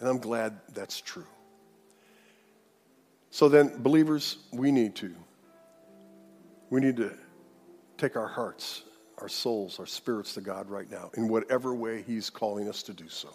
And 0.00 0.08
I'm 0.08 0.18
glad 0.18 0.58
that's 0.72 1.00
true. 1.00 1.26
So 3.30 3.48
then, 3.48 3.82
believers, 3.82 4.38
we 4.52 4.72
need 4.72 4.94
to. 4.96 5.14
We 6.70 6.80
need 6.80 6.96
to 6.96 7.12
take 7.98 8.16
our 8.16 8.28
hearts 8.28 8.82
our 9.18 9.28
souls, 9.28 9.78
our 9.78 9.86
spirits 9.86 10.34
to 10.34 10.40
God 10.40 10.68
right 10.68 10.90
now 10.90 11.10
in 11.14 11.28
whatever 11.28 11.74
way 11.74 12.02
He's 12.02 12.30
calling 12.30 12.68
us 12.68 12.82
to 12.84 12.92
do 12.92 13.08
so. 13.08 13.28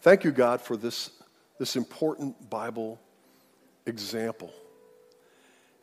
Thank 0.00 0.24
you, 0.24 0.32
God, 0.32 0.60
for 0.60 0.76
this, 0.76 1.10
this 1.58 1.76
important 1.76 2.50
Bible 2.50 3.00
example. 3.86 4.52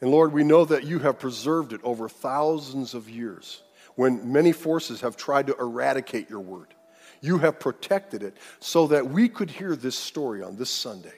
And 0.02 0.12
Lord, 0.12 0.34
we 0.34 0.44
know 0.44 0.66
that 0.66 0.86
you 0.86 1.00
have 1.00 1.20
preserved 1.20 1.74
it 1.74 1.82
over 1.84 2.08
thousands 2.08 2.94
of 2.94 3.10
years 3.10 3.62
when 3.96 4.32
many 4.32 4.52
forces 4.52 5.02
have 5.02 5.18
tried 5.18 5.48
to 5.48 5.56
eradicate 5.58 6.30
your 6.30 6.40
word. 6.40 6.74
You 7.22 7.38
have 7.40 7.60
protected 7.60 8.24
it 8.24 8.38
so 8.60 8.88
that 8.88 9.10
we 9.10 9.28
could 9.28 9.52
hear 9.52 9.76
this 9.76 9.98
story 9.98 10.42
on 10.42 10.56
this 10.56 10.70
Sunday. 10.70 11.16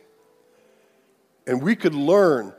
And 1.46 1.62
we 1.62 1.76
could 1.76 1.94
learn 1.94 2.54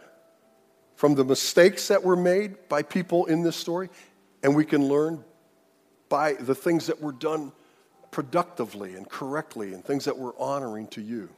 from 0.95 1.15
the 1.15 1.25
mistakes 1.25 1.89
that 1.89 2.05
were 2.05 2.17
made 2.17 2.69
by 2.69 2.83
people 2.83 3.27
in 3.27 3.43
this 3.43 3.57
story 3.57 3.91
and 4.43 4.55
we 4.55 4.65
can 4.65 4.87
learn 4.89 5.25
by 6.09 6.35
the 6.35 6.55
things 6.55 6.87
that 6.87 7.01
were 7.01 7.13
done 7.13 7.53
productively 8.11 8.95
and 8.95 9.09
correctly 9.09 9.73
and 9.73 9.85
things 9.85 10.05
that 10.05 10.19
were 10.19 10.35
honoring 10.39 10.87
to 10.89 11.01
you. 11.01 11.29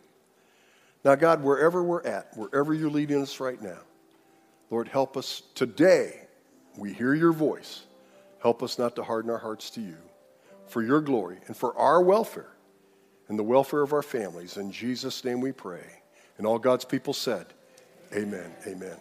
Now, 1.05 1.15
God, 1.15 1.43
wherever 1.43 1.83
we're 1.83 2.03
at, 2.03 2.37
wherever 2.37 2.73
you're 2.73 2.91
leading 2.91 3.23
us 3.23 3.39
right 3.39 3.61
now, 3.61 3.79
Lord, 4.71 4.89
help 4.89 5.17
us 5.17 5.43
today. 5.55 6.21
We 6.77 6.93
hear 6.93 7.15
your 7.15 7.33
voice. 7.33 7.85
Help 8.43 8.63
us 8.63 8.79
not 8.79 8.97
to 8.97 9.05
harden 9.05 9.31
our 9.31 9.39
hearts 9.39 9.71
to 9.71 9.81
you 9.81 9.97
for 10.67 10.83
your 10.83 11.01
glory 11.01 11.39
and 11.47 11.57
for 11.57 11.77
our 11.79 12.03
welfare 12.03 12.51
and 13.29 13.39
the 13.39 13.43
welfare 13.43 13.83
of 13.83 13.93
our 13.93 14.03
families. 14.03 14.57
In 14.57 14.73
Jesus' 14.73 15.25
name 15.25 15.41
we 15.41 15.53
pray. 15.53 15.85
And 16.39 16.47
all 16.47 16.59
God's 16.59 16.85
people 16.85 17.13
said, 17.13 17.47
Amen. 18.13 18.51
Amen. 18.67 18.97